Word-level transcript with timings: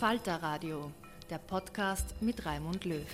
Falter 0.00 0.36
Radio, 0.36 0.90
der 1.28 1.36
Podcast 1.36 2.14
mit 2.22 2.46
Raimund 2.46 2.86
Löw. 2.86 3.04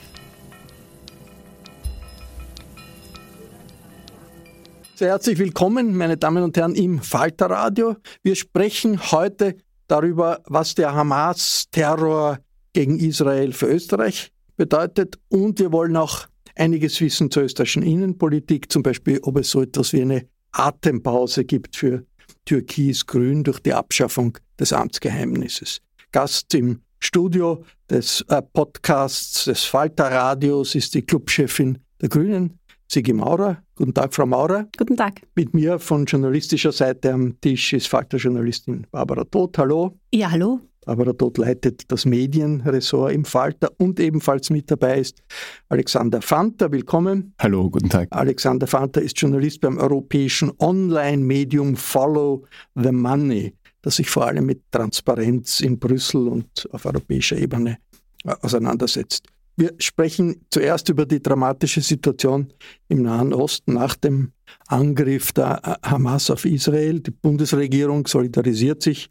Sehr 4.95 5.09
herzlich 5.09 5.37
willkommen, 5.37 5.97
meine 5.97 6.17
Damen 6.17 6.45
und 6.45 6.57
Herren, 6.57 6.77
im 6.77 7.01
Falter 7.01 7.47
Radio. 7.47 7.97
Wir 8.23 8.37
sprechen 8.37 9.11
heute 9.11 9.57
darüber, 9.89 10.45
was 10.47 10.77
der 10.77 10.95
Hamas-Terror 10.95 12.39
gegen 12.73 13.01
Israel 13.01 13.53
für 13.53 13.67
Österreich 13.67 14.31
bedeutet 14.57 15.19
und 15.29 15.59
wir 15.59 15.73
wollen 15.73 15.97
auch 15.97 16.29
einiges 16.55 17.01
wissen 17.01 17.33
zur 17.33 17.43
österreichischen 17.43 17.83
Innenpolitik, 17.83 18.71
zum 18.71 18.85
Beispiel, 18.85 19.19
ob 19.23 19.39
es 19.39 19.51
so 19.51 19.61
etwas 19.61 19.93
wie 19.93 20.03
eine 20.03 20.29
Atempause 20.53 21.45
gibt 21.45 21.75
für 21.75 22.07
Türkis-Grün 22.45 23.43
durch 23.43 23.59
die 23.59 23.75
Abschaffung 23.75 24.39
des 24.61 24.73
Amtsgeheimnisses. 24.73 25.81
Gast 26.17 26.55
im 26.55 26.81
Studio 26.99 27.63
des 27.91 28.25
äh, 28.31 28.41
Podcasts 28.41 29.45
des 29.45 29.65
Falter 29.65 30.11
Radios 30.11 30.75
ist 30.75 30.95
die 30.95 31.03
Clubchefin 31.03 31.77
der 32.01 32.09
Grünen, 32.09 32.59
Sigi 32.91 33.13
Maurer. 33.13 33.59
Guten 33.75 33.93
Tag, 33.93 34.15
Frau 34.15 34.25
Maurer. 34.25 34.67
Guten 34.79 34.97
Tag. 34.97 35.21
Mit 35.35 35.53
mir 35.53 35.79
von 35.79 36.07
journalistischer 36.07 36.73
Seite 36.73 37.13
am 37.13 37.39
Tisch 37.43 37.75
ist 37.75 37.89
Falter-Journalistin 37.89 38.87
Barbara 38.91 39.25
Todt. 39.25 39.59
Hallo. 39.59 39.99
Ja, 40.11 40.31
hallo. 40.31 40.61
Barbara 40.87 41.13
Todt 41.13 41.37
leitet 41.37 41.83
das 41.93 42.07
Medienressort 42.07 43.13
im 43.13 43.27
Falter 43.27 43.69
und 43.77 44.01
ebenfalls 44.01 44.49
mit 44.49 44.71
dabei 44.71 45.01
ist 45.01 45.23
Alexander 45.69 46.23
Fanter. 46.23 46.73
Willkommen. 46.73 47.35
Hallo, 47.39 47.69
guten 47.69 47.91
Tag. 47.91 48.09
Alexander 48.13 48.67
Fanter 48.67 49.03
ist 49.03 49.21
Journalist 49.21 49.61
beim 49.61 49.77
europäischen 49.77 50.51
Online-Medium 50.61 51.77
Follow 51.77 52.47
the 52.75 52.91
Money 52.91 53.53
das 53.87 53.97
sich 53.97 54.11
vor 54.11 54.27
allem 54.27 54.47
mit 54.47 54.63
Transparenz 54.73 55.61
in 55.61 55.79
Brüssel 55.79 56.27
und 56.27 56.69
auf 56.73 56.87
europäischer 56.87 57.37
Ebene 57.37 57.79
äh, 58.25 58.35
auseinandersetzt. 58.43 59.29
Wir 59.55 59.75
sprechen 59.79 60.45
zuerst 60.51 60.89
über 60.89 61.07
die 61.07 61.23
dramatische 61.23 61.81
Situation 61.81 62.53
im 62.89 63.03
Nahen 63.03 63.33
Osten 63.33 63.75
nach 63.75 63.95
dem 63.95 64.33
Angriff 64.67 65.33
der 65.33 65.61
äh, 65.63 65.89
Hamas 65.89 66.33
auf 66.33 66.45
Israel. 66.45 66.99
Die 66.99 67.13
Bundesregierung 67.13 68.09
solidarisiert 68.09 68.83
sich 68.83 69.09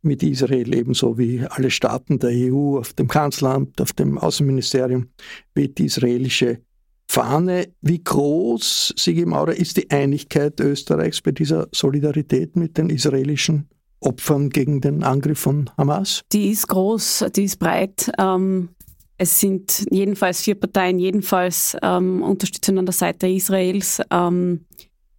mit 0.00 0.22
Israel 0.22 0.74
ebenso 0.74 1.18
wie 1.18 1.44
alle 1.46 1.70
Staaten 1.70 2.18
der 2.18 2.30
EU. 2.30 2.78
Auf 2.78 2.94
dem 2.94 3.08
Kanzleramt, 3.08 3.78
auf 3.82 3.92
dem 3.92 4.16
Außenministerium 4.16 5.10
weht 5.54 5.76
die 5.76 5.84
israelische 5.84 6.60
Fahne. 7.08 7.74
Wie 7.82 8.02
groß, 8.02 8.94
Sigi 8.96 9.26
Maurer, 9.26 9.52
ist 9.52 9.76
die 9.76 9.90
Einigkeit 9.90 10.60
Österreichs 10.60 11.20
bei 11.20 11.32
dieser 11.32 11.68
Solidarität 11.72 12.56
mit 12.56 12.78
den 12.78 12.88
israelischen 12.88 13.68
Opfern 14.04 14.50
gegen 14.50 14.80
den 14.80 15.02
Angriff 15.02 15.40
von 15.40 15.70
Hamas? 15.76 16.22
Die 16.32 16.50
ist 16.50 16.68
groß, 16.68 17.26
die 17.34 17.44
ist 17.44 17.58
breit. 17.58 18.10
Ähm, 18.18 18.70
es 19.16 19.40
sind 19.40 19.86
jedenfalls 19.90 20.42
vier 20.42 20.56
Parteien, 20.56 20.98
jedenfalls 20.98 21.76
ähm, 21.82 22.22
unterstützen 22.22 22.78
an 22.78 22.86
der 22.86 22.92
Seite 22.92 23.28
Israels. 23.28 24.00
Ähm, 24.10 24.66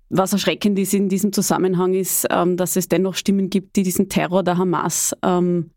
was 0.09 0.33
erschreckend 0.33 0.77
ist 0.77 0.93
in 0.93 1.09
diesem 1.09 1.33
Zusammenhang 1.33 1.93
ist, 1.93 2.27
ähm, 2.29 2.57
dass 2.57 2.75
es 2.75 2.87
dennoch 2.87 3.15
Stimmen 3.15 3.49
gibt, 3.49 3.75
die 3.75 3.83
diesen 3.83 4.09
Terror 4.09 4.43
der 4.43 4.57
Hamas 4.57 5.15
ähm, 5.23 5.71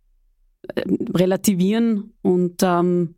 relativieren 1.14 2.12
und, 2.22 2.62
ähm, 2.62 3.14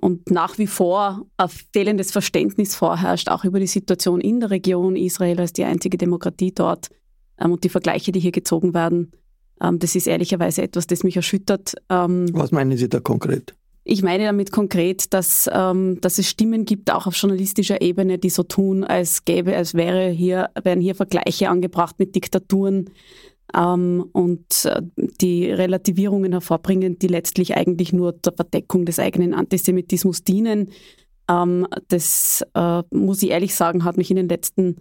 und 0.00 0.30
nach 0.30 0.58
wie 0.58 0.66
vor 0.66 1.26
ein 1.36 1.48
fehlendes 1.72 2.10
Verständnis 2.10 2.74
vorherrscht, 2.74 3.28
auch 3.30 3.44
über 3.44 3.60
die 3.60 3.66
Situation 3.66 4.20
in 4.20 4.40
der 4.40 4.50
Region 4.50 4.96
Israel 4.96 5.40
als 5.40 5.52
die 5.52 5.64
einzige 5.64 5.96
Demokratie 5.96 6.52
dort 6.52 6.90
und 7.38 7.64
die 7.64 7.68
Vergleiche, 7.68 8.12
die 8.12 8.20
hier 8.20 8.32
gezogen 8.32 8.74
werden, 8.74 9.12
ähm, 9.60 9.78
das 9.78 9.94
ist 9.94 10.06
ehrlicherweise 10.06 10.62
etwas, 10.62 10.86
das 10.86 11.02
mich 11.02 11.16
erschüttert. 11.16 11.74
Ähm, 11.88 12.28
Was 12.32 12.52
meinen 12.52 12.76
Sie 12.76 12.88
da 12.88 13.00
konkret? 13.00 13.54
Ich 13.88 14.02
meine 14.02 14.24
damit 14.24 14.50
konkret, 14.50 15.14
dass, 15.14 15.48
ähm, 15.52 16.00
dass 16.00 16.18
es 16.18 16.28
Stimmen 16.28 16.64
gibt, 16.64 16.90
auch 16.90 17.06
auf 17.06 17.14
journalistischer 17.14 17.80
Ebene, 17.80 18.18
die 18.18 18.30
so 18.30 18.42
tun, 18.42 18.82
als 18.82 19.24
gäbe, 19.24 19.56
als 19.56 19.74
wäre 19.74 20.10
hier, 20.10 20.50
wären 20.60 20.80
hier 20.80 20.96
Vergleiche 20.96 21.48
angebracht 21.48 21.94
mit 21.98 22.16
Diktaturen 22.16 22.90
ähm, 23.56 24.04
und 24.12 24.64
äh, 24.64 24.82
die 24.96 25.48
Relativierungen 25.48 26.32
hervorbringen, 26.32 26.98
die 26.98 27.06
letztlich 27.06 27.56
eigentlich 27.56 27.92
nur 27.92 28.12
der 28.12 28.32
Verdeckung 28.32 28.86
des 28.86 28.98
eigenen 28.98 29.34
Antisemitismus 29.34 30.24
dienen. 30.24 30.70
Ähm, 31.30 31.68
das 31.86 32.44
äh, 32.54 32.82
muss 32.90 33.22
ich 33.22 33.30
ehrlich 33.30 33.54
sagen, 33.54 33.84
hat 33.84 33.98
mich 33.98 34.10
in 34.10 34.16
den 34.16 34.28
letzten 34.28 34.78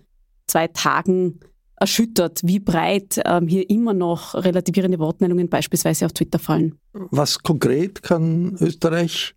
zwei 0.47 0.67
Tagen 0.67 1.41
erschüttert, 1.77 2.41
wie 2.43 2.59
breit 2.59 3.21
ähm, 3.25 3.47
hier 3.47 3.69
immer 3.69 3.93
noch 3.93 4.33
relativierende 4.33 4.99
Wortmeldungen 4.99 5.49
beispielsweise 5.49 6.05
auf 6.05 6.13
Twitter 6.13 6.39
fallen. 6.39 6.79
Was 6.93 7.39
konkret 7.39 8.01
kann 8.01 8.55
Österreich 8.59 9.35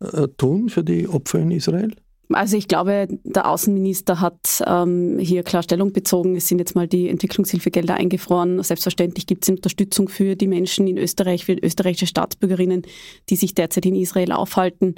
äh, 0.00 0.28
tun 0.36 0.68
für 0.68 0.82
die 0.82 1.08
Opfer 1.08 1.38
in 1.38 1.50
Israel? 1.50 1.94
Also 2.30 2.56
ich 2.58 2.68
glaube, 2.68 3.08
der 3.24 3.48
Außenminister 3.48 4.20
hat 4.20 4.62
ähm, 4.66 5.18
hier 5.18 5.42
klar 5.42 5.62
Stellung 5.62 5.92
bezogen. 5.92 6.36
Es 6.36 6.46
sind 6.46 6.58
jetzt 6.58 6.74
mal 6.74 6.86
die 6.86 7.08
Entwicklungshilfegelder 7.08 7.94
eingefroren. 7.94 8.62
Selbstverständlich 8.62 9.26
gibt 9.26 9.44
es 9.44 9.50
Unterstützung 9.50 10.08
für 10.08 10.36
die 10.36 10.46
Menschen 10.46 10.86
in 10.86 10.98
Österreich, 10.98 11.46
für 11.46 11.54
österreichische 11.54 12.06
Staatsbürgerinnen, 12.06 12.82
die 13.30 13.36
sich 13.36 13.54
derzeit 13.54 13.86
in 13.86 13.94
Israel 13.94 14.32
aufhalten. 14.32 14.96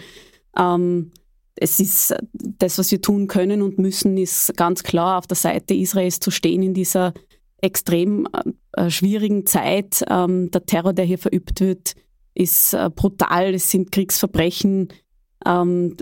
Ähm, 0.57 1.13
es 1.57 1.81
ist 1.81 2.15
das, 2.33 2.79
was 2.79 2.91
wir 2.91 3.01
tun 3.01 3.27
können 3.27 3.63
und 3.63 3.79
müssen, 3.79 4.17
ist 4.17 4.57
ganz 4.57 4.83
klar 4.83 5.19
auf 5.19 5.27
der 5.27 5.37
Seite 5.37 5.75
Israels 5.75 6.21
zu 6.21 6.31
stehen 6.31 6.63
in 6.63 6.75
dieser 6.75 7.13
extrem 7.61 8.27
äh, 8.73 8.91
schwierigen 8.91 9.47
Zeit. 9.47 10.05
Ähm, 10.09 10.51
der 10.51 10.65
Terror, 10.65 10.93
der 10.93 11.05
hier 11.05 11.19
verübt 11.19 11.61
wird, 11.61 11.95
ist 12.35 12.75
äh, 12.75 12.91
brutal. 12.95 13.55
Es 13.55 13.71
sind 13.71 13.93
Kriegsverbrechen. 13.93 14.89
Ähm, 15.45 15.97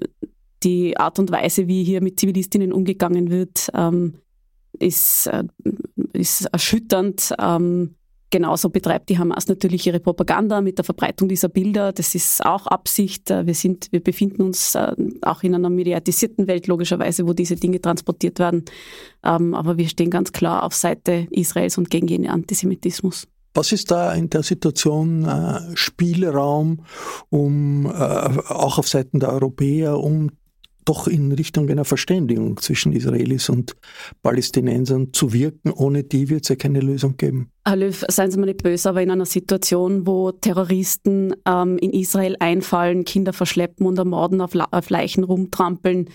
die 0.63 0.97
Art 0.97 1.19
und 1.19 1.31
Weise, 1.31 1.69
wie 1.69 1.85
hier 1.85 2.03
mit 2.03 2.19
Zivilistinnen 2.19 2.73
umgegangen 2.73 3.31
wird, 3.31 3.69
ähm, 3.75 4.15
ist, 4.79 5.27
äh, 5.29 5.45
ist 6.13 6.47
erschütternd. 6.47 7.35
Ähm, 7.39 7.95
Genauso 8.31 8.69
betreibt 8.69 9.09
die 9.09 9.19
Hamas 9.19 9.49
natürlich 9.49 9.87
ihre 9.87 10.01
Propaganda 10.01 10.61
mit 10.61 10.77
der 10.77 10.85
Verbreitung 10.85 11.29
dieser 11.29 11.49
Bilder. 11.49 11.93
Das 11.93 12.15
ist 12.15 12.45
auch 12.45 12.67
Absicht. 12.67 13.31
Äh, 13.31 13.47
wir, 13.47 13.55
sind, 13.55 13.89
wir 13.91 14.01
befinden 14.01 14.43
uns 14.43 14.75
äh, 14.75 14.95
auch 15.23 15.43
in 15.43 15.55
einer 15.55 15.71
mediatisierten 15.71 16.47
Welt, 16.47 16.67
logischerweise, 16.67 17.27
wo 17.27 17.33
diese 17.33 17.57
Dinge 17.57 17.81
transportiert 17.81 18.39
werden. 18.39 18.65
Ähm, 19.25 19.55
aber 19.55 19.79
wir 19.79 19.89
stehen 19.89 20.11
ganz 20.11 20.33
klar 20.33 20.63
auf 20.63 20.75
Seite 20.75 21.27
Israels 21.31 21.79
und 21.79 21.89
gegen 21.89 22.09
jenen 22.09 22.29
Antisemitismus. 22.29 23.27
Was 23.55 23.73
ist 23.73 23.91
da 23.91 24.13
in 24.13 24.29
der 24.29 24.43
Situation 24.43 25.25
äh, 25.25 25.61
Spielraum, 25.75 26.85
um 27.31 27.87
auch 27.87 28.79
auf 28.79 28.87
Seiten 28.87 29.21
der 29.21 29.33
Europäer, 29.33 29.99
um 29.99 30.31
doch 30.89 31.07
in 31.07 31.33
Richtung 31.33 31.69
einer 31.69 31.85
Verständigung 31.85 32.57
zwischen 32.57 32.93
Israelis 32.93 33.49
und 33.49 33.77
Palästinensern 34.23 35.13
zu 35.13 35.33
wirken. 35.33 35.71
Ohne 35.71 36.03
die 36.03 36.31
wird 36.31 36.45
es 36.45 36.49
ja 36.49 36.57
keine 36.57 36.81
Lösung 36.81 37.17
geben. 37.17 37.51
Löw, 37.69 38.05
seien 38.09 38.31
Sie 38.31 38.39
mir 38.39 38.47
nicht 38.47 38.63
böse, 38.63 38.89
aber 38.89 39.03
in 39.03 39.11
einer 39.11 39.27
Situation, 39.27 40.07
wo 40.07 40.33
Terroristen 40.33 41.35
ähm, 41.47 41.77
in 41.79 41.91
Israel 41.91 42.37
einfallen, 42.41 43.05
Kinder 43.05 43.35
verschleppen 43.35 43.87
und 43.87 43.99
ermorden, 43.99 44.41
auf, 44.41 44.53
auf 44.55 44.89
Leichen 44.89 45.25
rumtrampeln 45.25 46.09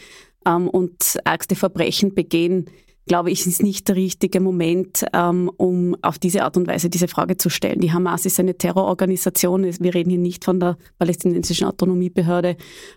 ähm, 0.47 0.67
und 0.67 1.19
ärgste 1.23 1.55
Verbrechen 1.55 2.15
begehen, 2.15 2.65
glaube 3.05 3.31
ich, 3.31 3.45
ist 3.45 3.61
nicht 3.61 3.87
der 3.87 3.95
richtige 3.95 4.39
Moment, 4.39 5.05
ähm, 5.13 5.51
um 5.57 5.95
auf 6.01 6.19
diese 6.19 6.43
Art 6.43 6.57
und 6.57 6.67
Weise 6.67 6.89
diese 6.89 7.07
Frage 7.07 7.37
zu 7.37 7.49
stellen. 7.49 7.81
Die 7.81 7.91
Hamas 7.91 8.25
ist 8.25 8.39
eine 8.39 8.57
Terrororganisation. 8.57 9.63
Wir 9.63 9.93
reden 9.93 10.09
hier 10.09 10.19
nicht 10.19 10.45
von 10.45 10.59
der 10.59 10.77
palästinensischen 10.99 11.67
Autonomiebehörde. 11.67 12.55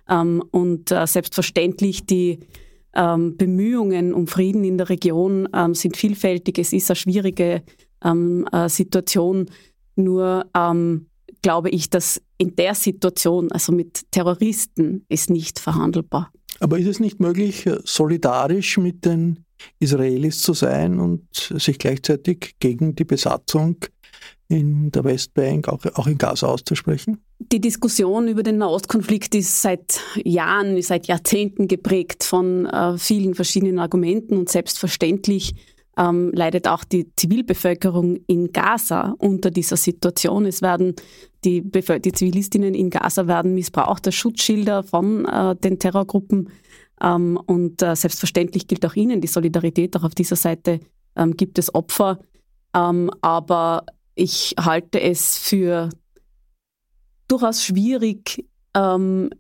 Ähm, 0.09 0.43
und 0.51 0.93
äh, 0.93 1.07
selbstverständlich 1.07 2.07
die 2.07 2.41
ähm, 2.95 3.37
Bemühungen 3.37 4.15
um 4.15 4.27
Frieden 4.27 4.65
in 4.65 4.79
der 4.79 4.89
Region 4.89 5.49
sind 5.73 5.97
vielfältig. 5.97 6.59
Es 6.59 6.73
ist 6.73 6.91
eine 6.91 6.97
schwierige 6.97 7.63
äh, 8.03 8.69
Situation. 8.69 9.47
Nur 9.97 10.47
glaube 11.43 11.71
ich, 11.71 11.91
dass 11.91 12.23
in 12.39 12.57
der 12.57 12.75
Situation, 12.75 13.51
also 13.53 13.73
mit 13.73 14.11
Terroristen, 14.11 15.05
ist 15.09 15.31
nicht 15.31 15.59
verhandelbar. 15.59 16.31
Aber 16.61 16.79
ist 16.79 16.87
es 16.87 17.01
nicht 17.01 17.21
möglich, 17.21 17.69
solidarisch 17.85 18.79
mit 18.79 19.05
den 19.05 19.46
Israelis 19.79 20.43
zu 20.43 20.53
sein 20.53 21.01
und 21.01 21.27
sich 21.35 21.79
gleichzeitig 21.79 22.57
gegen 22.59 22.95
die 22.95 23.05
Besatzung 23.05 23.77
in 24.49 24.91
der 24.93 25.05
Westbank, 25.05 25.69
auch, 25.69 25.85
auch 25.95 26.07
in 26.07 26.19
Gaza 26.19 26.47
auszusprechen? 26.47 27.19
Die 27.39 27.61
Diskussion 27.61 28.29
über 28.29 28.43
den 28.43 28.59
Nahostkonflikt 28.59 29.35
ist 29.35 29.61
seit 29.61 30.01
Jahren, 30.25 30.81
seit 30.83 31.07
Jahrzehnten 31.07 31.69
geprägt 31.69 32.25
von 32.25 32.67
äh, 32.67 32.97
vielen 32.97 33.35
verschiedenen 33.35 33.79
Argumenten 33.79 34.37
und 34.37 34.49
selbstverständlich 34.49 35.55
ähm, 35.99 36.31
leidet 36.33 36.69
auch 36.69 36.85
die 36.85 37.11
Zivilbevölkerung 37.17 38.19
in 38.27 38.53
Gaza 38.53 39.15
unter 39.19 39.51
dieser 39.51 39.77
Situation. 39.77 40.47
Es 40.47 40.63
werden 40.63 40.95
die, 41.45 41.63
die 41.63 42.13
Zivilistinnen 42.13 42.75
in 42.75 42.91
Gaza 42.91 43.27
werden 43.27 43.55
missbraucht 43.55 44.07
als 44.07 44.15
Schutzschilder 44.15 44.83
von 44.83 45.25
äh, 45.27 45.57
den 45.57 45.79
Terrorgruppen 45.79 46.51
und 46.99 47.83
äh, 47.83 47.95
selbstverständlich 47.95 48.67
gilt 48.69 48.85
auch 48.87 48.95
Ihnen 48.95 49.21
die 49.21 49.29
Solidarität. 49.29 49.97
Auch 49.97 50.05
auf 50.05 50.15
dieser 50.15 50.37
Seite 50.37 50.81
ähm, 51.15 51.37
gibt 51.37 51.59
es 51.59 51.75
Opfer. 51.75 52.21
Ähm, 52.75 53.11
aber 53.21 53.85
ich 54.15 54.55
halte 54.59 55.01
es 55.01 55.37
für 55.37 55.91
durchaus 57.29 57.65
schwierig, 57.65 58.47
ähm, 58.75 59.31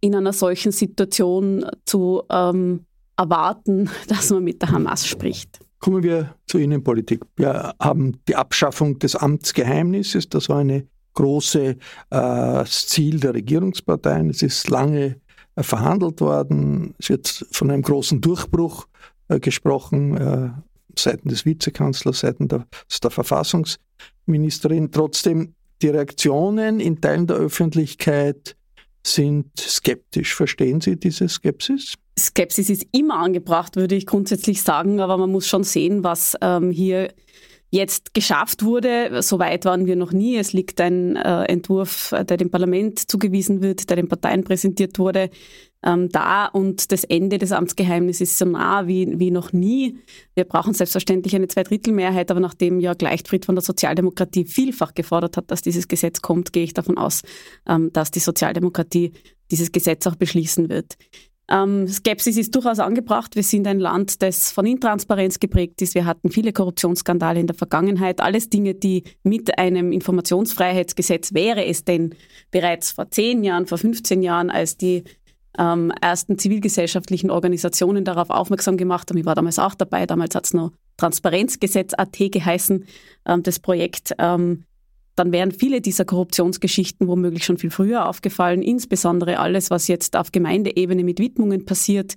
in 0.00 0.14
einer 0.14 0.32
solchen 0.32 0.72
Situation 0.72 1.66
zu 1.84 2.22
ähm, 2.30 2.86
erwarten, 3.16 3.90
dass 4.08 4.30
man 4.30 4.44
mit 4.44 4.62
der 4.62 4.70
Hamas 4.70 5.06
spricht. 5.06 5.60
Kommen 5.80 6.02
wir 6.02 6.34
zur 6.46 6.60
Innenpolitik. 6.60 7.24
Wir 7.36 7.74
haben 7.80 8.18
die 8.26 8.34
Abschaffung 8.34 8.98
des 8.98 9.14
Amtsgeheimnisses. 9.14 10.28
Das 10.28 10.48
war 10.48 10.58
ein 10.58 10.88
großes 11.14 11.76
äh, 12.10 12.64
Ziel 12.64 13.20
der 13.20 13.34
Regierungsparteien. 13.34 14.30
Es 14.30 14.42
ist 14.42 14.68
lange 14.70 15.20
verhandelt 15.62 16.20
worden. 16.20 16.94
Es 16.98 17.08
wird 17.10 17.46
von 17.50 17.70
einem 17.70 17.82
großen 17.82 18.20
Durchbruch 18.20 18.86
äh, 19.28 19.40
gesprochen, 19.40 20.16
äh, 20.16 20.50
seitens 20.98 21.32
des 21.32 21.44
Vizekanzlers, 21.46 22.20
seitens 22.20 22.48
der, 22.48 22.66
der 23.02 23.10
Verfassungsministerin. 23.10 24.90
Trotzdem, 24.90 25.54
die 25.82 25.88
Reaktionen 25.88 26.80
in 26.80 27.00
Teilen 27.00 27.26
der 27.26 27.36
Öffentlichkeit 27.36 28.56
sind 29.06 29.46
skeptisch. 29.58 30.34
Verstehen 30.34 30.80
Sie 30.80 30.96
diese 30.96 31.28
Skepsis? 31.28 31.94
Skepsis 32.18 32.68
ist 32.68 32.86
immer 32.92 33.18
angebracht, 33.18 33.76
würde 33.76 33.94
ich 33.94 34.06
grundsätzlich 34.06 34.62
sagen, 34.62 35.00
aber 35.00 35.16
man 35.16 35.30
muss 35.30 35.46
schon 35.46 35.62
sehen, 35.62 36.02
was 36.02 36.36
ähm, 36.40 36.70
hier 36.70 37.12
jetzt 37.70 38.14
geschafft 38.14 38.64
wurde. 38.64 39.22
So 39.22 39.38
weit 39.38 39.64
waren 39.64 39.86
wir 39.86 39.96
noch 39.96 40.12
nie. 40.12 40.36
Es 40.36 40.52
liegt 40.52 40.80
ein 40.80 41.16
äh, 41.16 41.44
Entwurf, 41.44 42.10
der 42.12 42.36
dem 42.36 42.50
Parlament 42.50 43.10
zugewiesen 43.10 43.62
wird, 43.62 43.90
der 43.90 43.96
den 43.96 44.08
Parteien 44.08 44.44
präsentiert 44.44 44.98
wurde, 44.98 45.30
ähm, 45.84 46.08
da 46.08 46.46
und 46.46 46.90
das 46.90 47.04
Ende 47.04 47.38
des 47.38 47.52
Amtsgeheimnisses 47.52 48.30
ist 48.30 48.38
so 48.38 48.46
nah 48.46 48.88
wie, 48.88 49.18
wie 49.18 49.30
noch 49.30 49.52
nie. 49.52 49.98
Wir 50.34 50.44
brauchen 50.44 50.74
selbstverständlich 50.74 51.36
eine 51.36 51.46
Zweidrittelmehrheit, 51.46 52.30
aber 52.30 52.40
nachdem 52.40 52.80
ja 52.80 52.94
Gleichfried 52.94 53.44
von 53.44 53.54
der 53.54 53.62
Sozialdemokratie 53.62 54.44
vielfach 54.44 54.94
gefordert 54.94 55.36
hat, 55.36 55.50
dass 55.50 55.62
dieses 55.62 55.86
Gesetz 55.86 56.20
kommt, 56.20 56.52
gehe 56.52 56.64
ich 56.64 56.74
davon 56.74 56.98
aus, 56.98 57.22
ähm, 57.68 57.92
dass 57.92 58.10
die 58.10 58.18
Sozialdemokratie 58.18 59.12
dieses 59.50 59.70
Gesetz 59.70 60.06
auch 60.06 60.16
beschließen 60.16 60.68
wird. 60.68 60.96
Ähm, 61.50 61.88
Skepsis 61.88 62.36
ist 62.36 62.54
durchaus 62.54 62.78
angebracht. 62.78 63.34
Wir 63.34 63.42
sind 63.42 63.66
ein 63.66 63.80
Land, 63.80 64.22
das 64.22 64.52
von 64.52 64.66
Intransparenz 64.66 65.40
geprägt 65.40 65.80
ist. 65.80 65.94
Wir 65.94 66.04
hatten 66.04 66.30
viele 66.30 66.52
Korruptionsskandale 66.52 67.40
in 67.40 67.46
der 67.46 67.56
Vergangenheit. 67.56 68.20
Alles 68.20 68.50
Dinge, 68.50 68.74
die 68.74 69.04
mit 69.22 69.58
einem 69.58 69.92
Informationsfreiheitsgesetz 69.92 71.32
wäre 71.32 71.64
es 71.64 71.84
denn 71.84 72.14
bereits 72.50 72.92
vor 72.92 73.10
zehn 73.10 73.44
Jahren, 73.44 73.66
vor 73.66 73.78
15 73.78 74.22
Jahren, 74.22 74.50
als 74.50 74.76
die 74.76 75.04
ähm, 75.58 75.90
ersten 76.00 76.38
zivilgesellschaftlichen 76.38 77.30
Organisationen 77.30 78.04
darauf 78.04 78.28
aufmerksam 78.30 78.76
gemacht 78.76 79.10
haben. 79.10 79.18
Ich 79.18 79.26
war 79.26 79.34
damals 79.34 79.58
auch 79.58 79.74
dabei. 79.74 80.06
Damals 80.06 80.34
hat 80.34 80.44
es 80.44 80.54
noch 80.54 80.72
Transparenzgesetz.at 80.98 82.18
geheißen, 82.18 82.84
ähm, 83.26 83.42
das 83.42 83.58
Projekt. 83.58 84.14
Ähm, 84.18 84.64
dann 85.18 85.32
wären 85.32 85.52
viele 85.52 85.80
dieser 85.80 86.04
Korruptionsgeschichten 86.04 87.08
womöglich 87.08 87.44
schon 87.44 87.58
viel 87.58 87.70
früher 87.70 88.08
aufgefallen, 88.08 88.62
insbesondere 88.62 89.38
alles, 89.38 89.70
was 89.70 89.88
jetzt 89.88 90.16
auf 90.16 90.32
Gemeindeebene 90.32 91.04
mit 91.04 91.18
Widmungen 91.18 91.64
passiert. 91.64 92.14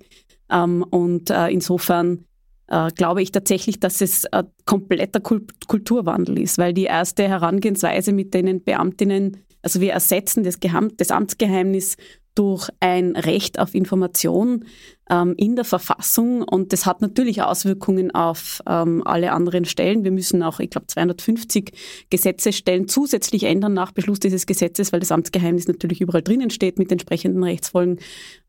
Ähm, 0.50 0.84
und 0.90 1.30
äh, 1.30 1.48
insofern 1.48 2.24
äh, 2.68 2.90
glaube 2.90 3.22
ich 3.22 3.32
tatsächlich, 3.32 3.80
dass 3.80 4.00
es 4.00 4.26
ein 4.26 4.46
kompletter 4.64 5.20
Kulturwandel 5.20 6.38
ist, 6.38 6.58
weil 6.58 6.72
die 6.72 6.84
erste 6.84 7.28
Herangehensweise 7.28 8.12
mit 8.12 8.34
denen 8.34 8.62
Beamtinnen, 8.62 9.38
also 9.62 9.80
wir 9.80 9.92
ersetzen 9.92 10.44
das, 10.44 10.58
das 10.96 11.10
Amtsgeheimnis 11.10 11.96
durch 12.34 12.70
ein 12.80 13.16
Recht 13.16 13.58
auf 13.58 13.74
Information 13.74 14.64
ähm, 15.10 15.34
in 15.36 15.56
der 15.56 15.64
Verfassung 15.64 16.42
und 16.42 16.72
das 16.72 16.86
hat 16.86 17.02
natürlich 17.02 17.42
Auswirkungen 17.42 18.10
auf 18.10 18.62
ähm, 18.66 19.02
alle 19.04 19.32
anderen 19.32 19.64
Stellen. 19.64 20.04
Wir 20.04 20.12
müssen 20.12 20.42
auch, 20.42 20.60
ich 20.60 20.70
glaube, 20.70 20.86
250 20.86 21.72
Gesetzesstellen 22.10 22.88
zusätzlich 22.88 23.44
ändern 23.44 23.74
nach 23.74 23.92
Beschluss 23.92 24.20
dieses 24.20 24.46
Gesetzes, 24.46 24.92
weil 24.92 25.00
das 25.00 25.12
Amtsgeheimnis 25.12 25.68
natürlich 25.68 26.00
überall 26.00 26.22
drinnen 26.22 26.50
steht 26.50 26.78
mit 26.78 26.90
entsprechenden 26.90 27.42
Rechtsfolgen 27.44 27.98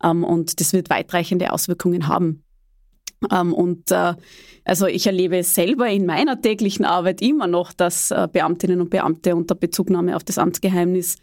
ähm, 0.03 0.23
und 0.23 0.59
das 0.59 0.73
wird 0.73 0.89
weitreichende 0.89 1.51
Auswirkungen 1.51 2.07
haben. 2.07 2.43
Ähm, 3.31 3.53
und 3.53 3.91
äh, 3.91 4.13
also 4.65 4.87
ich 4.87 5.07
erlebe 5.07 5.43
selber 5.43 5.89
in 5.89 6.05
meiner 6.05 6.41
täglichen 6.41 6.85
Arbeit 6.85 7.21
immer 7.21 7.47
noch, 7.47 7.73
dass 7.73 8.11
äh, 8.11 8.27
Beamtinnen 8.31 8.81
und 8.81 8.89
Beamte 8.89 9.35
unter 9.35 9.55
Bezugnahme 9.55 10.15
auf 10.15 10.23
das 10.23 10.37
Amtsgeheimnis 10.37 11.17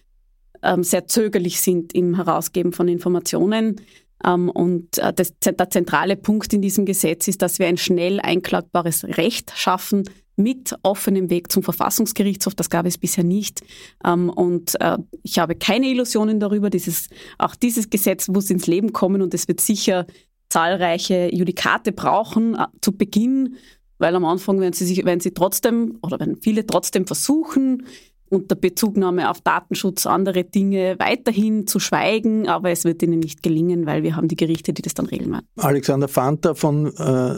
ähm, 0.63 0.83
sehr 0.83 1.07
zögerlich 1.07 1.61
sind 1.61 1.95
im 1.95 2.17
Herausgeben 2.17 2.73
von 2.73 2.89
Informationen. 2.89 3.81
Ähm, 4.25 4.51
und 4.51 4.99
äh, 4.99 5.13
das, 5.13 5.35
der 5.39 5.71
zentrale 5.71 6.17
Punkt 6.17 6.53
in 6.53 6.63
diesem 6.63 6.85
Gesetz 6.85 7.29
ist, 7.29 7.43
dass 7.43 7.59
wir 7.59 7.67
ein 7.67 7.79
schnell 7.79 8.21
einklagbares 8.21 9.05
Recht 9.05 9.53
schaffen 9.55 10.05
mit 10.37 10.75
offenem 10.83 11.31
Weg 11.31 11.53
zum 11.53 11.63
Verfassungsgerichtshof. 11.63 12.55
Das 12.55 12.71
gab 12.71 12.87
es 12.87 12.99
bisher 12.99 13.25
nicht. 13.25 13.63
Ähm, 14.05 14.31
und 14.31 14.81
äh, 14.81 14.99
ich 15.23 15.39
habe 15.39 15.55
keine 15.55 15.87
Illusionen 15.87 16.41
darüber. 16.41 16.71
Dieses, 16.71 17.09
auch 17.39 17.55
dieses 17.55 17.91
Gesetz 17.91 18.29
muss 18.29 18.51
ins 18.51 18.67
Leben 18.67 18.93
kommen 18.93 19.23
und 19.23 19.35
es 19.35 19.49
wird 19.49 19.61
sicher 19.61 20.07
zahlreiche 20.49 21.31
Judikate 21.33 21.93
brauchen 21.93 22.55
äh, 22.57 22.67
zu 22.81 22.93
Beginn, 22.93 23.57
weil 23.99 24.15
am 24.17 24.25
Anfang, 24.25 24.61
wenn 24.61 24.73
sie 24.73 24.87
sich, 24.87 25.05
wenn 25.05 25.21
sie 25.21 25.33
trotzdem 25.33 25.99
oder 26.03 26.19
wenn 26.19 26.37
viele 26.37 26.67
trotzdem 26.67 27.07
versuchen, 27.07 27.87
unter 28.31 28.55
Bezugnahme 28.55 29.29
auf 29.29 29.41
Datenschutz 29.41 30.07
andere 30.07 30.45
Dinge 30.45 30.97
weiterhin 30.99 31.67
zu 31.67 31.81
schweigen, 31.81 32.49
aber 32.49 32.71
es 32.71 32.85
wird 32.85 33.03
ihnen 33.03 33.21
nicht 33.21 33.43
gelingen, 33.43 33.87
weil 33.87 34.03
wir 34.03 34.17
haben 34.17 34.29
die 34.29 34.37
Gerichte, 34.37 34.73
die 34.73 34.83
das 34.83 34.95
dann 34.95 35.07
regeln 35.07 35.33
werden. 35.33 35.47
Alexander 35.57 36.09
Fanta 36.09 36.55
von 36.55 36.87
äh, 36.97 37.37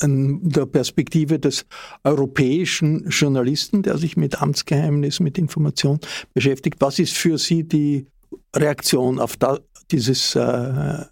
der 0.00 0.66
Perspektive 0.66 1.38
des 1.38 1.66
europäischen 2.04 3.08
Journalisten, 3.10 3.82
der 3.82 3.98
sich 3.98 4.16
mit 4.16 4.40
Amtsgeheimnis, 4.40 5.20
mit 5.20 5.38
Information 5.38 5.98
beschäftigt. 6.34 6.76
Was 6.80 6.98
ist 6.98 7.14
für 7.14 7.36
Sie 7.36 7.64
die 7.64 8.06
Reaktion 8.54 9.18
auf 9.18 9.36
da, 9.36 9.58
dieses, 9.90 10.34
äh, 10.36 11.04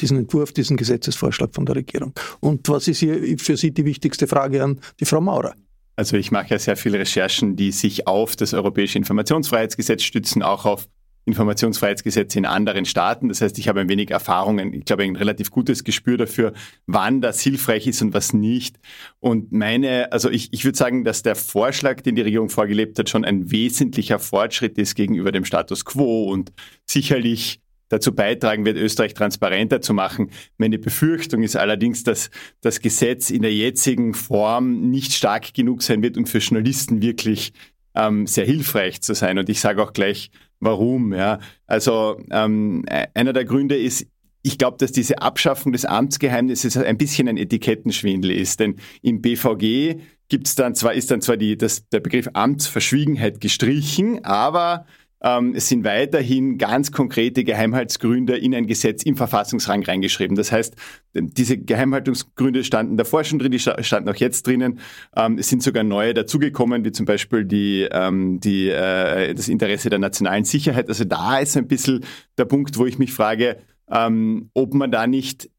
diesen 0.00 0.18
Entwurf, 0.18 0.52
diesen 0.52 0.76
Gesetzesvorschlag 0.76 1.54
von 1.54 1.66
der 1.66 1.76
Regierung? 1.76 2.12
Und 2.38 2.68
was 2.68 2.88
ist 2.88 2.98
hier 3.00 3.36
für 3.38 3.56
Sie 3.56 3.72
die 3.72 3.84
wichtigste 3.84 4.26
Frage 4.26 4.62
an 4.62 4.80
die 4.98 5.04
Frau 5.04 5.20
Maurer? 5.20 5.54
Also 6.00 6.16
ich 6.16 6.30
mache 6.30 6.48
ja 6.48 6.58
sehr 6.58 6.78
viele 6.78 6.98
Recherchen, 6.98 7.56
die 7.56 7.72
sich 7.72 8.06
auf 8.06 8.34
das 8.34 8.54
Europäische 8.54 8.96
Informationsfreiheitsgesetz 8.96 10.02
stützen, 10.02 10.42
auch 10.42 10.64
auf 10.64 10.88
Informationsfreiheitsgesetze 11.26 12.38
in 12.38 12.46
anderen 12.46 12.86
Staaten. 12.86 13.28
Das 13.28 13.42
heißt, 13.42 13.58
ich 13.58 13.68
habe 13.68 13.80
ein 13.80 13.90
wenig 13.90 14.10
Erfahrungen, 14.10 14.72
ich 14.72 14.86
glaube, 14.86 15.02
ein 15.02 15.14
relativ 15.14 15.50
gutes 15.50 15.84
Gespür 15.84 16.16
dafür, 16.16 16.54
wann 16.86 17.20
das 17.20 17.42
hilfreich 17.42 17.86
ist 17.86 18.00
und 18.00 18.14
was 18.14 18.32
nicht. 18.32 18.78
Und 19.18 19.52
meine, 19.52 20.10
also 20.10 20.30
ich, 20.30 20.54
ich 20.54 20.64
würde 20.64 20.78
sagen, 20.78 21.04
dass 21.04 21.22
der 21.22 21.36
Vorschlag, 21.36 22.00
den 22.00 22.14
die 22.14 22.22
Regierung 22.22 22.48
vorgelebt 22.48 22.98
hat, 22.98 23.10
schon 23.10 23.26
ein 23.26 23.50
wesentlicher 23.50 24.18
Fortschritt 24.18 24.78
ist 24.78 24.94
gegenüber 24.94 25.32
dem 25.32 25.44
Status 25.44 25.84
quo 25.84 26.30
und 26.32 26.50
sicherlich 26.86 27.60
dazu 27.90 28.14
beitragen 28.14 28.64
wird, 28.64 28.78
Österreich 28.78 29.12
transparenter 29.12 29.82
zu 29.82 29.92
machen. 29.92 30.30
Meine 30.56 30.78
Befürchtung 30.78 31.42
ist 31.42 31.56
allerdings, 31.56 32.02
dass 32.02 32.30
das 32.62 32.80
Gesetz 32.80 33.28
in 33.28 33.42
der 33.42 33.52
jetzigen 33.52 34.14
Form 34.14 34.90
nicht 34.90 35.12
stark 35.12 35.52
genug 35.52 35.82
sein 35.82 36.02
wird, 36.02 36.16
um 36.16 36.24
für 36.24 36.38
Journalisten 36.38 37.02
wirklich 37.02 37.52
ähm, 37.94 38.26
sehr 38.26 38.46
hilfreich 38.46 39.02
zu 39.02 39.14
sein. 39.14 39.38
Und 39.38 39.48
ich 39.48 39.60
sage 39.60 39.82
auch 39.82 39.92
gleich, 39.92 40.30
warum. 40.60 41.12
Ja. 41.12 41.40
Also 41.66 42.20
ähm, 42.30 42.86
einer 43.14 43.32
der 43.32 43.44
Gründe 43.44 43.76
ist, 43.76 44.06
ich 44.42 44.56
glaube, 44.56 44.78
dass 44.78 44.92
diese 44.92 45.20
Abschaffung 45.20 45.72
des 45.72 45.84
Amtsgeheimnisses 45.84 46.76
ein 46.76 46.96
bisschen 46.96 47.28
ein 47.28 47.36
Etikettenschwindel 47.36 48.30
ist. 48.30 48.60
Denn 48.60 48.76
im 49.02 49.20
BVG 49.20 50.00
gibt's 50.28 50.54
dann 50.54 50.74
zwar, 50.74 50.94
ist 50.94 51.10
dann 51.10 51.20
zwar 51.20 51.36
die, 51.36 51.58
das, 51.58 51.88
der 51.88 52.00
Begriff 52.00 52.28
Amtsverschwiegenheit 52.32 53.40
gestrichen, 53.40 54.24
aber 54.24 54.86
ähm, 55.22 55.54
es 55.54 55.68
sind 55.68 55.84
weiterhin 55.84 56.56
ganz 56.56 56.92
konkrete 56.92 57.44
Geheimhaltsgründe 57.44 58.36
in 58.38 58.54
ein 58.54 58.66
Gesetz 58.66 59.02
im 59.02 59.16
Verfassungsrang 59.16 59.82
reingeschrieben. 59.82 60.34
Das 60.34 60.50
heißt, 60.50 60.74
diese 61.12 61.58
Geheimhaltungsgründe 61.58 62.64
standen 62.64 62.96
davor 62.96 63.24
schon 63.24 63.38
drin, 63.38 63.52
die 63.52 63.58
standen 63.58 64.08
auch 64.08 64.16
jetzt 64.16 64.46
drinnen. 64.46 64.80
Ähm, 65.14 65.36
es 65.38 65.48
sind 65.48 65.62
sogar 65.62 65.84
neue 65.84 66.14
dazugekommen, 66.14 66.84
wie 66.84 66.92
zum 66.92 67.04
Beispiel 67.04 67.44
die, 67.44 67.86
ähm, 67.90 68.40
die, 68.40 68.70
äh, 68.70 69.34
das 69.34 69.48
Interesse 69.48 69.90
der 69.90 69.98
nationalen 69.98 70.44
Sicherheit. 70.44 70.88
Also 70.88 71.04
da 71.04 71.38
ist 71.38 71.56
ein 71.56 71.68
bisschen 71.68 72.04
der 72.38 72.46
Punkt, 72.46 72.78
wo 72.78 72.86
ich 72.86 72.98
mich 72.98 73.12
frage, 73.12 73.58
ob 73.92 74.74
man 74.74 74.92
da 74.92 75.08
nicht 75.08 75.50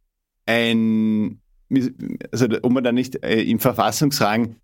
ein, 0.46 1.42
also 2.32 2.48
ob 2.62 2.72
man 2.72 2.82
da 2.82 2.94
nicht 2.94 3.22
äh, 3.26 3.42
im 3.42 3.60
Verfassungsrang 3.60 4.56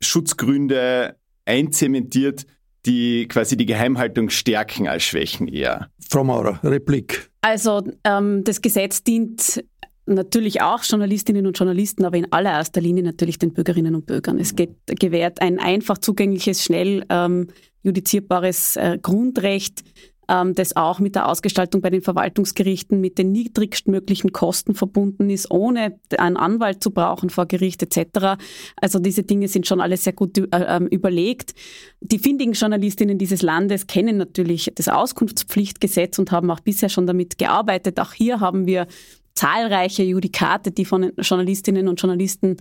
Schutzgründe 0.00 1.16
einzementiert, 1.46 2.46
die 2.86 3.28
quasi 3.28 3.56
die 3.56 3.66
Geheimhaltung 3.66 4.30
stärken 4.30 4.88
als 4.88 5.04
Schwächen 5.04 5.48
eher. 5.48 5.88
Frau 6.08 6.24
Maurer, 6.24 6.60
Replik. 6.64 7.30
Also 7.42 7.82
ähm, 8.04 8.44
das 8.44 8.60
Gesetz 8.60 9.02
dient 9.02 9.64
natürlich 10.06 10.62
auch 10.62 10.82
Journalistinnen 10.82 11.46
und 11.46 11.58
Journalisten, 11.58 12.04
aber 12.04 12.16
in 12.16 12.32
allererster 12.32 12.80
Linie 12.80 13.04
natürlich 13.04 13.38
den 13.38 13.52
Bürgerinnen 13.52 13.94
und 13.94 14.06
Bürgern. 14.06 14.38
Es 14.38 14.56
geht, 14.56 14.74
gewährt 14.86 15.40
ein 15.40 15.58
einfach 15.58 15.98
zugängliches, 15.98 16.64
schnell 16.64 17.04
ähm, 17.08 17.48
judizierbares 17.82 18.76
äh, 18.76 18.98
Grundrecht 19.00 19.82
ähm, 20.28 20.54
das 20.54 20.76
auch 20.76 20.98
mit 20.98 21.14
der 21.14 21.28
Ausgestaltung 21.28 21.80
bei 21.80 21.90
den 21.90 22.02
Verwaltungsgerichten 22.02 23.00
mit 23.00 23.18
den 23.18 23.32
niedrigstmöglichen 23.32 24.32
Kosten 24.32 24.74
verbunden 24.74 25.30
ist, 25.30 25.50
ohne 25.50 25.98
einen 26.16 26.36
Anwalt 26.36 26.82
zu 26.82 26.90
brauchen 26.90 27.30
vor 27.30 27.46
Gericht 27.46 27.82
etc. 27.82 28.40
Also 28.76 28.98
diese 28.98 29.22
Dinge 29.22 29.48
sind 29.48 29.66
schon 29.66 29.80
alle 29.80 29.96
sehr 29.96 30.12
gut 30.12 30.38
äh, 30.38 30.46
ähm, 30.52 30.86
überlegt. 30.86 31.54
Die 32.00 32.18
findigen 32.18 32.52
Journalistinnen 32.52 33.18
dieses 33.18 33.42
Landes 33.42 33.86
kennen 33.86 34.16
natürlich 34.16 34.70
das 34.74 34.88
Auskunftspflichtgesetz 34.88 36.18
und 36.18 36.30
haben 36.32 36.50
auch 36.50 36.60
bisher 36.60 36.88
schon 36.88 37.06
damit 37.06 37.38
gearbeitet. 37.38 37.98
Auch 38.00 38.12
hier 38.12 38.40
haben 38.40 38.66
wir 38.66 38.86
zahlreiche 39.34 40.02
Judikate, 40.02 40.70
die 40.70 40.84
von 40.84 41.12
Journalistinnen 41.18 41.88
und 41.88 42.00
Journalisten 42.00 42.56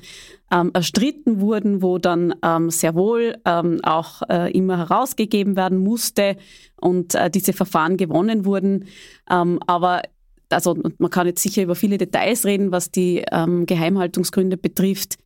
ähm, 0.51 0.71
erstritten 0.73 1.41
wurden, 1.41 1.81
wo 1.81 1.97
dann 1.97 2.33
ähm, 2.43 2.69
sehr 2.69 2.95
wohl 2.95 3.37
ähm, 3.45 3.79
auch 3.83 4.21
äh, 4.29 4.51
immer 4.51 4.77
herausgegeben 4.77 5.55
werden 5.55 5.77
musste 5.79 6.37
und 6.79 7.15
äh, 7.15 7.29
diese 7.29 7.53
Verfahren 7.53 7.97
gewonnen 7.97 8.45
wurden. 8.45 8.85
Ähm, 9.29 9.59
aber 9.67 10.03
also 10.49 10.77
man 10.97 11.09
kann 11.09 11.27
jetzt 11.27 11.43
sicher 11.43 11.63
über 11.63 11.75
viele 11.75 11.97
Details 11.97 12.45
reden, 12.45 12.71
was 12.71 12.91
die 12.91 13.23
ähm, 13.31 13.65
Geheimhaltungsgründe 13.65 14.57
betrifft 14.57 15.17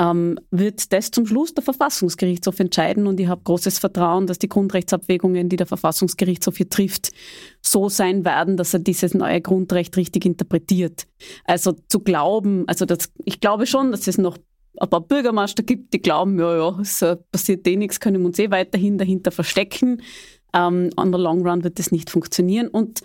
ähm, 0.00 0.38
wird 0.50 0.92
das 0.92 1.10
zum 1.10 1.26
Schluss 1.26 1.54
der 1.54 1.64
Verfassungsgerichtshof 1.64 2.60
entscheiden. 2.60 3.06
Und 3.06 3.18
ich 3.18 3.26
habe 3.26 3.42
großes 3.42 3.78
Vertrauen, 3.78 4.26
dass 4.26 4.38
die 4.38 4.48
Grundrechtsabwägungen, 4.48 5.48
die 5.48 5.56
der 5.56 5.66
Verfassungsgerichtshof 5.66 6.56
hier 6.56 6.68
trifft, 6.68 7.10
so 7.60 7.88
sein 7.88 8.24
werden, 8.24 8.56
dass 8.56 8.74
er 8.74 8.80
dieses 8.80 9.14
neue 9.14 9.40
Grundrecht 9.40 9.96
richtig 9.96 10.24
interpretiert. 10.24 11.06
Also 11.44 11.72
zu 11.88 12.00
glauben, 12.00 12.64
also 12.68 12.84
das, 12.84 13.10
ich 13.24 13.40
glaube 13.40 13.66
schon, 13.66 13.90
dass 13.90 14.06
es 14.06 14.18
noch 14.18 14.38
ein 14.80 14.88
paar 14.88 15.00
Bürgermeister 15.00 15.64
gibt, 15.64 15.92
die 15.92 16.00
glauben, 16.00 16.38
ja, 16.38 16.56
ja, 16.56 16.78
es 16.80 17.02
äh, 17.02 17.16
passiert 17.32 17.66
eh 17.66 17.76
nichts, 17.76 17.98
können 17.98 18.20
wir 18.20 18.26
uns 18.26 18.38
eh 18.38 18.50
weiterhin 18.50 18.98
dahinter 18.98 19.32
verstecken. 19.32 20.02
Ähm, 20.54 20.90
on 20.96 21.12
the 21.12 21.18
long 21.18 21.46
run 21.46 21.64
wird 21.64 21.78
das 21.78 21.90
nicht 21.90 22.10
funktionieren. 22.10 22.68
Und 22.68 23.00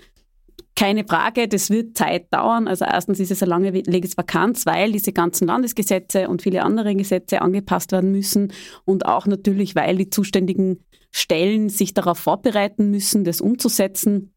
keine 0.76 1.06
Frage, 1.06 1.48
das 1.48 1.70
wird 1.70 1.98
Zeit 1.98 2.34
dauern. 2.34 2.68
Also 2.68 2.86
erstens 2.86 3.20
ist 3.20 3.32
es 3.32 3.44
eine 3.44 3.50
lange 3.50 3.72
Legisvakanz, 3.72 4.66
weil 4.66 4.92
diese 4.92 5.14
ganzen 5.14 5.48
Landesgesetze 5.48 6.28
und 6.28 6.42
viele 6.42 6.64
andere 6.64 6.96
Gesetze 6.96 7.42
angepasst 7.42 7.92
werden 7.92 8.12
müssen 8.12 8.52
und 8.86 9.06
auch 9.06 9.28
natürlich, 9.28 9.76
weil 9.76 9.98
die 9.98 10.10
zuständigen 10.10 10.84
Stellen 11.12 11.70
sich 11.70 11.94
darauf 11.94 12.18
vorbereiten 12.18 12.90
müssen, 12.90 13.24
das 13.24 13.40
umzusetzen. 13.40 14.34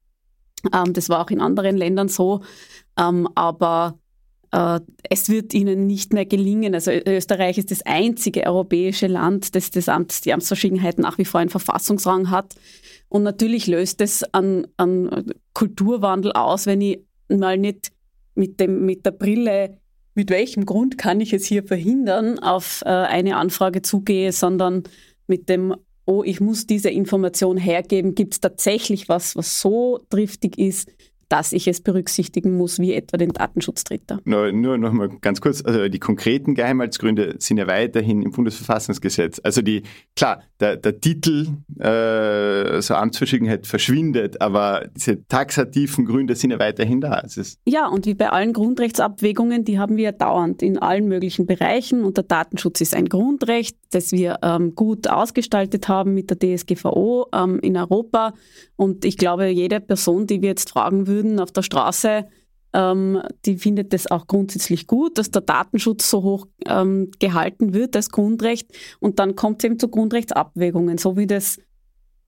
Ähm, 0.75 0.93
das 0.93 1.09
war 1.09 1.25
auch 1.25 1.31
in 1.31 1.41
anderen 1.41 1.77
Ländern 1.77 2.09
so. 2.09 2.43
Ähm, 2.99 3.29
aber 3.35 3.99
äh, 4.53 4.81
es 5.09 5.29
wird 5.29 5.55
ihnen 5.55 5.87
nicht 5.87 6.13
mehr 6.13 6.27
gelingen. 6.27 6.75
Also 6.75 6.91
Österreich 6.91 7.59
ist 7.59 7.71
das 7.71 7.83
einzige 7.85 8.45
europäische 8.47 9.07
Land, 9.07 9.55
das 9.55 9.71
das 9.71 9.89
Amts, 9.89 10.21
die 10.21 10.33
Amtsverschwiegenheit 10.33 10.99
nach 10.99 11.19
wie 11.19 11.25
vor 11.25 11.41
einen 11.41 11.51
Verfassungsrang 11.51 12.31
hat. 12.31 12.55
Und 13.09 13.23
natürlich 13.23 13.67
löst 13.67 14.01
es 14.01 14.23
an, 14.35 14.67
an 14.77 15.33
Kulturwandel 15.53 16.33
aus, 16.33 16.67
wenn 16.67 16.81
ich 16.81 17.01
mal 17.29 17.59
nicht 17.59 17.93
mit, 18.35 18.61
dem, 18.61 18.85
mit 18.85 19.07
der 19.07 19.13
Brille, 19.13 19.79
mit 20.15 20.31
welchem 20.31 20.67
Grund 20.67 20.99
kann 20.99 21.21
ich 21.21 21.33
es 21.33 21.45
hier 21.47 21.63
verhindern, 21.63 22.39
auf 22.39 22.83
äh, 22.85 22.89
eine 22.89 23.37
Anfrage 23.37 23.83
zugehe, 23.83 24.33
sondern 24.33 24.85
mit 25.27 25.49
dem, 25.49 25.75
oh, 26.05 26.23
ich 26.25 26.41
muss 26.41 26.67
diese 26.67 26.91
Information 26.91 27.57
hergeben, 27.57 28.15
gibt 28.15 28.35
es 28.35 28.41
tatsächlich 28.41 29.09
was, 29.09 29.37
was 29.37 29.61
so 29.61 30.01
driftig 30.09 30.59
ist, 30.59 30.91
dass 31.29 31.53
ich 31.53 31.67
es 31.67 31.81
berücksichtigen 31.81 32.57
muss, 32.57 32.79
wie 32.79 32.95
etwa 32.95 33.17
den 33.17 33.31
Datenschutztritter. 33.31 34.21
Nur, 34.25 34.53
nur 34.53 34.79
noch 34.79 34.93
mal 34.93 35.09
ganz 35.21 35.41
kurz, 35.41 35.65
also 35.65 35.89
die 35.89 35.99
konkreten 35.99 36.55
Geheimhaltsgründe 36.55 37.37
sind 37.39 37.59
ja 37.59 37.67
weiterhin 37.67 38.23
im 38.23 38.31
Bundesverfassungsgesetz. 38.31 39.41
Also 39.43 39.63
die, 39.63 39.83
klar, 40.15 40.43
der, 40.61 40.77
der 40.77 41.01
Titel 41.01 41.49
äh, 41.79 42.81
so 42.81 42.95
Amtsverschwiegenheit 42.95 43.67
verschwindet, 43.67 44.41
aber 44.41 44.89
diese 44.95 45.27
taxativen 45.27 46.05
Gründe 46.07 46.37
sind 46.37 46.53
ja 46.53 46.59
weiterhin 46.59 47.01
da. 47.01 47.23
ja, 47.67 47.89
und 47.89 48.07
wie 48.07 48.15
bei 48.15 48.31
allen 48.31 48.53
Grundrechtsabwägungen, 48.53 49.65
die 49.65 49.79
haben 49.79 49.97
wir 49.97 50.05
ja 50.05 50.13
dauernd 50.13 50.63
in 50.63 50.79
allen 50.79 51.09
möglichen 51.09 51.47
Bereichen 51.47 52.05
und 52.05 52.17
der 52.17 52.25
Datenschutz 52.25 52.81
ist 52.81 52.95
ein 52.95 53.09
Grundrecht, 53.09 53.77
das 53.91 54.13
wir 54.13 54.39
ähm, 54.43 54.75
gut 54.75 55.09
ausgestaltet 55.09 55.89
haben 55.89 56.15
mit 56.15 56.31
der 56.31 56.39
DSGVO 56.39 57.27
ähm, 57.35 57.59
in 57.61 57.77
Europa. 57.77 58.35
Und 58.77 59.05
ich 59.05 59.17
glaube, 59.17 59.49
jede 59.49 59.81
Person, 59.81 60.27
die 60.27 60.43
wir 60.43 60.51
jetzt 60.51 60.71
fragen 60.71 61.07
würden 61.07 61.16
auf 61.39 61.53
der 61.53 61.63
Straße, 61.63 62.27
ähm, 62.73 63.23
die 63.45 63.57
findet 63.57 63.95
es 63.95 64.11
auch 64.11 64.27
grundsätzlich 64.27 64.87
gut, 64.87 65.19
dass 65.19 65.31
der 65.31 65.43
Datenschutz 65.43 66.11
so 66.11 66.23
hoch 66.23 66.47
ähm, 66.67 67.11
gehalten 67.19 67.73
wird 67.73 67.97
als 67.97 68.11
Grundrecht. 68.11 68.69
Und 69.01 69.19
dann 69.19 69.35
kommt 69.35 69.61
es 69.61 69.65
eben 69.65 69.79
zu 69.79 69.89
Grundrechtsabwägungen, 69.89 70.99
so 70.99 71.17
wie 71.17 71.27
das 71.27 71.59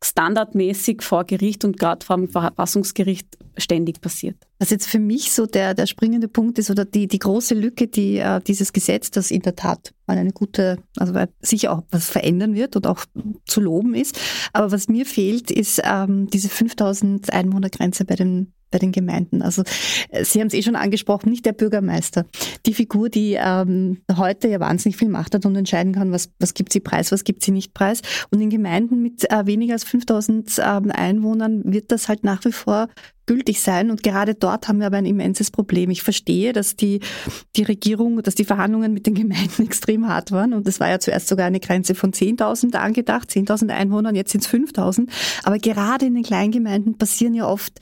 standardmäßig 0.02 1.02
vor 1.02 1.24
Gericht 1.24 1.64
und 1.64 1.76
gerade 1.76 2.06
vor 2.06 2.16
dem 2.16 2.28
Verfassungsgericht 2.28 3.36
ständig 3.56 4.00
passiert. 4.00 4.36
Was 4.60 4.70
jetzt 4.70 4.86
für 4.86 5.00
mich 5.00 5.32
so 5.32 5.46
der, 5.46 5.74
der 5.74 5.86
springende 5.86 6.28
Punkt 6.28 6.58
ist 6.58 6.70
oder 6.70 6.84
die, 6.84 7.08
die 7.08 7.18
große 7.18 7.54
Lücke, 7.54 7.88
die 7.88 8.18
äh, 8.18 8.40
dieses 8.40 8.72
Gesetz, 8.72 9.10
das 9.10 9.32
in 9.32 9.42
der 9.42 9.56
Tat 9.56 9.92
mal 10.06 10.16
eine 10.16 10.30
gute, 10.30 10.78
also 10.96 11.12
sicher 11.40 11.72
auch 11.72 11.82
was 11.90 12.08
verändern 12.08 12.54
wird 12.54 12.76
und 12.76 12.86
auch 12.86 13.04
zu 13.44 13.60
loben 13.60 13.94
ist. 13.94 14.18
Aber 14.52 14.70
was 14.70 14.88
mir 14.88 15.04
fehlt, 15.04 15.50
ist 15.50 15.82
ähm, 15.84 16.28
diese 16.30 16.48
5000 16.48 17.32
Einwohnergrenze 17.32 18.04
bei 18.04 18.14
den 18.14 18.52
bei 18.70 18.78
den 18.78 18.92
Gemeinden. 18.92 19.42
Also 19.42 19.62
äh, 20.10 20.24
Sie 20.24 20.40
haben 20.40 20.48
es 20.48 20.54
eh 20.54 20.62
schon 20.62 20.76
angesprochen, 20.76 21.30
nicht 21.30 21.46
der 21.46 21.52
Bürgermeister. 21.52 22.26
Die 22.66 22.74
Figur, 22.74 23.08
die 23.08 23.36
ähm, 23.38 23.98
heute 24.16 24.48
ja 24.48 24.60
wahnsinnig 24.60 24.96
viel 24.96 25.08
Macht 25.08 25.34
hat 25.34 25.46
und 25.46 25.56
entscheiden 25.56 25.94
kann, 25.94 26.12
was, 26.12 26.30
was 26.38 26.54
gibt 26.54 26.72
sie 26.72 26.80
preis, 26.80 27.12
was 27.12 27.24
gibt 27.24 27.42
sie 27.42 27.52
nicht 27.52 27.74
preis. 27.74 28.00
Und 28.30 28.40
in 28.40 28.50
Gemeinden 28.50 29.02
mit 29.02 29.30
äh, 29.30 29.46
weniger 29.46 29.74
als 29.74 29.84
5000 29.84 30.58
ähm, 30.58 30.90
Einwohnern 30.90 31.62
wird 31.64 31.92
das 31.92 32.08
halt 32.08 32.24
nach 32.24 32.44
wie 32.44 32.52
vor 32.52 32.88
gültig 33.28 33.60
sein. 33.60 33.92
Und 33.92 34.02
gerade 34.02 34.34
dort 34.34 34.66
haben 34.66 34.80
wir 34.80 34.86
aber 34.86 34.96
ein 34.96 35.06
immenses 35.06 35.52
Problem. 35.52 35.90
Ich 35.90 36.02
verstehe, 36.02 36.52
dass 36.52 36.74
die, 36.74 37.00
die 37.54 37.62
Regierung, 37.62 38.20
dass 38.22 38.34
die 38.34 38.44
Verhandlungen 38.44 38.92
mit 38.92 39.06
den 39.06 39.14
Gemeinden 39.14 39.62
extrem 39.66 40.08
hart 40.08 40.32
waren. 40.32 40.52
Und 40.52 40.66
es 40.66 40.80
war 40.80 40.88
ja 40.88 40.98
zuerst 40.98 41.28
sogar 41.28 41.46
eine 41.46 41.60
Grenze 41.60 41.94
von 41.94 42.10
10.000 42.10 42.74
angedacht, 42.74 43.30
10.000 43.30 43.68
Einwohnern, 43.68 44.16
jetzt 44.16 44.32
sind 44.32 44.44
es 44.44 44.50
5.000. 44.50 45.08
Aber 45.44 45.58
gerade 45.58 46.06
in 46.06 46.14
den 46.14 46.24
Kleingemeinden 46.24 46.98
passieren 46.98 47.34
ja 47.34 47.46
oft 47.46 47.78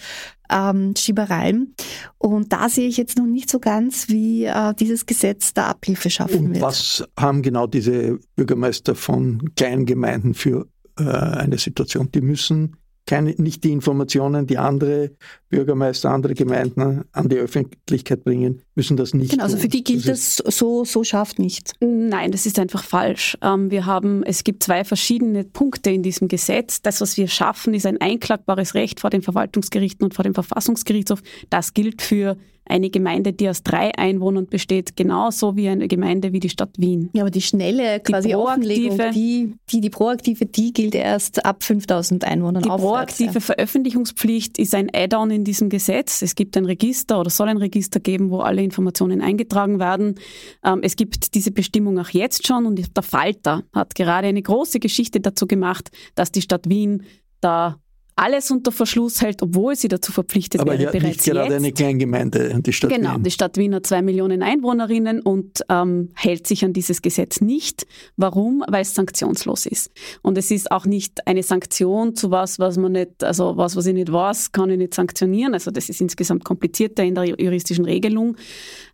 ähm, 0.50 0.94
Schiebereien. 0.96 1.74
Und 2.18 2.52
da 2.52 2.68
sehe 2.68 2.88
ich 2.88 2.96
jetzt 2.96 3.18
noch 3.18 3.26
nicht 3.26 3.50
so 3.50 3.58
ganz, 3.58 4.08
wie 4.08 4.44
äh, 4.44 4.74
dieses 4.74 5.06
Gesetz 5.06 5.54
da 5.54 5.68
Abhilfe 5.68 6.10
schaffen 6.10 6.46
Und 6.46 6.54
wird. 6.54 6.62
Was 6.62 7.04
haben 7.18 7.42
genau 7.42 7.66
diese 7.66 8.18
Bürgermeister 8.36 8.94
von 8.94 9.54
Kleingemeinden 9.54 10.34
für 10.34 10.66
äh, 10.98 11.04
eine 11.04 11.58
Situation? 11.58 12.10
Die 12.12 12.20
müssen 12.20 12.76
keine, 13.06 13.34
nicht 13.38 13.64
die 13.64 13.70
Informationen, 13.70 14.46
die 14.46 14.58
andere 14.58 15.12
Bürgermeister, 15.48 16.10
andere 16.10 16.34
Gemeinden 16.34 17.04
an 17.12 17.28
die 17.28 17.36
Öffentlichkeit 17.36 18.24
bringen, 18.24 18.62
müssen 18.74 18.96
das 18.96 19.14
nicht. 19.14 19.30
Genau, 19.30 19.44
also 19.44 19.56
tun. 19.56 19.62
für 19.62 19.68
die 19.68 19.84
gilt 19.84 20.08
das 20.08 20.42
das, 20.44 20.56
so, 20.56 20.84
so 20.84 21.04
scharf 21.04 21.38
nicht. 21.38 21.72
Nein, 21.80 22.32
das 22.32 22.46
ist 22.46 22.58
einfach 22.58 22.82
falsch. 22.82 23.38
Ähm, 23.42 23.70
wir 23.70 23.86
haben, 23.86 24.24
es 24.24 24.44
gibt 24.44 24.62
zwei 24.64 24.84
verschiedene 24.84 25.44
Punkte 25.44 25.90
in 25.90 26.02
diesem 26.02 26.28
Gesetz. 26.28 26.82
Das, 26.82 27.00
was 27.00 27.16
wir 27.16 27.28
schaffen, 27.28 27.74
ist 27.74 27.86
ein 27.86 28.00
einklagbares 28.00 28.74
Recht 28.74 29.00
vor 29.00 29.10
den 29.10 29.22
Verwaltungsgerichten 29.22 30.04
und 30.04 30.14
vor 30.14 30.24
dem 30.24 30.34
Verfassungsgerichtshof. 30.34 31.22
Das 31.48 31.74
gilt 31.74 32.02
für 32.02 32.36
eine 32.68 32.90
Gemeinde, 32.90 33.32
die 33.32 33.48
aus 33.48 33.62
drei 33.62 33.96
Einwohnern 33.96 34.46
besteht, 34.46 34.96
genauso 34.96 35.56
wie 35.56 35.68
eine 35.68 35.88
Gemeinde 35.88 36.32
wie 36.32 36.40
die 36.40 36.48
Stadt 36.48 36.70
Wien. 36.78 37.10
Ja, 37.12 37.22
aber 37.22 37.30
die 37.30 37.42
schnelle 37.42 38.00
quasi 38.00 38.34
Offenlegung, 38.34 38.96
proaktive- 38.98 39.12
die, 39.12 39.54
die, 39.70 39.80
die 39.80 39.90
proaktive, 39.90 40.46
die 40.46 40.72
gilt 40.72 40.94
erst 40.94 41.44
ab 41.44 41.62
5000 41.62 42.24
Einwohnern 42.24 42.62
Die 42.62 42.70
aufwärts. 42.70 43.16
proaktive 43.18 43.40
Veröffentlichungspflicht 43.40 44.58
ist 44.58 44.74
ein 44.74 44.90
Add-on 44.92 45.30
in 45.30 45.44
diesem 45.44 45.68
Gesetz. 45.68 46.22
Es 46.22 46.34
gibt 46.34 46.56
ein 46.56 46.64
Register 46.64 47.20
oder 47.20 47.30
soll 47.30 47.48
ein 47.48 47.56
Register 47.58 48.00
geben, 48.00 48.30
wo 48.30 48.40
alle 48.40 48.62
Informationen 48.62 49.20
eingetragen 49.20 49.78
werden. 49.78 50.16
Ähm, 50.64 50.80
es 50.82 50.96
gibt 50.96 51.34
diese 51.34 51.50
Bestimmung 51.50 51.98
auch 51.98 52.10
jetzt 52.10 52.46
schon 52.46 52.66
und 52.66 52.76
der 52.96 53.02
Falter 53.02 53.62
hat 53.72 53.94
gerade 53.94 54.28
eine 54.28 54.42
große 54.42 54.80
Geschichte 54.80 55.20
dazu 55.20 55.46
gemacht, 55.46 55.90
dass 56.14 56.32
die 56.32 56.42
Stadt 56.42 56.68
Wien 56.68 57.04
da 57.40 57.78
alles 58.18 58.50
unter 58.50 58.72
Verschluss 58.72 59.20
hält, 59.20 59.42
obwohl 59.42 59.76
sie 59.76 59.88
dazu 59.88 60.10
verpflichtet 60.10 60.62
aber 60.62 60.72
wäre 60.72 60.84
ja 60.84 60.90
bereits 60.90 61.04
nicht 61.04 61.24
gerade 61.26 61.44
jetzt. 61.52 61.52
eine 61.56 61.72
Kleingemeinde, 61.72 62.60
die 62.62 62.72
Stadt 62.72 62.90
Genau, 62.90 63.16
Wien. 63.16 63.22
die 63.22 63.30
Stadt 63.30 63.58
Wien 63.58 63.74
hat 63.74 63.86
zwei 63.86 64.00
Millionen 64.00 64.42
Einwohnerinnen 64.42 65.20
und 65.20 65.60
ähm, 65.68 66.08
hält 66.14 66.46
sich 66.46 66.64
an 66.64 66.72
dieses 66.72 67.02
Gesetz 67.02 67.42
nicht. 67.42 67.86
Warum? 68.16 68.64
Weil 68.68 68.82
es 68.82 68.94
sanktionslos 68.94 69.66
ist. 69.66 69.90
Und 70.22 70.38
es 70.38 70.50
ist 70.50 70.70
auch 70.70 70.86
nicht 70.86 71.26
eine 71.26 71.42
Sanktion 71.42 72.14
zu 72.16 72.30
was, 72.30 72.58
was 72.58 72.78
man 72.78 72.92
nicht, 72.92 73.22
also 73.22 73.58
was, 73.58 73.76
was 73.76 73.84
ich 73.86 73.94
nicht 73.94 74.10
weiß, 74.10 74.52
kann 74.52 74.70
ich 74.70 74.78
nicht 74.78 74.94
sanktionieren. 74.94 75.52
Also 75.52 75.70
das 75.70 75.90
ist 75.90 76.00
insgesamt 76.00 76.42
komplizierter 76.44 77.04
in 77.04 77.14
der 77.14 77.24
juristischen 77.26 77.84
Regelung. 77.84 78.36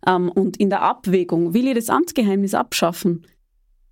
Ähm, 0.05 0.29
und 0.29 0.57
in 0.57 0.69
der 0.69 0.81
Abwägung, 0.81 1.53
will 1.53 1.67
ich 1.69 1.75
das 1.75 1.89
Amtsgeheimnis 1.89 2.53
abschaffen? 2.53 3.25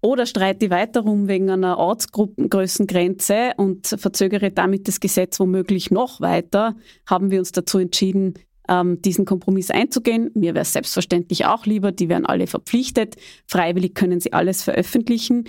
Oder 0.02 0.26
streite 0.26 0.66
ich 0.66 0.72
weiter 0.72 1.02
rum 1.02 1.28
wegen 1.28 1.50
einer 1.52 1.78
Ortsgrößengrenze 1.78 3.52
und 3.58 3.88
verzögere 3.88 4.52
damit 4.52 4.88
das 4.88 5.00
Gesetz 5.00 5.40
womöglich 5.40 5.92
noch 5.92 6.22
weiter, 6.22 6.76
haben 7.08 7.30
wir 7.30 7.40
uns 7.40 7.52
dazu 7.52 7.78
entschieden, 7.78 8.34
ähm, 8.68 9.02
diesen 9.02 9.26
Kompromiss 9.26 9.70
einzugehen. 9.70 10.32
Mir 10.34 10.56
wäre 10.56 10.64
es 10.64 10.74
selbstverständlich 10.74 11.46
auch 11.46 11.68
lieber, 11.68 11.92
die 11.92 12.10
wären 12.10 12.26
alle 12.26 12.48
verpflichtet. 12.48 13.16
Freiwillig 13.46 13.94
können 13.94 14.20
sie 14.20 14.34
alles 14.34 14.64
veröffentlichen. 14.64 15.46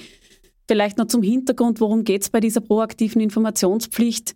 Vielleicht 0.68 0.98
noch 0.98 1.06
zum 1.06 1.22
Hintergrund, 1.22 1.80
worum 1.80 2.04
geht 2.04 2.22
es 2.22 2.30
bei 2.30 2.40
dieser 2.40 2.60
proaktiven 2.60 3.22
Informationspflicht? 3.22 4.34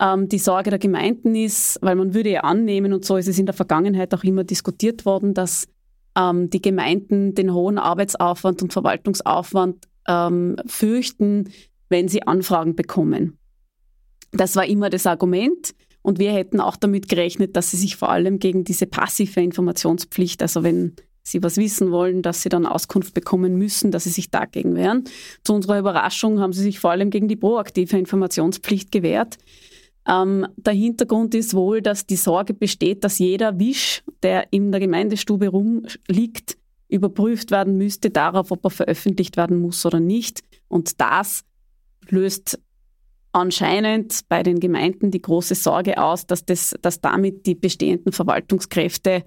Ähm, 0.00 0.28
die 0.28 0.38
Sorge 0.38 0.70
der 0.70 0.78
Gemeinden 0.78 1.34
ist, 1.34 1.78
weil 1.82 1.96
man 1.96 2.14
würde 2.14 2.30
ja 2.30 2.40
annehmen, 2.42 2.92
und 2.92 3.04
so 3.04 3.16
ist 3.16 3.28
es 3.28 3.38
in 3.38 3.46
der 3.46 3.54
Vergangenheit 3.54 4.14
auch 4.14 4.22
immer 4.22 4.44
diskutiert 4.44 5.06
worden, 5.06 5.34
dass 5.34 5.66
ähm, 6.16 6.50
die 6.50 6.62
Gemeinden 6.62 7.34
den 7.34 7.52
hohen 7.52 7.78
Arbeitsaufwand 7.78 8.62
und 8.62 8.72
Verwaltungsaufwand 8.72 9.86
ähm, 10.08 10.56
fürchten, 10.66 11.50
wenn 11.88 12.08
sie 12.08 12.22
Anfragen 12.22 12.74
bekommen. 12.74 13.38
Das 14.32 14.56
war 14.56 14.66
immer 14.66 14.90
das 14.90 15.06
Argument. 15.06 15.74
Und 16.02 16.18
wir 16.20 16.32
hätten 16.32 16.60
auch 16.60 16.76
damit 16.76 17.08
gerechnet, 17.08 17.56
dass 17.56 17.72
sie 17.72 17.76
sich 17.76 17.96
vor 17.96 18.10
allem 18.10 18.38
gegen 18.38 18.62
diese 18.62 18.86
passive 18.86 19.40
Informationspflicht, 19.40 20.40
also 20.40 20.62
wenn 20.62 20.94
sie 21.24 21.42
was 21.42 21.56
wissen 21.56 21.90
wollen, 21.90 22.22
dass 22.22 22.42
sie 22.42 22.48
dann 22.48 22.64
Auskunft 22.64 23.12
bekommen 23.12 23.58
müssen, 23.58 23.90
dass 23.90 24.04
sie 24.04 24.10
sich 24.10 24.30
dagegen 24.30 24.76
wehren. 24.76 25.04
Zu 25.42 25.54
unserer 25.54 25.80
Überraschung 25.80 26.38
haben 26.38 26.52
sie 26.52 26.62
sich 26.62 26.78
vor 26.78 26.92
allem 26.92 27.10
gegen 27.10 27.26
die 27.26 27.34
proaktive 27.34 27.98
Informationspflicht 27.98 28.92
gewehrt. 28.92 29.38
Ähm, 30.08 30.46
der 30.56 30.72
Hintergrund 30.72 31.34
ist 31.34 31.54
wohl, 31.54 31.82
dass 31.82 32.06
die 32.06 32.16
Sorge 32.16 32.54
besteht, 32.54 33.04
dass 33.04 33.18
jeder 33.18 33.58
Wisch, 33.58 34.02
der 34.22 34.52
in 34.52 34.70
der 34.70 34.80
Gemeindestube 34.80 35.48
rumliegt, 35.48 36.56
überprüft 36.88 37.50
werden 37.50 37.76
müsste 37.76 38.10
darauf, 38.10 38.52
ob 38.52 38.64
er 38.64 38.70
veröffentlicht 38.70 39.36
werden 39.36 39.60
muss 39.60 39.84
oder 39.84 39.98
nicht. 39.98 40.42
Und 40.68 41.00
das 41.00 41.44
löst 42.08 42.60
anscheinend 43.32 44.20
bei 44.28 44.42
den 44.42 44.60
Gemeinden 44.60 45.10
die 45.10 45.20
große 45.20 45.54
Sorge 45.54 46.02
aus, 46.02 46.26
dass, 46.26 46.44
das, 46.44 46.74
dass 46.80 47.00
damit 47.00 47.44
die 47.46 47.54
bestehenden 47.54 48.12
Verwaltungskräfte 48.12 49.24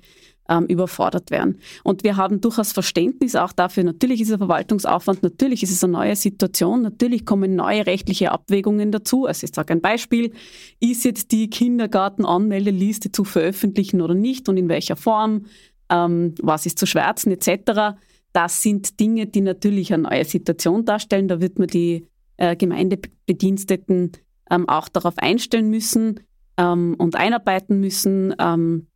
ähm, 0.49 0.65
überfordert 0.65 1.31
werden. 1.31 1.59
Und 1.83 2.03
wir 2.03 2.17
haben 2.17 2.41
durchaus 2.41 2.71
Verständnis 2.71 3.35
auch 3.35 3.53
dafür, 3.53 3.83
natürlich 3.83 4.21
ist 4.21 4.29
es 4.29 4.33
ein 4.33 4.39
Verwaltungsaufwand, 4.39 5.23
natürlich 5.23 5.63
ist 5.63 5.71
es 5.71 5.83
eine 5.83 5.93
neue 5.93 6.15
Situation, 6.15 6.81
natürlich 6.81 7.25
kommen 7.25 7.55
neue 7.55 7.85
rechtliche 7.85 8.31
Abwägungen 8.31 8.91
dazu. 8.91 9.25
Also 9.25 9.45
ich 9.45 9.53
sage 9.53 9.73
ein 9.73 9.81
Beispiel, 9.81 10.33
ist 10.79 11.05
jetzt 11.05 11.31
die 11.31 11.49
Kindergartenanmeldeliste 11.49 13.11
zu 13.11 13.23
veröffentlichen 13.23 14.01
oder 14.01 14.15
nicht 14.15 14.49
und 14.49 14.57
in 14.57 14.67
welcher 14.67 14.95
Form, 14.95 15.45
ähm, 15.89 16.33
was 16.41 16.65
ist 16.65 16.79
zu 16.79 16.87
schwärzen 16.87 17.31
etc. 17.31 17.97
Das 18.33 18.61
sind 18.61 18.99
Dinge, 18.99 19.27
die 19.27 19.41
natürlich 19.41 19.93
eine 19.93 20.03
neue 20.03 20.25
Situation 20.25 20.85
darstellen. 20.85 21.27
Da 21.27 21.41
wird 21.41 21.59
man 21.59 21.67
die 21.67 22.07
äh, 22.37 22.55
Gemeindebediensteten 22.55 24.13
ähm, 24.49 24.67
auch 24.67 24.89
darauf 24.89 25.17
einstellen 25.17 25.69
müssen 25.69 26.21
ähm, 26.57 26.95
und 26.97 27.15
einarbeiten 27.15 27.79
müssen. 27.79 28.33
Ähm, 28.39 28.87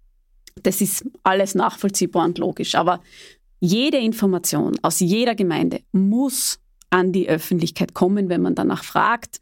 das 0.61 0.81
ist 0.81 1.05
alles 1.23 1.55
nachvollziehbar 1.55 2.25
und 2.25 2.37
logisch. 2.37 2.75
Aber 2.75 2.99
jede 3.59 3.97
Information 3.97 4.77
aus 4.81 4.99
jeder 4.99 5.35
Gemeinde 5.35 5.81
muss 5.91 6.59
an 6.89 7.11
die 7.11 7.27
Öffentlichkeit 7.27 7.93
kommen, 7.93 8.29
wenn 8.29 8.41
man 8.41 8.55
danach 8.55 8.83
fragt. 8.83 9.41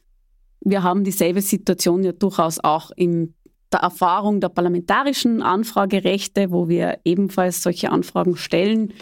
Wir 0.61 0.83
haben 0.83 1.03
dieselbe 1.03 1.41
Situation 1.41 2.03
ja 2.03 2.11
durchaus 2.11 2.59
auch 2.59 2.91
in 2.95 3.33
der 3.71 3.81
Erfahrung 3.81 4.39
der 4.39 4.49
parlamentarischen 4.49 5.41
Anfragerechte, 5.41 6.51
wo 6.51 6.69
wir 6.69 6.99
ebenfalls 7.03 7.63
solche 7.63 7.91
Anfragen 7.91 8.37
stellen. 8.37 8.93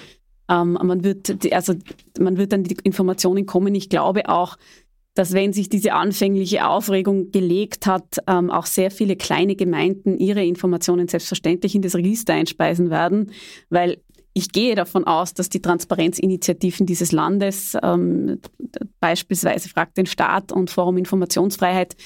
Ähm, 0.50 0.80
man, 0.82 1.04
wird, 1.04 1.54
also, 1.54 1.76
man 2.20 2.38
wird 2.38 2.54
an 2.54 2.64
die 2.64 2.78
Informationen 2.84 3.46
kommen. 3.46 3.76
Ich 3.76 3.90
glaube 3.90 4.30
auch, 4.30 4.58
dass 5.20 5.34
wenn 5.34 5.52
sich 5.52 5.68
diese 5.68 5.92
anfängliche 5.92 6.66
Aufregung 6.66 7.32
gelegt 7.32 7.88
hat, 7.88 8.20
ähm, 8.26 8.50
auch 8.50 8.66
sehr 8.66 8.90
viele 8.90 9.18
kleine 9.18 9.58
Gemeinden 9.58 10.18
ihre 10.18 10.46
Informationen 10.46 11.10
selbstverständlich 11.10 11.76
in 11.76 11.82
das 11.82 11.96
Register 11.96 12.36
einspeisen 12.36 12.90
werden, 12.90 13.32
weil 13.70 13.98
ich 14.32 14.54
gehe 14.54 14.76
davon 14.76 15.04
aus, 15.04 15.34
dass 15.34 15.50
die 15.50 15.62
Transparenzinitiativen 15.62 16.86
dieses 16.86 17.12
Landes, 17.12 17.76
ähm, 17.84 18.40
beispielsweise 19.02 19.68
Fragt 19.68 19.98
den 19.98 20.06
Staat 20.06 20.54
und 20.54 20.70
Forum 20.70 20.96
Informationsfreiheit, 20.96 21.98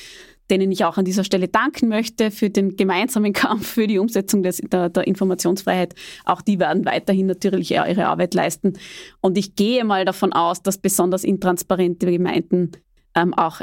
denen 0.49 0.71
ich 0.71 0.83
auch 0.83 0.97
an 0.97 1.05
dieser 1.05 1.23
Stelle 1.23 1.47
danken 1.47 1.89
möchte 1.89 2.31
für 2.31 2.49
den 2.49 2.77
gemeinsamen 2.77 3.33
Kampf 3.33 3.67
für 3.67 3.85
die 3.85 3.99
Umsetzung 3.99 4.41
des, 4.41 4.57
der, 4.57 4.89
der 4.89 5.05
Informationsfreiheit. 5.05 5.93
Auch 6.25 6.41
die 6.41 6.57
werden 6.57 6.83
weiterhin 6.85 7.27
natürlich 7.27 7.69
ihre 7.73 8.07
Arbeit 8.07 8.33
leisten. 8.33 8.73
Und 9.21 9.37
ich 9.37 9.53
gehe 9.53 9.83
mal 9.83 10.03
davon 10.03 10.33
aus, 10.33 10.63
dass 10.63 10.79
besonders 10.79 11.23
intransparente 11.23 12.07
Gemeinden 12.07 12.71
ähm, 13.15 13.33
auch 13.33 13.61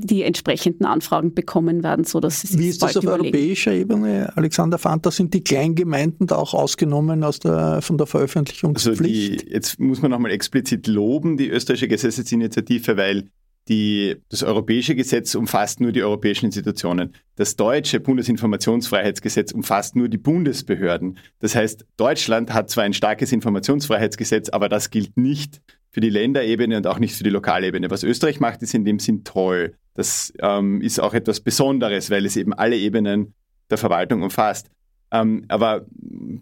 die 0.00 0.22
entsprechenden 0.22 0.84
Anfragen 0.84 1.34
bekommen 1.34 1.82
werden, 1.82 2.04
so 2.04 2.20
dass 2.20 2.40
sie 2.40 2.46
sich 2.46 2.58
Wie 2.58 2.68
ist 2.68 2.82
das 2.82 2.96
auf 2.96 3.02
überlegen. 3.02 3.34
europäischer 3.34 3.72
Ebene, 3.72 4.32
Alexander 4.36 4.78
Fanta? 4.78 5.10
Sind 5.10 5.34
die 5.34 5.42
Kleingemeinden 5.42 6.28
da 6.28 6.36
auch 6.36 6.54
ausgenommen 6.54 7.24
aus 7.24 7.40
der, 7.40 7.82
von 7.82 7.98
der 7.98 8.04
Also 8.04 8.18
Veröffentlichungspflicht? 8.18 9.42
die, 9.42 9.50
jetzt 9.50 9.80
muss 9.80 10.00
man 10.00 10.12
nochmal 10.12 10.30
explizit 10.30 10.86
loben, 10.86 11.36
die 11.36 11.48
österreichische 11.48 11.88
Gesetzesinitiative, 11.88 12.96
weil 12.96 13.24
die, 13.68 14.16
das 14.28 14.44
europäische 14.44 14.94
Gesetz 14.94 15.34
umfasst 15.34 15.80
nur 15.80 15.90
die 15.90 16.02
europäischen 16.02 16.46
Institutionen. 16.46 17.14
Das 17.34 17.56
deutsche 17.56 18.00
Bundesinformationsfreiheitsgesetz 18.00 19.52
umfasst 19.52 19.96
nur 19.96 20.08
die 20.08 20.16
Bundesbehörden. 20.16 21.18
Das 21.40 21.54
heißt, 21.54 21.84
Deutschland 21.96 22.54
hat 22.54 22.70
zwar 22.70 22.84
ein 22.84 22.94
starkes 22.94 23.32
Informationsfreiheitsgesetz, 23.32 24.48
aber 24.48 24.68
das 24.68 24.90
gilt 24.90 25.16
nicht 25.16 25.60
für 25.90 26.00
die 26.00 26.10
Länderebene 26.10 26.76
und 26.76 26.86
auch 26.86 26.98
nicht 26.98 27.14
für 27.14 27.24
die 27.24 27.30
Lokalebene. 27.30 27.90
Was 27.90 28.02
Österreich 28.02 28.40
macht, 28.40 28.62
ist 28.62 28.74
in 28.74 28.84
dem 28.84 28.98
Sinn 28.98 29.24
toll. 29.24 29.74
Das 29.94 30.32
ähm, 30.40 30.80
ist 30.80 31.00
auch 31.00 31.14
etwas 31.14 31.40
Besonderes, 31.40 32.10
weil 32.10 32.26
es 32.26 32.36
eben 32.36 32.52
alle 32.52 32.76
Ebenen 32.76 33.34
der 33.70 33.78
Verwaltung 33.78 34.22
umfasst. 34.22 34.70
Ähm, 35.10 35.44
aber 35.48 35.86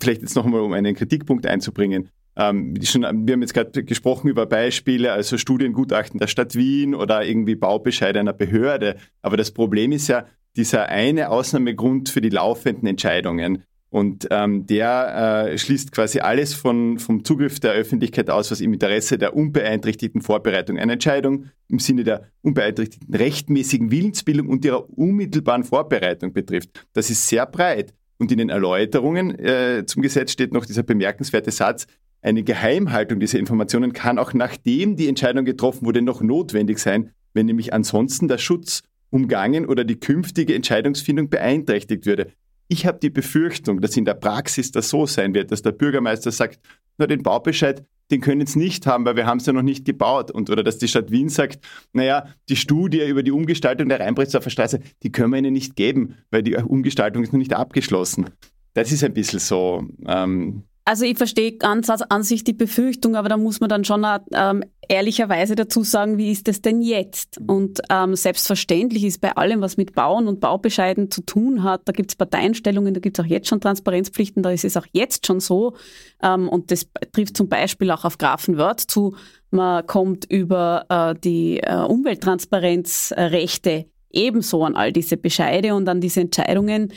vielleicht 0.01 0.23
jetzt 0.23 0.37
nochmal, 0.37 0.61
um 0.61 0.73
einen 0.73 0.95
Kritikpunkt 0.95 1.47
einzubringen. 1.47 2.11
Ähm, 2.37 2.75
schon, 2.83 3.03
wir 3.03 3.33
haben 3.33 3.41
jetzt 3.41 3.55
gerade 3.55 3.85
gesprochen 3.85 4.29
über 4.29 4.45
Beispiele, 4.47 5.13
also 5.13 5.39
Studiengutachten 5.39 6.19
der 6.19 6.27
Stadt 6.27 6.55
Wien 6.55 6.95
oder 6.95 7.25
irgendwie 7.25 7.55
Baubescheid 7.55 8.17
einer 8.17 8.35
Behörde. 8.35 8.97
Aber 9.23 9.37
das 9.37 9.53
Problem 9.53 9.93
ist 9.93 10.09
ja 10.09 10.27
dieser 10.57 10.89
eine 10.89 11.31
Ausnahmegrund 11.31 12.09
für 12.09 12.21
die 12.21 12.31
laufenden 12.31 12.87
Entscheidungen. 12.87 13.63
Und 13.97 14.29
ähm, 14.31 14.67
der 14.67 15.47
äh, 15.49 15.57
schließt 15.57 15.91
quasi 15.91 16.19
alles 16.19 16.53
von, 16.53 16.99
vom 16.99 17.25
Zugriff 17.25 17.61
der 17.61 17.73
Öffentlichkeit 17.73 18.29
aus, 18.29 18.51
was 18.51 18.61
im 18.61 18.75
Interesse 18.75 19.17
der 19.17 19.35
unbeeinträchtigten 19.35 20.21
Vorbereitung 20.21 20.79
einer 20.79 20.93
Entscheidung, 20.93 21.47
im 21.69 21.79
Sinne 21.79 22.05
der 22.05 22.25
unbeeinträchtigten 22.43 23.15
rechtmäßigen 23.15 23.91
Willensbildung 23.91 24.51
und 24.51 24.67
ihrer 24.67 24.91
unmittelbaren 24.91 25.65
Vorbereitung 25.65 26.35
betrifft. 26.35 26.87
Das 26.93 27.09
ist 27.09 27.27
sehr 27.27 27.47
breit. 27.47 27.95
Und 28.19 28.31
in 28.31 28.37
den 28.37 28.51
Erläuterungen 28.51 29.39
äh, 29.39 29.85
zum 29.87 30.03
Gesetz 30.03 30.31
steht 30.33 30.53
noch 30.53 30.67
dieser 30.67 30.83
bemerkenswerte 30.83 31.51
Satz, 31.51 31.87
eine 32.21 32.43
Geheimhaltung 32.43 33.19
dieser 33.19 33.39
Informationen 33.39 33.95
kann 33.95 34.19
auch 34.19 34.35
nachdem 34.35 34.97
die 34.97 35.09
Entscheidung 35.09 35.47
getroffen 35.47 35.87
wurde 35.87 36.03
noch 36.03 36.21
notwendig 36.21 36.81
sein, 36.81 37.13
wenn 37.33 37.47
nämlich 37.47 37.73
ansonsten 37.73 38.29
der 38.29 38.37
Schutz 38.37 38.83
umgangen 39.09 39.65
oder 39.65 39.85
die 39.85 39.99
künftige 39.99 40.55
Entscheidungsfindung 40.55 41.31
beeinträchtigt 41.31 42.05
würde. 42.05 42.33
Ich 42.69 42.87
habe 42.87 42.99
die 43.01 43.11
Befürchtung, 43.11 43.81
dass 43.81 43.97
in 43.97 44.05
der 44.05 44.15
Praxis 44.15 44.73
das 44.73 44.89
so 44.89 45.07
sein 45.07 45.35
wird, 45.35 45.53
dass 45.53 45.63
der 45.63 45.73
Bürgermeister 45.73 46.33
sagt, 46.33 46.61
na, 46.99 47.07
den 47.07 47.23
Baubescheid, 47.23 47.85
den 48.11 48.21
können 48.21 48.41
es 48.41 48.57
nicht 48.57 48.87
haben, 48.87 49.05
weil 49.05 49.17
wir 49.17 49.27
haben 49.27 49.39
es 49.39 49.47
ja 49.47 49.53
noch 49.53 49.63
nicht 49.63 49.85
gebaut. 49.85 50.31
Und, 50.31 50.51
oder 50.51 50.63
dass 50.63 50.79
die 50.79 50.89
Stadt 50.89 51.11
Wien 51.11 51.29
sagt, 51.29 51.59
naja, 51.93 52.27
die 52.49 52.57
Studie 52.57 53.07
über 53.07 53.23
die 53.23 53.33
Umgestaltung 53.33 53.89
der 53.89 54.01
Rheinbrechtsdorfer 54.01 54.51
Straße, 54.51 54.81
die 55.03 55.13
können 55.13 55.31
wir 55.33 55.39
Ihnen 55.39 55.53
nicht 55.53 55.77
geben, 55.77 56.17
weil 56.31 56.43
die 56.43 56.57
Umgestaltung 56.57 57.23
ist 57.23 57.33
noch 57.33 57.39
nicht 57.39 57.55
abgeschlossen. 57.55 58.31
Das 58.75 58.93
ist 58.93 59.03
ein 59.03 59.15
bisschen 59.15 59.41
so, 59.41 59.85
ähm, 60.07 60.63
also 60.87 61.05
ich 61.05 61.19
verstehe 61.19 61.57
ganz 61.57 61.91
an 61.91 62.23
sich 62.23 62.45
die 62.45 62.53
Befürchtung, 62.53 63.17
aber 63.17 63.29
da 63.29 63.37
muss 63.37 63.59
man 63.59 63.69
dann 63.69 63.85
schon 63.85 64.07
ähm, 64.33 64.63
ehrlicherweise 64.89 65.57
dazu 65.57 65.83
sagen, 65.83 66.17
wie 66.17 66.31
ist 66.31 66.47
es 66.47 66.63
denn 66.63 66.81
jetzt? 66.81 67.41
Und 67.45 67.81
ähm, 67.91 68.15
selbstverständlich 68.15 69.03
ist 69.03 69.21
bei 69.21 69.37
allem, 69.37 69.61
was 69.61 69.77
mit 69.77 69.97
Bauen 69.97 70.29
und 70.29 70.39
Baubescheiden 70.39 71.11
zu 71.11 71.23
tun 71.23 71.65
hat, 71.65 71.81
da 71.87 71.93
gibt 71.93 72.13
es 72.13 72.17
Parteienstellungen, 72.17 72.95
da 72.95 73.01
gibt 73.01 73.19
es 73.19 73.25
auch 73.25 73.29
jetzt 73.29 73.49
schon 73.49 73.61
Transparenzpflichten, 73.61 74.45
da 74.45 74.53
ist 74.53 74.65
es 74.65 74.77
auch 74.77 74.87
jetzt 74.93 75.27
schon 75.27 75.41
so. 75.41 75.75
Ähm, 76.23 76.49
und 76.49 76.71
das 76.71 76.87
trifft 77.13 77.37
zum 77.37 77.49
Beispiel 77.49 77.91
auch 77.91 78.05
auf 78.05 78.17
Grafenwörth 78.17 78.81
zu. 78.81 79.17
Man 79.51 79.85
kommt 79.89 80.25
über 80.31 80.87
äh, 80.89 81.17
die 81.19 81.59
äh, 81.59 81.79
Umwelttransparenzrechte 81.79 83.87
ebenso 84.13 84.65
an 84.65 84.77
all 84.77 84.93
diese 84.93 85.17
Bescheide 85.17 85.75
und 85.75 85.89
an 85.89 86.01
diese 86.01 86.21
Entscheidungen. 86.21 86.93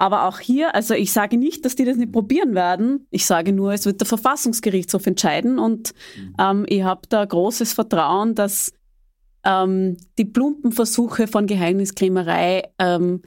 Aber 0.00 0.24
auch 0.24 0.38
hier, 0.38 0.74
also 0.74 0.94
ich 0.94 1.12
sage 1.12 1.36
nicht, 1.36 1.66
dass 1.66 1.76
die 1.76 1.84
das 1.84 1.98
nicht 1.98 2.10
probieren 2.10 2.54
werden. 2.54 3.06
Ich 3.10 3.26
sage 3.26 3.52
nur, 3.52 3.74
es 3.74 3.84
wird 3.84 4.00
der 4.00 4.06
Verfassungsgerichtshof 4.06 5.06
entscheiden 5.06 5.58
und 5.58 5.92
mhm. 6.16 6.34
ähm, 6.40 6.66
ich 6.70 6.82
habe 6.82 7.02
da 7.10 7.22
großes 7.22 7.74
Vertrauen, 7.74 8.34
dass 8.34 8.72
ähm, 9.44 9.98
die 10.16 10.24
plumpen 10.24 10.72
Versuche 10.72 11.26
von 11.26 11.46
Geheimniskrämerei 11.46 12.62
ähm, 12.78 13.20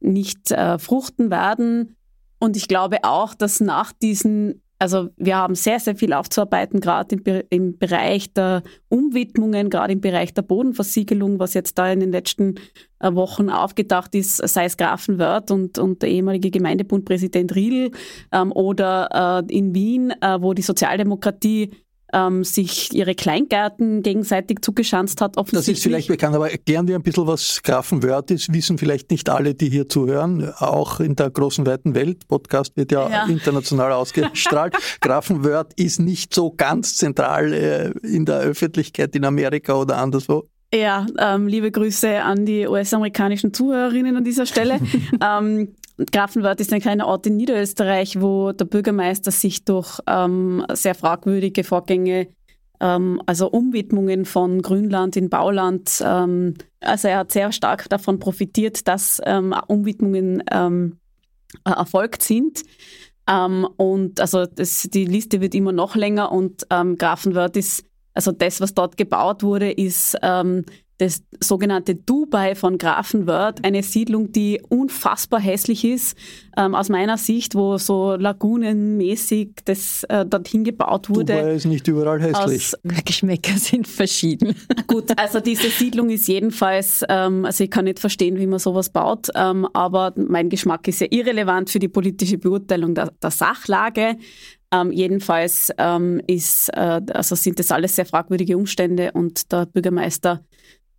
nicht 0.00 0.50
äh, 0.50 0.80
fruchten 0.80 1.30
werden. 1.30 1.94
Und 2.40 2.56
ich 2.56 2.66
glaube 2.66 3.04
auch, 3.04 3.32
dass 3.32 3.60
nach 3.60 3.92
diesen 3.92 4.62
also 4.78 5.08
wir 5.16 5.36
haben 5.36 5.54
sehr, 5.54 5.80
sehr 5.80 5.96
viel 5.96 6.12
aufzuarbeiten, 6.12 6.80
gerade 6.80 7.16
im, 7.16 7.42
im, 7.50 7.78
Bereich 7.78 8.32
der 8.32 8.62
Umwidmungen, 8.88 9.70
gerade 9.70 9.94
im 9.94 10.00
Bereich 10.00 10.34
der 10.34 10.42
Bodenversiegelung, 10.42 11.38
was 11.38 11.54
jetzt 11.54 11.78
da 11.78 11.90
in 11.90 12.00
den 12.00 12.12
letzten 12.12 12.56
äh, 13.00 13.14
Wochen 13.14 13.48
aufgedacht 13.48 14.14
ist, 14.14 14.36
sei 14.36 14.66
es 14.66 14.76
Grafenwörth 14.76 15.50
und, 15.50 15.78
und 15.78 16.02
der 16.02 16.10
ehemalige 16.10 16.50
Gemeindebundpräsident 16.50 17.54
Riedl 17.54 17.90
ähm, 18.32 18.52
oder 18.52 19.44
äh, 19.48 19.54
in 19.54 19.74
Wien, 19.74 20.10
äh, 20.20 20.40
wo 20.40 20.52
die 20.52 20.62
Sozialdemokratie 20.62 21.70
ähm, 22.12 22.44
sich 22.44 22.94
ihre 22.94 23.14
Kleingärten 23.14 24.02
gegenseitig 24.02 24.62
zugeschanzt 24.62 25.20
hat. 25.20 25.36
Das 25.52 25.68
ist 25.68 25.82
vielleicht 25.82 26.08
bekannt, 26.08 26.34
aber 26.34 26.50
erklären 26.50 26.86
wir 26.88 26.96
ein 26.96 27.02
bisschen, 27.02 27.26
was 27.26 27.62
Grafenwörth 27.62 28.30
ist. 28.30 28.52
Wissen 28.52 28.78
vielleicht 28.78 29.10
nicht 29.10 29.28
alle, 29.28 29.54
die 29.54 29.68
hier 29.68 29.88
zuhören, 29.88 30.52
auch 30.58 31.00
in 31.00 31.16
der 31.16 31.30
großen, 31.30 31.66
weiten 31.66 31.94
Welt. 31.94 32.28
Podcast 32.28 32.76
wird 32.76 32.92
ja, 32.92 33.08
ja. 33.08 33.26
international 33.26 33.92
ausgestrahlt. 33.92 34.74
Grafenwörth 35.00 35.72
ist 35.76 36.00
nicht 36.00 36.34
so 36.34 36.52
ganz 36.56 36.96
zentral 36.96 37.52
äh, 37.52 37.90
in 38.06 38.24
der 38.24 38.38
Öffentlichkeit 38.40 39.14
in 39.16 39.24
Amerika 39.24 39.74
oder 39.74 39.98
anderswo. 39.98 40.48
Ja, 40.74 41.06
ähm, 41.18 41.46
liebe 41.46 41.70
Grüße 41.70 42.22
an 42.22 42.44
die 42.44 42.66
US-amerikanischen 42.66 43.54
Zuhörerinnen 43.54 44.16
an 44.16 44.24
dieser 44.24 44.46
Stelle. 44.46 44.80
ähm, 45.22 45.74
Grafenwörth 45.98 46.60
ist 46.60 46.72
ein 46.72 46.80
kleiner 46.80 47.06
Ort 47.06 47.26
in 47.26 47.36
Niederösterreich, 47.36 48.20
wo 48.20 48.52
der 48.52 48.66
Bürgermeister 48.66 49.30
sich 49.30 49.64
durch 49.64 49.98
ähm, 50.06 50.64
sehr 50.72 50.94
fragwürdige 50.94 51.64
Vorgänge, 51.64 52.28
ähm, 52.80 53.22
also 53.24 53.50
Umwidmungen 53.50 54.26
von 54.26 54.60
Grünland 54.60 55.16
in 55.16 55.30
Bauland, 55.30 56.02
ähm, 56.04 56.54
also 56.80 57.08
er 57.08 57.18
hat 57.18 57.32
sehr 57.32 57.50
stark 57.52 57.88
davon 57.88 58.18
profitiert, 58.18 58.86
dass 58.86 59.20
ähm, 59.24 59.54
Umwidmungen 59.66 60.42
ähm, 60.50 60.98
erfolgt 61.64 62.22
sind. 62.22 62.62
Ähm, 63.28 63.66
und 63.76 64.20
also 64.20 64.44
das, 64.44 64.82
die 64.82 65.06
Liste 65.06 65.40
wird 65.40 65.54
immer 65.54 65.72
noch 65.72 65.96
länger 65.96 66.30
und 66.30 66.66
Grafenwörth 66.68 67.56
ist, 67.56 67.84
also 68.12 68.32
das, 68.32 68.60
was 68.60 68.74
dort 68.74 68.96
gebaut 68.96 69.42
wurde, 69.42 69.70
ist 69.72 70.16
das 70.98 71.22
sogenannte 71.40 71.94
Dubai 71.94 72.54
von 72.54 72.78
Grafenwörth, 72.78 73.64
eine 73.64 73.82
Siedlung, 73.82 74.32
die 74.32 74.62
unfassbar 74.68 75.40
hässlich 75.40 75.84
ist, 75.84 76.16
ähm, 76.56 76.74
aus 76.74 76.88
meiner 76.88 77.18
Sicht, 77.18 77.54
wo 77.54 77.76
so 77.76 78.16
lagunenmäßig 78.16 79.50
das 79.64 80.04
äh, 80.04 80.24
dorthin 80.24 80.64
gebaut 80.64 81.10
wurde. 81.10 81.34
Dubai 81.34 81.54
ist 81.54 81.66
nicht 81.66 81.86
überall 81.88 82.20
hässlich. 82.20 82.72
Aus, 82.74 83.04
Geschmäcker 83.04 83.58
sind 83.58 83.86
verschieden. 83.86 84.54
Gut, 84.86 85.18
also 85.18 85.40
diese 85.40 85.68
Siedlung 85.68 86.08
ist 86.08 86.28
jedenfalls, 86.28 87.04
ähm, 87.08 87.44
also 87.44 87.64
ich 87.64 87.70
kann 87.70 87.84
nicht 87.84 87.98
verstehen, 87.98 88.38
wie 88.38 88.46
man 88.46 88.58
sowas 88.58 88.88
baut, 88.88 89.28
ähm, 89.34 89.68
aber 89.74 90.14
mein 90.16 90.48
Geschmack 90.48 90.88
ist 90.88 91.00
ja 91.00 91.08
irrelevant 91.10 91.68
für 91.68 91.78
die 91.78 91.88
politische 91.88 92.38
Beurteilung 92.38 92.94
der, 92.94 93.12
der 93.22 93.30
Sachlage. 93.30 94.16
Ähm, 94.72 94.90
jedenfalls 94.90 95.70
ähm, 95.78 96.20
ist, 96.26 96.70
äh, 96.70 97.00
also 97.12 97.34
sind 97.36 97.58
das 97.58 97.70
alles 97.70 97.96
sehr 97.96 98.06
fragwürdige 98.06 98.56
Umstände 98.56 99.12
und 99.12 99.52
der 99.52 99.66
Bürgermeister 99.66 100.42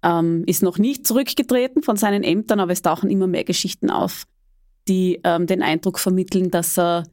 ähm, 0.04 0.44
ist 0.46 0.64
noch 0.64 0.78
nicht 0.78 1.08
zurückgetreten 1.08 1.84
von 1.84 1.98
seinen 1.98 2.24
Ämtern, 2.24 2.60
aber 2.60 2.72
es 2.72 2.82
tauchen 2.82 3.10
immer 3.10 3.28
mehr 3.28 3.44
Geschichten 3.44 3.90
auf, 3.90 4.24
die 4.88 5.20
ähm, 5.24 5.48
den 5.48 5.62
Eindruck 5.62 6.00
vermitteln, 6.00 6.52
dass 6.52 6.78
er, 6.78 7.04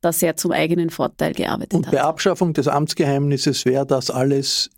dass 0.00 0.22
er 0.22 0.36
zum 0.36 0.52
eigenen 0.52 0.90
Vorteil 0.90 1.32
gearbeitet 1.32 1.74
Und 1.74 1.86
hat. 1.86 1.92
Und 1.92 1.98
bei 1.98 2.04
Abschaffung 2.04 2.52
des 2.52 2.68
Amtsgeheimnisses 2.68 3.64
wäre 3.64 3.86
das 3.86 4.10
alles 4.10 4.70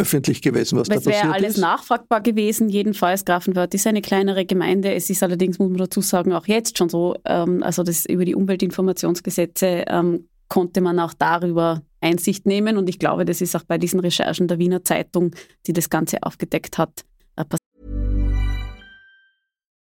öffentlich 0.00 0.40
gewesen, 0.42 0.78
was 0.78 0.82
es 0.82 0.88
da 0.88 0.94
passiert 0.94 1.14
ist? 1.14 1.18
Es 1.18 1.24
wäre 1.24 1.34
alles 1.34 1.56
nachfragbar 1.58 2.22
gewesen. 2.22 2.68
Jedenfalls, 2.68 3.24
Grafenwörth 3.24 3.74
ist 3.74 3.86
eine 3.86 4.00
kleinere 4.00 4.46
Gemeinde. 4.46 4.94
Es 4.94 5.10
ist 5.10 5.22
allerdings, 5.22 5.58
muss 5.58 5.68
man 5.68 5.78
dazu 5.78 6.00
sagen, 6.00 6.32
auch 6.32 6.46
jetzt 6.46 6.78
schon 6.78 6.88
so, 6.88 7.16
ähm, 7.24 7.62
also 7.62 7.82
das 7.82 8.06
über 8.06 8.24
die 8.24 8.34
Umweltinformationsgesetze 8.34 9.84
ähm, 9.88 10.28
konnte 10.48 10.80
man 10.80 10.98
auch 10.98 11.12
darüber 11.12 11.82
Einsicht 12.00 12.46
nehmen. 12.46 12.76
Und 12.76 12.88
ich 12.88 12.98
glaube, 12.98 13.24
das 13.24 13.40
ist 13.40 13.54
auch 13.56 13.64
bei 13.64 13.78
diesen 13.78 14.00
Recherchen 14.00 14.48
der 14.48 14.58
Wiener 14.58 14.84
Zeitung, 14.84 15.34
die 15.66 15.72
das 15.72 15.90
Ganze 15.90 16.22
aufgedeckt 16.22 16.78
hat, 16.78 17.04
äh, 17.36 17.44
passiert. 17.44 17.60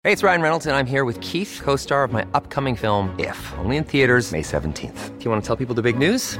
Hey, 0.03 0.13
it's 0.13 0.23
Ryan 0.23 0.41
Reynolds 0.41 0.65
and 0.65 0.75
I'm 0.75 0.87
here 0.89 1.05
with 1.05 1.19
Keith, 1.19 1.61
co-star 1.63 2.03
of 2.03 2.11
my 2.11 2.25
upcoming 2.33 2.75
film 2.75 3.11
If, 3.19 3.37
only 3.59 3.77
in 3.77 3.85
theaters 3.85 4.31
May 4.31 4.41
17th. 4.41 5.19
Do 5.19 5.25
you 5.25 5.31
want 5.31 5.43
to 5.43 5.47
tell 5.47 5.55
people 5.55 5.75
the 5.75 5.83
big 5.83 5.99
news? 5.99 6.39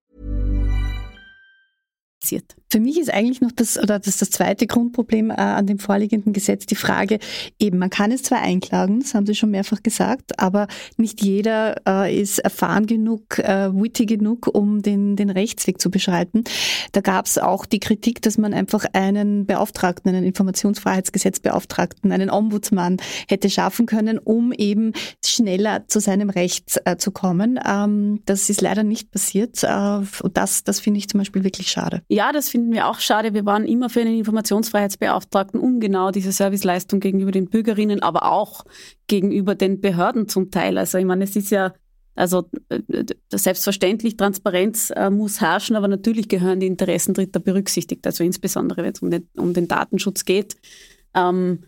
Für 2.71 2.79
mich 2.79 2.97
ist 2.97 3.13
eigentlich 3.13 3.41
noch 3.41 3.51
das, 3.51 3.77
oder 3.77 3.99
das 3.99 4.07
ist 4.07 4.21
das 4.21 4.29
zweite 4.29 4.65
Grundproblem 4.65 5.29
äh, 5.29 5.33
an 5.33 5.67
dem 5.67 5.77
vorliegenden 5.77 6.31
Gesetz 6.31 6.65
die 6.65 6.75
Frage, 6.75 7.19
eben, 7.59 7.77
man 7.79 7.89
kann 7.89 8.13
es 8.13 8.23
zwar 8.23 8.39
einklagen, 8.39 9.01
das 9.01 9.13
haben 9.13 9.25
Sie 9.25 9.35
schon 9.35 9.51
mehrfach 9.51 9.83
gesagt, 9.83 10.39
aber 10.39 10.67
nicht 10.95 11.21
jeder 11.21 11.75
äh, 11.85 12.17
ist 12.17 12.39
erfahren 12.39 12.85
genug, 12.85 13.39
äh, 13.39 13.73
witty 13.73 14.05
genug, 14.05 14.47
um 14.53 14.81
den, 14.81 15.17
den 15.17 15.29
Rechtsweg 15.29 15.81
zu 15.81 15.91
beschreiten. 15.91 16.45
Da 16.93 17.01
gab 17.01 17.25
es 17.25 17.37
auch 17.37 17.65
die 17.65 17.79
Kritik, 17.79 18.21
dass 18.21 18.37
man 18.37 18.53
einfach 18.53 18.85
einen 18.93 19.45
Beauftragten, 19.45 20.15
einen 20.15 20.25
Informationsfreiheitsgesetzbeauftragten, 20.25 22.11
einen 22.13 22.29
Ombudsmann 22.29 22.97
hätte 23.27 23.49
schaffen 23.49 23.85
können, 23.85 24.17
um 24.17 24.53
eben 24.53 24.93
schneller 25.25 25.87
zu 25.87 25.99
seinem 25.99 26.29
Recht 26.29 26.79
äh, 26.85 26.95
zu 26.95 27.11
kommen. 27.11 27.59
Ähm, 27.67 28.21
das 28.25 28.49
ist 28.49 28.61
leider 28.61 28.83
nicht 28.83 29.11
passiert 29.11 29.63
äh, 29.63 29.97
und 30.23 30.37
das, 30.37 30.63
das 30.63 30.79
finde 30.79 30.99
ich 30.99 31.09
zum 31.09 31.17
Beispiel 31.17 31.43
wirklich 31.43 31.69
schade. 31.69 32.01
Ja, 32.13 32.33
das 32.33 32.49
finde 32.49 32.65
finden 32.65 32.73
wir 32.73 32.89
auch 32.89 32.99
schade. 32.99 33.33
Wir 33.33 33.45
waren 33.45 33.63
immer 33.63 33.89
für 33.89 34.01
einen 34.01 34.17
Informationsfreiheitsbeauftragten, 34.17 35.57
um 35.57 35.79
genau 35.79 36.11
diese 36.11 36.33
Serviceleistung 36.33 36.99
gegenüber 36.99 37.31
den 37.31 37.45
Bürgerinnen, 37.45 38.03
aber 38.03 38.29
auch 38.29 38.65
gegenüber 39.07 39.55
den 39.55 39.79
Behörden 39.79 40.27
zum 40.27 40.51
Teil. 40.51 40.77
Also 40.77 40.97
ich 40.97 41.05
meine, 41.05 41.23
es 41.23 41.37
ist 41.37 41.51
ja, 41.51 41.73
also 42.13 42.49
äh, 42.67 43.05
selbstverständlich, 43.31 44.17
Transparenz 44.17 44.91
äh, 44.93 45.09
muss 45.09 45.39
herrschen, 45.39 45.77
aber 45.77 45.87
natürlich 45.87 46.27
gehören 46.27 46.59
die 46.59 46.67
Interessen 46.67 47.13
Dritter 47.13 47.39
berücksichtigt, 47.39 48.05
also 48.05 48.25
insbesondere 48.25 48.83
wenn 48.83 48.91
es 48.91 49.01
um 49.01 49.09
den, 49.09 49.29
um 49.37 49.53
den 49.53 49.69
Datenschutz 49.69 50.25
geht. 50.25 50.57
Ähm, 51.13 51.63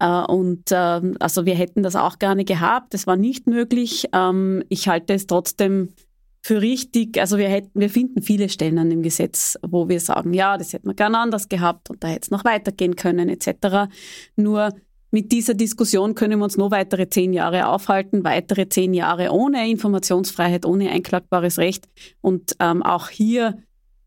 äh, 0.00 0.06
und 0.06 0.70
äh, 0.70 1.00
also 1.18 1.46
wir 1.46 1.54
hätten 1.54 1.82
das 1.82 1.96
auch 1.96 2.18
gerne 2.18 2.44
gehabt, 2.44 2.92
das 2.92 3.06
war 3.06 3.16
nicht 3.16 3.46
möglich. 3.46 4.06
Ähm, 4.12 4.62
ich 4.68 4.86
halte 4.86 5.14
es 5.14 5.26
trotzdem 5.26 5.94
für 6.40 6.60
richtig, 6.62 7.20
also 7.20 7.38
wir 7.38 7.48
hätten, 7.48 7.78
wir 7.78 7.90
finden 7.90 8.22
viele 8.22 8.48
Stellen 8.48 8.78
an 8.78 8.90
dem 8.90 9.02
Gesetz, 9.02 9.58
wo 9.66 9.88
wir 9.88 10.00
sagen, 10.00 10.32
ja, 10.32 10.56
das 10.56 10.72
hätten 10.72 10.88
wir 10.88 10.94
gerne 10.94 11.18
anders 11.18 11.48
gehabt 11.48 11.90
und 11.90 12.02
da 12.02 12.08
hätte 12.08 12.22
es 12.22 12.30
noch 12.30 12.44
weitergehen 12.44 12.96
können, 12.96 13.28
etc. 13.28 13.90
Nur 14.36 14.72
mit 15.10 15.32
dieser 15.32 15.54
Diskussion 15.54 16.14
können 16.14 16.38
wir 16.38 16.44
uns 16.44 16.56
noch 16.56 16.70
weitere 16.70 17.08
zehn 17.08 17.32
Jahre 17.32 17.66
aufhalten, 17.68 18.24
weitere 18.24 18.68
zehn 18.68 18.92
Jahre 18.92 19.30
ohne 19.30 19.68
Informationsfreiheit, 19.70 20.66
ohne 20.66 20.90
einklagbares 20.90 21.58
Recht. 21.58 21.88
Und 22.20 22.56
ähm, 22.60 22.82
auch 22.82 23.08
hier 23.08 23.58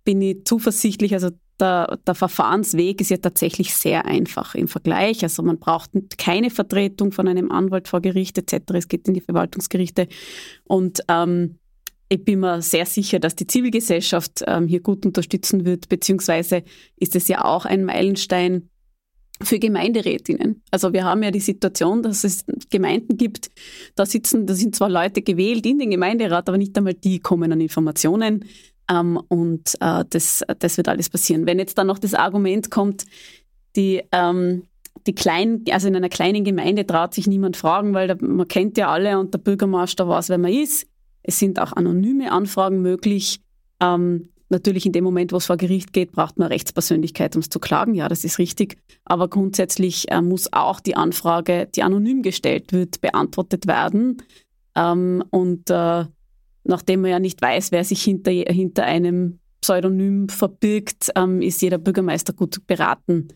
bin 0.04 0.22
ich 0.22 0.46
zuversichtlich, 0.46 1.14
also 1.14 1.30
der, 1.60 2.00
der, 2.08 2.16
Verfahrensweg 2.16 3.02
ist 3.02 3.10
ja 3.10 3.18
tatsächlich 3.18 3.74
sehr 3.76 4.06
einfach 4.06 4.56
im 4.56 4.68
Vergleich. 4.68 5.24
Also 5.24 5.44
man 5.44 5.60
braucht 5.60 5.92
keine 6.18 6.50
Vertretung 6.50 7.12
von 7.12 7.28
einem 7.28 7.52
Anwalt 7.52 7.88
vor 7.88 8.02
Gericht 8.02 8.38
etc. 8.38 8.74
Es 8.74 8.88
geht 8.88 9.08
in 9.08 9.14
die 9.14 9.22
Verwaltungsgerichte. 9.22 10.08
Und 10.64 11.02
ähm, 11.08 11.60
ich 12.12 12.26
bin 12.26 12.42
mir 12.42 12.62
sehr 12.62 12.86
sicher, 12.86 13.20
dass 13.20 13.38
die 13.38 13.48
Zivilgesellschaft 13.48 14.44
ähm, 14.46 14.68
hier 14.68 14.82
gut 14.82 15.06
unterstützen 15.06 15.64
wird, 15.64 15.88
beziehungsweise 15.88 16.64
ist 16.98 17.16
es 17.16 17.30
ja 17.30 17.46
auch 17.46 17.64
ein 17.64 17.86
Meilenstein 17.86 18.70
für 19.42 19.60
Gemeinderätinnen. 19.60 20.62
Also 20.72 20.92
wir 20.92 21.06
haben 21.06 21.24
ja 21.24 21.32
die 21.32 21.40
Situation, 21.40 22.04
dass 22.04 22.26
es 22.26 22.44
Gemeinden 22.70 23.16
gibt, 23.16 23.50
da 23.96 24.06
sitzen, 24.06 24.46
da 24.46 24.56
sind 24.56 24.76
zwar 24.76 24.90
Leute 24.90 25.22
gewählt 25.22 25.66
in 25.66 25.80
den 25.80 25.90
Gemeinderat, 25.90 26.50
aber 26.50 26.58
nicht 26.58 26.78
einmal 26.78 26.96
die 26.96 27.20
kommen 27.20 27.50
an 27.54 27.62
Informationen. 27.62 28.44
Ähm, 28.90 29.18
und 29.30 29.76
äh, 29.80 30.04
das, 30.10 30.44
das 30.60 30.76
wird 30.76 30.90
alles 30.90 31.10
passieren. 31.10 31.46
Wenn 31.46 31.60
jetzt 31.60 31.78
dann 31.78 31.88
noch 31.88 31.98
das 31.98 32.14
Argument 32.14 32.70
kommt, 32.70 33.06
die, 33.78 34.04
ähm, 34.12 34.64
die 35.08 35.16
kleinen, 35.16 35.64
also 35.72 35.88
in 35.88 35.96
einer 35.96 36.10
kleinen 36.10 36.44
Gemeinde 36.44 36.86
traut 36.86 37.14
sich 37.14 37.26
niemand 37.26 37.56
fragen, 37.56 37.94
weil 37.94 38.10
da, 38.10 38.16
man 38.20 38.50
kennt 38.50 38.78
ja 38.78 38.92
alle 38.92 39.18
und 39.18 39.34
der 39.34 39.40
Bürgermeister 39.40 40.10
weiß, 40.10 40.28
wer 40.28 40.38
man 40.38 40.52
ist. 40.52 40.91
Es 41.24 41.40
sind 41.40 41.60
auch 41.60 41.74
anonyme 41.74 42.32
Anfragen 42.32 42.82
möglich. 42.82 43.42
Ähm, 43.80 44.30
natürlich 44.50 44.86
in 44.86 44.92
dem 44.92 45.04
Moment, 45.04 45.32
wo 45.32 45.38
es 45.38 45.46
vor 45.46 45.58
Gericht 45.58 45.94
geht, 45.94 46.12
braucht 46.12 46.38
man 46.38 46.50
Rechtspersönlichkeit, 46.50 47.36
um 47.36 47.42
es 47.42 47.50
zu 47.50 47.60
klagen. 47.60 47.96
Ja, 47.96 48.08
das 48.10 48.24
ist 48.24 48.38
richtig. 48.38 48.78
Aber 49.06 49.28
grundsätzlich 49.28 50.12
äh, 50.12 50.22
muss 50.22 50.52
auch 50.54 50.80
die 50.80 50.96
Anfrage, 50.96 51.68
die 51.74 51.84
anonym 51.84 52.22
gestellt 52.22 52.74
wird, 52.74 53.02
beantwortet 53.02 53.68
werden. 53.68 54.22
Ähm, 54.76 55.24
und 55.32 55.70
äh, 55.70 56.06
nachdem 56.64 57.02
man 57.02 57.12
ja 57.12 57.20
nicht 57.20 57.42
weiß, 57.42 57.72
wer 57.72 57.84
sich 57.84 58.04
hinter, 58.04 58.32
hinter 58.32 58.84
einem 58.84 59.40
Pseudonym 59.62 60.30
verbirgt, 60.30 61.12
ähm, 61.16 61.42
ist 61.42 61.62
jeder 61.62 61.78
Bürgermeister 61.78 62.34
gut 62.34 62.66
beraten, 62.68 63.30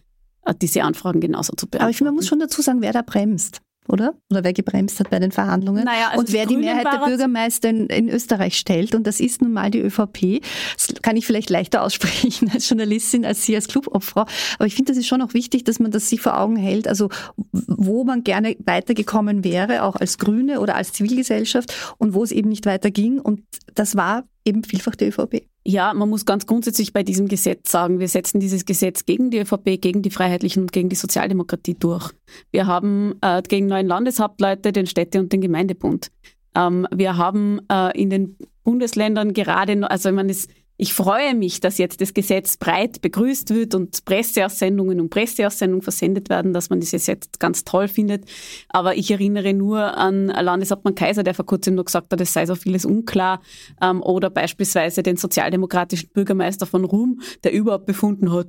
äh, 0.46 0.54
diese 0.60 0.84
Anfragen 0.84 1.22
genauso 1.22 1.54
zu 1.54 1.68
beantworten. 1.68 1.84
Aber 1.84 1.92
ich 1.92 1.98
finde, 1.98 2.12
man 2.12 2.16
muss 2.16 2.28
schon 2.28 2.40
dazu 2.40 2.62
sagen, 2.62 2.82
wer 2.82 2.94
da 2.94 3.02
bremst 3.02 3.62
oder? 3.88 4.16
Oder 4.32 4.44
wer 4.44 4.54
gebremst 4.54 5.00
hat 5.00 5.10
bei 5.10 5.20
den 5.20 5.32
Verhandlungen. 5.32 5.84
Naja, 5.84 6.10
also 6.10 6.20
und 6.20 6.34
wer 6.34 6.46
die, 6.46 6.56
die 6.56 6.62
Mehrheit 6.62 6.86
der 6.86 7.06
Bürgermeister 7.06 7.70
in, 7.70 7.88
in, 7.88 8.10
Österreich 8.10 8.58
stellt. 8.58 8.96
Und 8.96 9.06
das 9.06 9.20
ist 9.20 9.42
nun 9.42 9.54
mal 9.54 9.70
die 9.70 9.80
ÖVP. 9.80 10.42
Das 10.76 11.02
kann 11.02 11.16
ich 11.18 11.26
vielleicht 11.26 11.50
leichter 11.50 11.84
aussprechen 11.84 12.50
als 12.54 12.70
Journalistin, 12.70 13.26
als 13.26 13.46
Sie 13.46 13.56
als 13.56 13.68
Clubobfrau. 13.68 14.26
Aber 14.58 14.66
ich 14.66 14.76
finde, 14.76 14.92
das 14.92 14.98
ist 14.98 15.08
schon 15.08 15.22
auch 15.22 15.34
wichtig, 15.34 15.64
dass 15.66 15.80
man 15.80 15.92
das 15.92 16.10
sich 16.10 16.22
vor 16.22 16.40
Augen 16.40 16.56
hält. 16.56 16.88
Also, 16.88 17.10
wo 17.52 18.04
man 18.04 18.24
gerne 18.24 18.56
weitergekommen 18.66 19.44
wäre, 19.44 19.84
auch 19.84 19.96
als 19.96 20.18
Grüne 20.18 20.60
oder 20.60 20.76
als 20.76 20.94
Zivilgesellschaft 20.94 21.96
und 21.98 22.14
wo 22.14 22.24
es 22.24 22.32
eben 22.32 22.50
nicht 22.50 22.66
weiterging. 22.66 23.20
Und 23.20 23.42
das 23.74 23.96
war 23.96 24.24
eben 24.46 24.64
vielfach 24.64 24.96
die 24.96 25.06
ÖVP. 25.06 25.48
Ja, 25.68 25.96
man 25.96 26.10
muss 26.10 26.26
ganz 26.26 26.46
grundsätzlich 26.46 26.94
bei 26.94 27.02
diesem 27.02 27.28
Gesetz 27.28 27.72
sagen, 27.72 28.00
wir 28.00 28.08
setzen 28.08 28.40
dieses 28.40 28.66
Gesetz 28.66 29.06
gegen 29.06 29.32
die 29.32 29.40
ÖVP, 29.40 29.82
gegen 29.82 30.04
die 30.04 30.12
Freiheitlichen 30.12 30.62
und 30.62 30.72
gegen 30.72 30.90
die 30.90 30.96
Sozialdemokratie 30.96 31.74
durch. 31.74 32.12
Wir 32.52 32.68
haben 32.68 33.16
äh, 33.22 33.42
gegen 33.42 33.66
neuen 33.66 33.88
Landeshauptleute 33.88 34.72
den 34.72 34.86
Städte- 34.86 35.20
und 35.20 35.34
den 35.34 35.42
Gemeindebund. 35.42 36.12
Ähm, 36.56 36.88
wir 36.94 37.18
haben 37.18 37.62
äh, 37.72 38.00
in 38.00 38.12
den 38.12 38.38
Bundesländern 38.64 39.34
gerade, 39.34 39.90
also 39.90 40.12
meine, 40.12 40.32
es 40.32 40.48
ich 40.78 40.94
freue 40.94 41.36
mich, 41.36 41.62
dass 41.62 41.78
jetzt 41.78 42.02
das 42.02 42.14
Gesetz 42.14 42.58
breit 42.58 43.02
begrüßt 43.02 43.54
wird 43.54 43.76
und 43.76 44.04
Presseaussendungen 44.04 45.00
und 45.00 45.10
Presseaussendungen 45.10 45.82
versendet 45.82 46.30
werden, 46.30 46.52
dass 46.52 46.70
man 46.70 46.82
das 46.82 46.92
jetzt 46.92 47.40
ganz 47.40 47.64
toll 47.64 47.88
findet. 47.88 48.26
Aber 48.68 48.98
ich 48.98 49.10
erinnere 49.10 49.54
nur 49.54 49.98
an 49.98 50.28
Landeshauptmann 50.28 50.96
Kaiser, 50.96 51.24
der 51.24 51.34
vor 51.34 51.46
kurzem 51.46 51.76
noch 51.76 51.86
gesagt 51.86 52.12
hat, 52.12 52.20
es 52.20 52.34
sei 52.34 52.46
so 52.46 52.56
vieles 52.56 52.84
unklar. 52.84 53.42
Ähm, 53.82 54.02
oder 54.02 54.30
beispielsweise 54.30 55.02
den 55.02 55.16
sozialdemokratischen 55.16 56.10
Bürgermeister 56.10 56.66
von 56.66 56.84
Rum, 56.84 57.22
der 57.46 57.54
überhaupt 57.54 57.86
befunden 57.86 58.34
hat, 58.34 58.48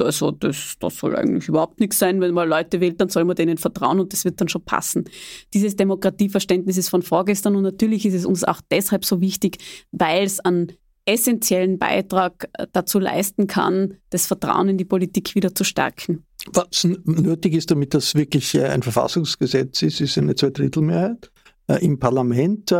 also 0.00 0.30
das, 0.30 0.76
das 0.80 0.96
soll 0.96 1.16
eigentlich 1.16 1.48
überhaupt 1.48 1.80
nichts 1.80 1.98
sein. 1.98 2.20
Wenn 2.20 2.32
man 2.32 2.48
Leute 2.48 2.80
wählt, 2.80 3.00
dann 3.00 3.10
soll 3.10 3.24
man 3.24 3.36
denen 3.36 3.58
vertrauen 3.58 4.00
und 4.00 4.12
das 4.14 4.24
wird 4.24 4.40
dann 4.40 4.48
schon 4.48 4.62
passen. 4.64 5.04
Dieses 5.52 5.76
Demokratieverständnis 5.76 6.78
ist 6.78 6.88
von 6.88 7.02
vorgestern 7.02 7.56
und 7.56 7.62
natürlich 7.62 8.06
ist 8.06 8.14
es 8.14 8.24
uns 8.24 8.44
auch 8.44 8.60
deshalb 8.70 9.04
so 9.04 9.20
wichtig, 9.20 9.58
weil 9.92 10.24
es 10.24 10.40
an 10.40 10.72
essentiellen 11.08 11.78
Beitrag 11.78 12.48
äh, 12.52 12.66
dazu 12.72 12.98
leisten 12.98 13.46
kann, 13.46 13.94
das 14.10 14.26
Vertrauen 14.26 14.68
in 14.68 14.78
die 14.78 14.84
Politik 14.84 15.34
wieder 15.34 15.54
zu 15.54 15.64
stärken. 15.64 16.24
Was 16.52 16.84
nötig 17.04 17.54
ist, 17.54 17.70
damit 17.70 17.94
das 17.94 18.14
wirklich 18.14 18.54
äh, 18.54 18.66
ein 18.66 18.82
Verfassungsgesetz 18.82 19.82
ist, 19.82 20.00
ist 20.00 20.18
eine 20.18 20.34
Zweidrittelmehrheit 20.34 21.30
im 21.80 21.98
Parlament. 21.98 22.74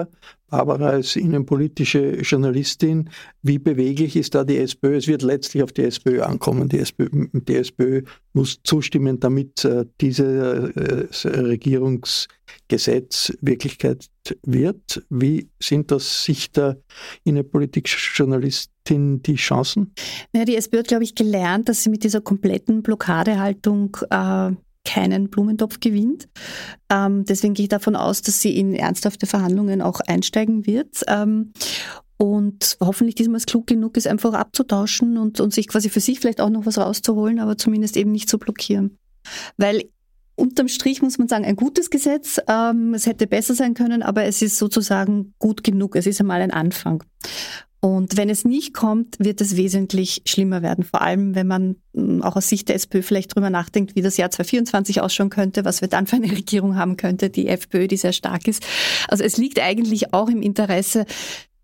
Barbara 0.49 0.91
als 0.91 1.17
innenpolitische 1.17 2.21
Journalistin, 2.23 3.11
wie 3.43 3.59
beweglich 3.59 4.17
ist 4.17 4.35
da 4.35 4.45
die 4.45 4.57
SPÖ? 4.57 4.97
Es 4.97 5.07
wird 5.07 5.21
letztlich 5.23 5.63
auf 5.63 5.73
die 5.73 5.83
SPÖ 5.83 6.23
ankommen. 6.23 6.71
Die 6.71 6.79
SPÖ, 6.79 7.09
die 7.33 7.57
SPÖ 7.57 8.03
muss 8.33 8.61
zustimmen, 8.65 9.21
damit 9.21 9.65
äh, 9.65 9.85
dieses 10.01 11.25
äh, 11.25 11.29
Regierungsgesetz 11.29 13.37
Wirklichkeit 13.43 14.07
wird. 14.45 15.03
Wie 15.11 15.51
sind 15.61 15.93
aus 15.93 16.25
Sicht 16.25 16.57
der 16.57 16.79
innenpolitischen 17.25 17.99
Journalistin 18.15 19.23
die 19.23 19.35
Chancen? 19.35 19.93
Ja, 20.35 20.47
die 20.47 20.57
SPÖ 20.57 20.79
hat, 20.79 20.89
glaube 20.89 21.05
ich, 21.05 21.15
gelernt, 21.15 21.69
dass 21.69 21.83
sie 21.83 21.91
mit 21.91 22.05
dieser 22.05 22.23
kompletten 22.23 22.83
Blockadehaltung 22.83 23.99
äh, 24.09 24.53
keinen 24.89 25.29
Blumentopf 25.29 25.81
gewinnt. 25.81 26.29
Ähm, 26.91 27.25
deswegen 27.27 27.53
gehe 27.53 27.65
ich 27.65 27.69
davon 27.69 27.95
aus, 27.95 28.23
dass 28.23 28.41
sie 28.41 28.57
in 28.57 28.75
ernsthafte 28.75 29.27
Verhandlungen 29.27 29.83
auch 29.83 30.01
einsteigen 30.01 30.67
wird. 30.67 31.05
Ähm, 31.09 31.53
und 32.17 32.79
hoffentlich 32.81 33.15
diesmal 33.15 33.41
klug 33.41 33.67
genug 33.67 33.97
ist, 33.97 34.09
einfach 34.09 34.33
abzutauschen 34.33 35.19
und, 35.19 35.41
und 35.41 35.53
sich 35.53 35.69
quasi 35.69 35.91
für 35.91 36.01
sich 36.01 36.19
vielleicht 36.19 36.41
auch 36.41 36.49
noch 36.49 36.65
was 36.65 36.79
rauszuholen, 36.79 37.39
aber 37.39 37.59
zumindest 37.59 37.97
eben 37.97 38.11
nicht 38.11 38.31
zu 38.31 38.39
blockieren. 38.39 38.99
Weil 39.59 39.85
unterm 40.35 40.69
Strich 40.69 41.03
muss 41.03 41.19
man 41.19 41.29
sagen, 41.29 41.45
ein 41.45 41.57
gutes 41.57 41.91
Gesetz. 41.91 42.41
Ähm, 42.49 42.95
es 42.95 43.07
hätte 43.07 43.27
besser 43.27 43.55
sein 43.55 43.75
können, 43.75 44.03
aber 44.03 44.25
es 44.25 44.41
ist 44.41 44.57
sozusagen 44.57 45.35
gut 45.39 45.63
genug. 45.63 45.97
Es 45.97 46.07
ist 46.07 46.21
einmal 46.21 46.41
ein 46.41 46.51
Anfang. 46.51 47.05
Und 47.81 48.17
wenn 48.17 48.29
es 48.29 48.45
nicht 48.45 48.75
kommt, 48.75 49.17
wird 49.21 49.41
es 49.41 49.57
wesentlich 49.57 50.23
schlimmer 50.27 50.63
werden. 50.63 50.83
Vor 50.83 51.01
allem, 51.01 51.37
wenn 51.37 51.47
man 51.47 51.77
hm, 51.95 52.23
auch 52.23 52.35
aus 52.35 52.49
Sicht 52.49 52.69
der 52.69 52.75
SPÖ 52.77 53.03
vielleicht 53.03 53.35
drüber 53.35 53.51
nachdenkt, 53.51 53.95
wie 53.95 54.03
das 54.03 54.17
Jahr 54.17 54.31
2024 54.31 55.01
ausschauen 55.01 55.31
könnte, 55.31 55.65
was 55.65 55.81
wir 55.81 55.89
dann 55.89 56.07
für 56.07 56.17
eine 56.17 56.31
Regierung 56.31 56.77
haben 56.77 56.97
könnte, 56.97 57.31
die 57.31 57.47
FPÖ, 57.47 57.87
die 57.87 57.97
sehr 57.97 58.13
stark 58.13 58.49
ist. 58.49 58.65
Also 59.07 59.23
es 59.23 59.37
liegt 59.37 59.61
eigentlich 59.61 60.13
auch 60.13 60.29
im 60.29 60.43
Interesse 60.43 61.07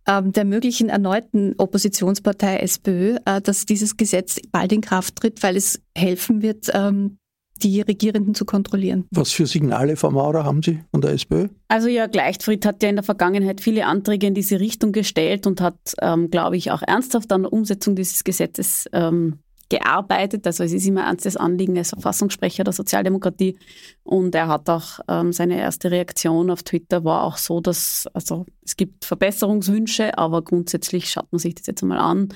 ähm, 0.06 0.32
der 0.32 0.44
möglichen 0.44 0.88
erneuten 0.88 1.54
Oppositionspartei 1.58 2.58
SPÖ, 2.58 3.16
äh, 3.24 3.40
dass 3.40 3.66
dieses 3.66 3.96
Gesetz 3.96 4.38
bald 4.52 4.72
in 4.72 4.82
Kraft 4.82 5.16
tritt, 5.16 5.42
weil 5.42 5.56
es 5.56 5.80
helfen 5.96 6.42
wird, 6.42 6.70
ähm, 6.72 7.18
die 7.62 7.80
Regierenden 7.80 8.34
zu 8.34 8.44
kontrollieren. 8.44 9.06
Was 9.10 9.30
für 9.30 9.46
Signale, 9.46 9.96
Frau 9.96 10.10
Maurer, 10.10 10.44
haben 10.44 10.62
Sie 10.62 10.80
von 10.90 11.00
der 11.00 11.12
SPÖ? 11.12 11.48
Also 11.68 11.88
Jörg 11.88 12.12
Leichtfried 12.14 12.66
hat 12.66 12.82
ja 12.82 12.88
in 12.88 12.96
der 12.96 13.04
Vergangenheit 13.04 13.60
viele 13.60 13.86
Anträge 13.86 14.26
in 14.26 14.34
diese 14.34 14.60
Richtung 14.60 14.92
gestellt 14.92 15.46
und 15.46 15.60
hat, 15.60 15.78
ähm, 16.00 16.30
glaube 16.30 16.56
ich, 16.56 16.70
auch 16.70 16.82
ernsthaft 16.82 17.32
an 17.32 17.42
der 17.42 17.52
Umsetzung 17.52 17.94
dieses 17.94 18.24
Gesetzes 18.24 18.88
ähm, 18.92 19.38
gearbeitet. 19.68 20.46
Also 20.46 20.64
es 20.64 20.72
ist 20.72 20.86
immer 20.86 21.06
eines 21.06 21.22
des 21.22 21.36
Anliegen 21.36 21.76
als 21.78 21.90
Verfassungssprecher 21.90 22.64
der 22.64 22.72
Sozialdemokratie. 22.72 23.58
Und 24.02 24.34
er 24.34 24.48
hat 24.48 24.68
auch 24.68 25.00
ähm, 25.08 25.32
seine 25.32 25.58
erste 25.58 25.90
Reaktion 25.90 26.50
auf 26.50 26.62
Twitter 26.62 27.04
war 27.04 27.22
auch 27.22 27.36
so, 27.36 27.60
dass 27.60 28.06
also 28.12 28.46
es 28.64 28.76
gibt 28.76 29.04
Verbesserungswünsche, 29.04 30.18
aber 30.18 30.42
grundsätzlich 30.42 31.10
schaut 31.10 31.30
man 31.32 31.38
sich 31.38 31.54
das 31.54 31.66
jetzt 31.66 31.82
einmal 31.82 31.98
an. 31.98 32.28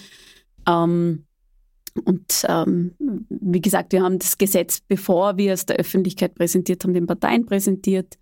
Ähm, 0.66 1.24
und 2.00 2.44
ähm, 2.48 2.92
wie 3.28 3.60
gesagt, 3.60 3.92
wir 3.92 4.02
haben 4.02 4.18
das 4.18 4.38
Gesetz, 4.38 4.80
bevor 4.80 5.36
wir 5.36 5.52
es 5.52 5.66
der 5.66 5.76
Öffentlichkeit 5.76 6.34
präsentiert 6.34 6.84
haben, 6.84 6.94
den 6.94 7.06
Parteien 7.06 7.46
präsentiert. 7.46 8.18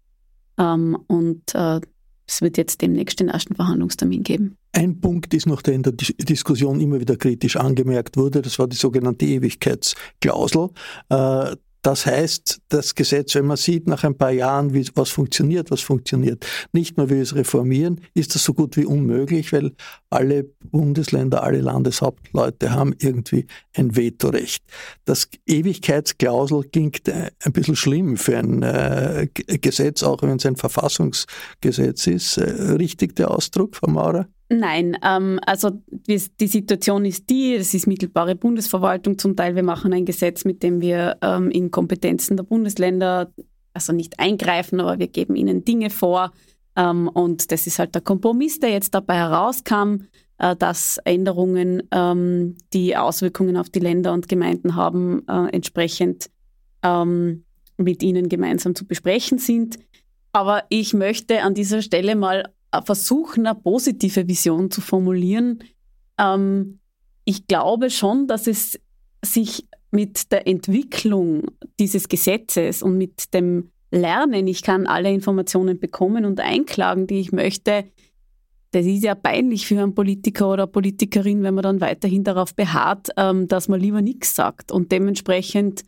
Ähm, 0.58 0.96
und 1.06 1.54
äh, 1.54 1.80
es 2.26 2.42
wird 2.42 2.56
jetzt 2.56 2.82
demnächst 2.82 3.20
den 3.20 3.28
ersten 3.28 3.54
Verhandlungstermin 3.54 4.22
geben. 4.22 4.56
Ein 4.72 5.00
Punkt 5.00 5.32
ist 5.32 5.46
noch, 5.46 5.62
der 5.62 5.74
in 5.74 5.82
der 5.82 5.92
Diskussion 5.92 6.80
immer 6.80 7.00
wieder 7.00 7.16
kritisch 7.16 7.56
angemerkt 7.56 8.16
wurde, 8.16 8.42
das 8.42 8.58
war 8.58 8.66
die 8.66 8.76
sogenannte 8.76 9.24
Ewigkeitsklausel. 9.24 10.70
Äh, 11.08 11.56
das 11.86 12.04
heißt, 12.04 12.62
das 12.68 12.96
Gesetz, 12.96 13.36
wenn 13.36 13.46
man 13.46 13.56
sieht 13.56 13.86
nach 13.86 14.02
ein 14.02 14.18
paar 14.18 14.32
Jahren, 14.32 14.74
wie, 14.74 14.84
was 14.96 15.08
funktioniert, 15.10 15.70
was 15.70 15.82
funktioniert 15.82 16.44
nicht 16.72 16.96
mehr, 16.96 17.08
wie 17.10 17.20
es 17.20 17.36
reformieren, 17.36 18.00
ist 18.12 18.34
das 18.34 18.42
so 18.42 18.54
gut 18.54 18.76
wie 18.76 18.84
unmöglich, 18.84 19.52
weil 19.52 19.70
alle 20.10 20.42
Bundesländer, 20.64 21.44
alle 21.44 21.60
Landeshauptleute 21.60 22.72
haben 22.72 22.92
irgendwie 22.98 23.46
ein 23.76 23.94
Vetorecht. 23.94 24.64
Das 25.04 25.28
Ewigkeitsklausel 25.46 26.64
klingt 26.64 27.06
äh, 27.06 27.30
ein 27.44 27.52
bisschen 27.52 27.76
schlimm 27.76 28.16
für 28.16 28.36
ein 28.36 28.64
äh, 28.64 29.28
Gesetz, 29.32 30.02
auch 30.02 30.22
wenn 30.22 30.38
es 30.38 30.46
ein 30.46 30.56
Verfassungsgesetz 30.56 32.08
ist. 32.08 32.38
Äh, 32.38 32.72
richtig 32.72 33.14
der 33.14 33.30
Ausdruck, 33.30 33.76
Frau 33.76 33.88
Maurer? 33.88 34.26
Nein, 34.48 34.96
ähm, 35.02 35.40
also 35.44 35.70
die, 35.88 36.18
Situation 36.18 37.04
ist 37.04 37.28
die, 37.28 37.54
es 37.54 37.74
ist 37.74 37.88
mittelbare 37.88 38.36
Bundesverwaltung 38.36 39.18
zum 39.18 39.34
Teil. 39.34 39.56
Wir 39.56 39.64
machen 39.64 39.92
ein 39.92 40.04
Gesetz, 40.04 40.44
mit 40.44 40.62
dem 40.62 40.80
wir 40.80 41.16
ähm, 41.20 41.50
in 41.50 41.72
Kompetenzen 41.72 42.36
der 42.36 42.44
Bundesländer, 42.44 43.32
also 43.74 43.92
nicht 43.92 44.20
eingreifen, 44.20 44.80
aber 44.80 45.00
wir 45.00 45.08
geben 45.08 45.34
ihnen 45.34 45.64
Dinge 45.64 45.90
vor. 45.90 46.30
Ähm, 46.76 47.08
und 47.08 47.50
das 47.50 47.66
ist 47.66 47.80
halt 47.80 47.96
der 47.96 48.02
Kompromiss, 48.02 48.60
der 48.60 48.70
jetzt 48.70 48.94
dabei 48.94 49.16
herauskam, 49.16 50.02
äh, 50.38 50.54
dass 50.54 50.98
Änderungen, 51.04 51.82
ähm, 51.90 52.56
die 52.72 52.96
Auswirkungen 52.96 53.56
auf 53.56 53.68
die 53.68 53.80
Länder 53.80 54.12
und 54.12 54.28
Gemeinden 54.28 54.76
haben, 54.76 55.26
äh, 55.28 55.48
entsprechend 55.48 56.30
ähm, 56.84 57.44
mit 57.78 58.02
ihnen 58.04 58.28
gemeinsam 58.28 58.76
zu 58.76 58.86
besprechen 58.86 59.38
sind. 59.38 59.78
Aber 60.32 60.64
ich 60.68 60.94
möchte 60.94 61.42
an 61.42 61.54
dieser 61.54 61.82
Stelle 61.82 62.14
mal 62.14 62.52
versuchen, 62.84 63.46
eine 63.46 63.54
positive 63.54 64.28
Vision 64.28 64.70
zu 64.70 64.80
formulieren. 64.80 65.62
Ähm, 66.18 66.80
ich 67.24 67.46
glaube 67.46 67.90
schon, 67.90 68.26
dass 68.26 68.46
es 68.46 68.78
sich 69.24 69.66
mit 69.90 70.30
der 70.32 70.46
Entwicklung 70.46 71.44
dieses 71.78 72.08
Gesetzes 72.08 72.82
und 72.82 72.98
mit 72.98 73.32
dem 73.34 73.70
Lernen, 73.90 74.46
ich 74.46 74.62
kann 74.62 74.86
alle 74.86 75.12
Informationen 75.12 75.78
bekommen 75.78 76.24
und 76.24 76.40
einklagen, 76.40 77.06
die 77.06 77.20
ich 77.20 77.32
möchte, 77.32 77.84
das 78.72 78.84
ist 78.84 79.04
ja 79.04 79.14
peinlich 79.14 79.66
für 79.66 79.80
einen 79.80 79.94
Politiker 79.94 80.50
oder 80.50 80.66
Politikerin, 80.66 81.42
wenn 81.42 81.54
man 81.54 81.62
dann 81.62 81.80
weiterhin 81.80 82.24
darauf 82.24 82.54
beharrt, 82.54 83.08
ähm, 83.16 83.48
dass 83.48 83.68
man 83.68 83.80
lieber 83.80 84.02
nichts 84.02 84.34
sagt. 84.34 84.70
Und 84.70 84.92
dementsprechend 84.92 85.84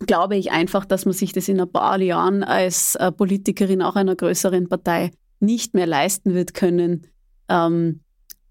glaube 0.00 0.36
ich 0.36 0.50
einfach, 0.50 0.84
dass 0.84 1.04
man 1.04 1.14
sich 1.14 1.32
das 1.32 1.48
in 1.48 1.60
ein 1.60 1.70
paar 1.70 2.00
Jahren 2.00 2.42
als 2.42 2.96
äh, 2.96 3.12
Politikerin 3.12 3.82
auch 3.82 3.96
einer 3.96 4.16
größeren 4.16 4.68
Partei 4.68 5.10
nicht 5.40 5.74
mehr 5.74 5.86
leisten 5.86 6.34
wird 6.34 6.54
können, 6.54 7.06
ähm, 7.48 8.00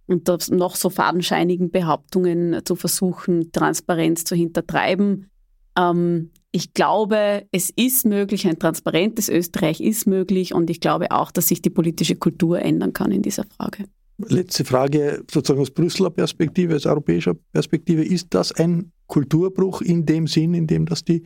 unter 0.08 0.38
noch 0.49 0.75
so 0.75 0.89
fadenscheinigen 0.89 1.69
Behauptungen 1.69 2.62
zu 2.65 2.75
versuchen, 2.75 3.52
Transparenz 3.52 4.23
zu 4.23 4.36
hintertreiben. 4.36 5.30
Ähm, 5.78 6.32
ich 6.52 6.73
glaube, 6.73 7.47
es 7.52 7.69
ist 7.69 8.06
möglich, 8.06 8.47
ein 8.47 8.58
transparentes 8.58 9.30
Österreich 9.30 9.82
ist 9.82 10.08
möglich 10.08 10.54
und 10.54 10.69
ich 10.69 10.80
glaube 10.80 11.12
auch, 11.12 11.32
dass 11.32 11.47
sich 11.47 11.62
die 11.62 11.69
politische 11.69 12.15
Kultur 12.15 12.60
ändern 12.60 12.91
kann 12.91 13.12
in 13.12 13.21
dieser 13.21 13.45
Frage. 13.56 13.86
Letzte 14.17 14.65
Frage 14.65 15.23
sozusagen 15.32 15.62
aus 15.62 15.71
Brüsseler 15.71 16.10
Perspektive, 16.10 16.75
aus 16.75 16.86
europäischer 16.86 17.36
Perspektive. 17.54 18.04
Ist 18.04 18.34
das 18.34 18.52
ein 18.52 18.91
Kulturbruch 19.10 19.82
in 19.82 20.06
dem 20.06 20.28
Sinn, 20.28 20.54
in 20.54 20.67
dem 20.67 20.86
das 20.86 21.04
die 21.04 21.24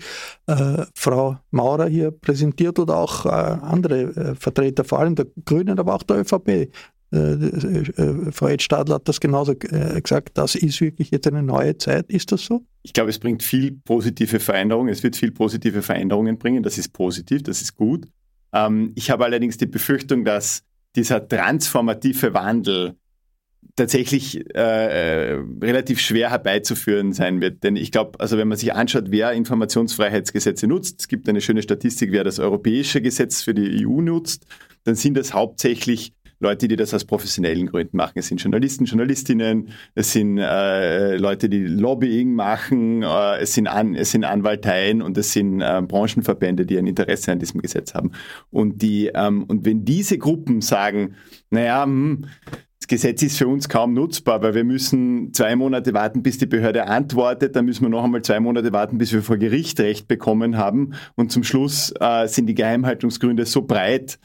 äh, 0.47 0.85
Frau 0.95 1.37
Maurer 1.51 1.87
hier 1.87 2.09
präsentiert 2.09 2.79
oder 2.79 2.97
auch 2.97 3.27
äh, 3.27 3.29
andere 3.29 4.01
äh, 4.01 4.35
Vertreter, 4.35 4.83
vor 4.83 4.99
allem 4.99 5.13
der 5.13 5.27
Grünen, 5.45 5.77
aber 5.77 5.93
auch 5.93 6.03
der 6.03 6.21
ÖVP? 6.21 6.71
Äh, 7.13 7.17
äh, 7.17 8.31
Frau 8.31 8.47
Ed 8.47 8.63
Stadler 8.63 8.95
hat 8.95 9.07
das 9.07 9.19
genauso 9.19 9.51
äh, 9.51 10.01
gesagt, 10.01 10.31
das 10.37 10.55
ist 10.55 10.81
wirklich 10.81 11.11
jetzt 11.11 11.27
eine 11.27 11.43
neue 11.43 11.77
Zeit. 11.77 12.09
Ist 12.09 12.31
das 12.31 12.45
so? 12.45 12.65
Ich 12.81 12.93
glaube, 12.93 13.11
es 13.11 13.19
bringt 13.19 13.43
viel 13.43 13.73
positive 13.85 14.39
Veränderungen. 14.39 14.89
Es 14.89 15.03
wird 15.03 15.15
viel 15.15 15.31
positive 15.31 15.83
Veränderungen 15.83 16.39
bringen. 16.39 16.63
Das 16.63 16.79
ist 16.79 16.91
positiv, 16.91 17.43
das 17.43 17.61
ist 17.61 17.75
gut. 17.75 18.07
Ähm, 18.51 18.93
ich 18.95 19.11
habe 19.11 19.25
allerdings 19.25 19.57
die 19.57 19.67
Befürchtung, 19.67 20.25
dass 20.25 20.63
dieser 20.95 21.27
transformative 21.27 22.33
Wandel 22.33 22.95
tatsächlich 23.75 24.45
äh, 24.55 25.33
äh, 25.33 25.43
relativ 25.61 25.99
schwer 25.99 26.29
herbeizuführen 26.29 27.13
sein 27.13 27.41
wird. 27.41 27.63
Denn 27.63 27.75
ich 27.75 27.91
glaube, 27.91 28.19
also 28.19 28.37
wenn 28.37 28.47
man 28.47 28.57
sich 28.57 28.73
anschaut, 28.73 29.05
wer 29.07 29.31
Informationsfreiheitsgesetze 29.33 30.67
nutzt, 30.67 31.01
es 31.01 31.07
gibt 31.07 31.27
eine 31.27 31.41
schöne 31.41 31.61
Statistik, 31.61 32.11
wer 32.11 32.23
das 32.23 32.39
europäische 32.39 33.01
Gesetz 33.01 33.41
für 33.43 33.53
die 33.53 33.85
EU 33.85 34.01
nutzt, 34.01 34.45
dann 34.83 34.95
sind 34.95 35.15
das 35.15 35.33
hauptsächlich 35.33 36.13
Leute, 36.43 36.67
die 36.67 36.75
das 36.75 36.93
aus 36.93 37.05
professionellen 37.05 37.67
Gründen 37.67 37.97
machen. 37.97 38.13
Es 38.15 38.27
sind 38.27 38.41
Journalisten, 38.41 38.85
Journalistinnen, 38.85 39.69
es 39.95 40.11
sind 40.11 40.37
äh, 40.37 41.15
Leute, 41.15 41.49
die 41.49 41.65
Lobbying 41.65 42.35
machen, 42.35 43.01
äh, 43.01 43.39
es, 43.39 43.53
sind 43.53 43.67
an, 43.67 43.95
es 43.95 44.11
sind 44.11 44.25
Anwalteien 44.25 45.01
und 45.01 45.17
es 45.17 45.31
sind 45.33 45.61
äh, 45.61 45.81
Branchenverbände, 45.81 46.65
die 46.65 46.77
ein 46.77 46.85
Interesse 46.85 47.31
an 47.31 47.39
diesem 47.39 47.61
Gesetz 47.61 47.95
haben. 47.95 48.11
Und, 48.51 48.81
die, 48.81 49.09
ähm, 49.15 49.43
und 49.43 49.65
wenn 49.65 49.85
diese 49.85 50.17
Gruppen 50.17 50.61
sagen, 50.61 51.15
naja, 51.49 51.83
hm, 51.83 52.25
Gesetz 52.93 53.23
ist 53.23 53.39
für 53.39 53.47
uns 53.47 53.69
kaum 53.69 53.95
nutzbar, 53.95 54.43
weil 54.43 54.53
wir 54.53 54.63
müssen 54.63 55.33
zwei 55.33 55.55
Monate 55.55 55.95
warten, 55.95 56.21
bis 56.21 56.37
die 56.37 56.45
Behörde 56.45 56.85
antwortet, 56.85 57.55
dann 57.55 57.65
müssen 57.65 57.81
wir 57.81 57.89
noch 57.89 58.03
einmal 58.03 58.21
zwei 58.21 58.39
Monate 58.39 58.71
warten, 58.71 58.99
bis 58.99 59.11
wir 59.11 59.23
vor 59.23 59.37
Gericht 59.37 59.79
Recht 59.79 60.07
bekommen 60.07 60.57
haben. 60.57 60.93
Und 61.15 61.31
zum 61.31 61.43
Schluss 61.43 61.91
äh, 61.99 62.27
sind 62.27 62.45
die 62.45 62.53
Geheimhaltungsgründe 62.53 63.47
so 63.47 63.63
breit, 63.63 64.19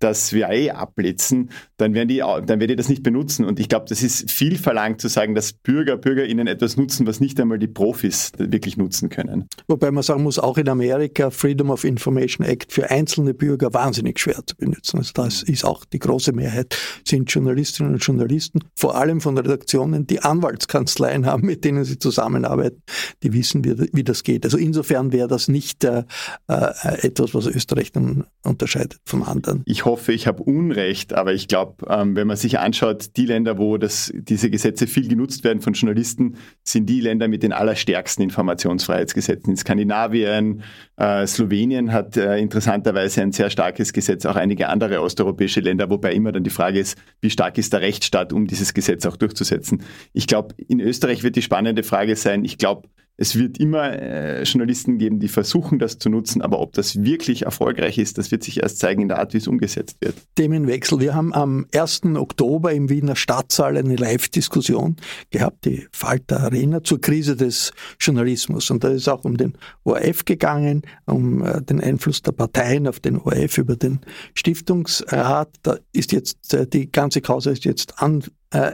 dass 0.00 0.32
wir 0.32 0.48
eh 0.50 0.70
abblitzen, 0.70 1.50
dann 1.76 1.94
werden 1.94 2.08
die, 2.08 2.18
dann 2.18 2.48
werden 2.48 2.68
die 2.68 2.76
das 2.76 2.88
nicht 2.88 3.02
benutzen. 3.02 3.44
Und 3.44 3.60
ich 3.60 3.68
glaube, 3.68 3.86
das 3.88 4.02
ist 4.02 4.30
viel 4.30 4.58
verlangt 4.58 5.00
zu 5.00 5.08
sagen, 5.08 5.34
dass 5.34 5.52
Bürger, 5.52 5.96
BürgerInnen 5.96 6.46
etwas 6.46 6.76
nutzen, 6.76 7.06
was 7.06 7.20
nicht 7.20 7.38
einmal 7.38 7.58
die 7.58 7.68
Profis 7.68 8.32
wirklich 8.36 8.76
nutzen 8.76 9.08
können. 9.10 9.46
Wobei 9.68 9.90
man 9.90 10.02
sagen 10.02 10.22
muss, 10.22 10.38
auch 10.38 10.58
in 10.58 10.68
Amerika 10.68 11.30
Freedom 11.30 11.70
of 11.70 11.84
Information 11.84 12.46
Act 12.46 12.72
für 12.72 12.90
einzelne 12.90 13.34
Bürger 13.34 13.72
wahnsinnig 13.72 14.18
schwer 14.18 14.40
zu 14.44 14.56
benutzen. 14.56 14.98
Also 14.98 15.12
das 15.14 15.42
ist 15.42 15.64
auch 15.64 15.84
die 15.84 15.98
große 15.98 16.32
Mehrheit, 16.32 16.76
sind 17.06 17.30
Journalistinnen 17.30 17.92
und 17.92 17.98
Journalisten, 17.98 18.60
vor 18.74 18.96
allem 18.96 19.20
von 19.20 19.36
Redaktionen, 19.36 20.06
die 20.06 20.20
Anwaltskanzleien 20.20 21.26
haben, 21.26 21.46
mit 21.46 21.64
denen 21.64 21.84
sie 21.84 21.98
zusammenarbeiten, 21.98 22.82
die 23.22 23.32
wissen, 23.32 23.64
wie, 23.64 23.76
wie 23.92 24.04
das 24.04 24.22
geht. 24.22 24.44
Also 24.44 24.56
insofern 24.56 25.12
wäre 25.12 25.28
das 25.28 25.48
nicht 25.48 25.84
äh, 25.84 26.04
äh, 26.48 27.06
etwas, 27.06 27.34
was 27.34 27.46
Österreich 27.46 27.92
dann 27.92 28.24
unterscheidet 28.42 29.00
vom 29.04 29.22
anderen. 29.22 29.62
Ich 29.66 29.84
hoffe, 29.90 30.12
ich 30.12 30.28
habe 30.28 30.42
Unrecht, 30.44 31.12
aber 31.12 31.32
ich 31.32 31.48
glaube, 31.48 31.84
ähm, 31.88 32.14
wenn 32.14 32.28
man 32.28 32.36
sich 32.36 32.60
anschaut, 32.60 33.16
die 33.16 33.26
Länder, 33.26 33.58
wo 33.58 33.76
das, 33.76 34.12
diese 34.14 34.48
Gesetze 34.48 34.86
viel 34.86 35.08
genutzt 35.08 35.42
werden 35.42 35.60
von 35.60 35.72
Journalisten, 35.72 36.36
sind 36.62 36.88
die 36.88 37.00
Länder 37.00 37.26
mit 37.26 37.42
den 37.42 37.52
allerstärksten 37.52 38.22
Informationsfreiheitsgesetzen. 38.22 39.50
In 39.50 39.56
Skandinavien, 39.56 40.62
äh, 40.96 41.26
Slowenien 41.26 41.92
hat 41.92 42.16
äh, 42.16 42.38
interessanterweise 42.38 43.22
ein 43.22 43.32
sehr 43.32 43.50
starkes 43.50 43.92
Gesetz, 43.92 44.24
auch 44.26 44.36
einige 44.36 44.68
andere 44.68 45.00
osteuropäische 45.00 45.60
Länder, 45.60 45.90
wobei 45.90 46.12
immer 46.12 46.30
dann 46.30 46.44
die 46.44 46.50
Frage 46.50 46.78
ist, 46.78 46.96
wie 47.20 47.30
stark 47.30 47.58
ist 47.58 47.72
der 47.72 47.80
Rechtsstaat, 47.80 48.32
um 48.32 48.46
dieses 48.46 48.72
Gesetz 48.72 49.04
auch 49.06 49.16
durchzusetzen. 49.16 49.82
Ich 50.12 50.28
glaube, 50.28 50.54
in 50.68 50.78
Österreich 50.78 51.24
wird 51.24 51.34
die 51.34 51.42
spannende 51.42 51.82
Frage 51.82 52.14
sein, 52.14 52.44
ich 52.44 52.58
glaube, 52.58 52.88
es 53.20 53.36
wird 53.36 53.58
immer 53.58 53.92
äh, 53.92 54.44
Journalisten 54.44 54.96
geben, 54.96 55.20
die 55.20 55.28
versuchen, 55.28 55.78
das 55.78 55.98
zu 55.98 56.08
nutzen, 56.08 56.40
aber 56.40 56.58
ob 56.58 56.72
das 56.72 57.04
wirklich 57.04 57.42
erfolgreich 57.42 57.98
ist, 57.98 58.16
das 58.16 58.30
wird 58.30 58.42
sich 58.42 58.62
erst 58.62 58.78
zeigen 58.78 59.02
in 59.02 59.08
der 59.08 59.18
Art, 59.18 59.34
wie 59.34 59.36
es 59.36 59.46
umgesetzt 59.46 59.98
wird. 60.00 60.14
Themenwechsel. 60.36 61.00
Wir 61.00 61.14
haben 61.14 61.34
am 61.34 61.66
1. 61.74 62.16
Oktober 62.16 62.72
im 62.72 62.88
Wiener 62.88 63.16
Stadtsaal 63.16 63.76
eine 63.76 63.96
Live-Diskussion 63.96 64.96
gehabt, 65.28 65.66
die 65.66 65.86
Falter 65.92 66.40
Arena, 66.40 66.82
zur 66.82 67.02
Krise 67.02 67.36
des 67.36 67.72
Journalismus. 68.00 68.70
Und 68.70 68.84
da 68.84 68.88
ist 68.88 69.06
auch 69.06 69.24
um 69.24 69.36
den 69.36 69.52
ORF 69.84 70.24
gegangen, 70.24 70.80
um 71.04 71.44
äh, 71.44 71.60
den 71.60 71.82
Einfluss 71.82 72.22
der 72.22 72.32
Parteien 72.32 72.88
auf 72.88 73.00
den 73.00 73.18
ORF 73.18 73.58
über 73.58 73.76
den 73.76 74.00
Stiftungsrat. 74.32 75.50
Da 75.62 75.76
ist 75.92 76.12
jetzt, 76.12 76.54
äh, 76.54 76.66
die 76.66 76.90
ganze 76.90 77.20
Causa 77.20 77.50
ist 77.50 77.66
jetzt 77.66 78.00
an, 78.00 78.22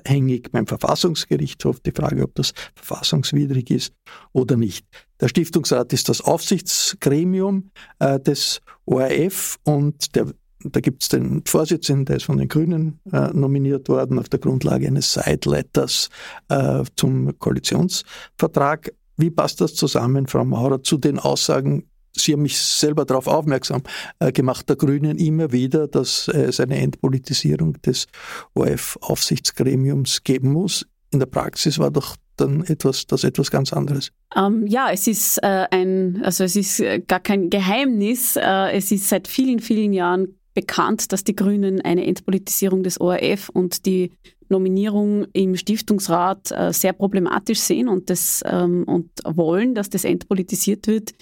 hängig 0.05 0.51
beim 0.53 0.67
Verfassungsgerichtshof 0.67 1.81
die 1.81 1.93
Frage, 1.93 2.23
ob 2.23 2.35
das 2.35 2.53
verfassungswidrig 2.75 3.71
ist 3.71 3.93
oder 4.33 4.57
nicht. 4.57 4.87
Der 5.21 5.29
Stiftungsrat 5.29 5.93
ist 5.93 6.09
das 6.09 6.21
Aufsichtsgremium 6.21 7.71
äh, 7.99 8.19
des 8.21 8.61
ORF 8.87 9.59
und 9.65 10.15
der 10.15 10.27
da 10.73 10.81
gibt 10.81 11.03
es 11.03 11.09
den 11.09 11.43
Vorsitzenden, 11.47 12.07
der 12.07 12.17
ist 12.17 12.25
von 12.25 12.39
den 12.39 12.49
Grünen 12.49 12.99
äh, 13.13 13.29
nominiert 13.33 13.89
worden 13.89 14.19
auf 14.19 14.29
der 14.29 14.41
Grundlage 14.41 14.87
eines 14.87 15.13
Side-Letters 15.13 16.09
äh, 16.49 16.83
zum 16.97 17.39
Koalitionsvertrag. 17.39 18.93
Wie 19.17 19.31
passt 19.31 19.61
das 19.61 19.75
zusammen, 19.75 20.27
Frau 20.27 20.45
Maurer, 20.45 20.83
zu 20.83 20.99
den 20.99 21.19
Aussagen, 21.19 21.89
Sie 22.19 22.33
haben 22.33 22.43
mich 22.43 22.59
selber 22.59 23.05
darauf 23.05 23.27
aufmerksam 23.27 23.83
äh, 24.19 24.33
gemacht, 24.33 24.69
der 24.69 24.77
Grünen 24.77 25.19
immer 25.19 25.53
wieder, 25.53 25.87
dass 25.89 26.29
es 26.29 26.61
eine 26.61 26.79
Entpolitisierung 26.79 27.81
des 27.83 28.07
ORF-Aufsichtsgremiums 28.55 30.25
geben 30.25 30.53
muss. 30.53 30.87
In 31.13 31.21
der 31.21 31.27
Praxis 31.27 31.79
war 31.79 31.91
doch 31.91 32.17
dann 32.37 32.65
etwas, 32.65 33.07
das 33.07 33.25
etwas 33.25 33.51
ganz 33.51 33.73
anderes. 33.73 34.13
Ähm, 34.37 34.67
ja, 34.67 34.91
es 34.91 35.07
ist 35.07 35.39
äh, 35.39 35.67
ein, 35.71 36.21
also 36.23 36.45
es 36.45 36.57
ist 36.57 36.81
äh, 36.81 37.01
gar 37.01 37.21
kein 37.21 37.51
Geheimnis. 37.51 38.37
Äh, 38.37 38.73
es 38.73 38.93
ist 38.93 39.09
seit 39.09 39.29
vielen, 39.29 39.61
vielen 39.61 39.93
Jahren 39.93 40.37
bekannt, 40.55 41.13
dass 41.13 41.25
die 41.25 41.37
Grünen 41.37 41.81
eine 41.81 42.07
Entpolitisierung 42.07 42.83
des 42.83 43.01
ORF 43.01 43.51
und 43.51 43.87
die 43.87 44.13
Nominierung 44.49 45.27
im 45.33 45.57
Stiftungsrat 45.57 46.51
äh, 46.53 46.73
sehr 46.73 46.93
problematisch 46.93 47.59
sehen 47.59 47.89
und, 47.89 48.11
das, 48.11 48.43
ähm, 48.47 48.85
und 48.85 49.11
wollen, 49.25 49.75
dass 49.75 49.91
das 49.91 50.05
entpolitisiert 50.05 50.87
wird. 50.87 51.13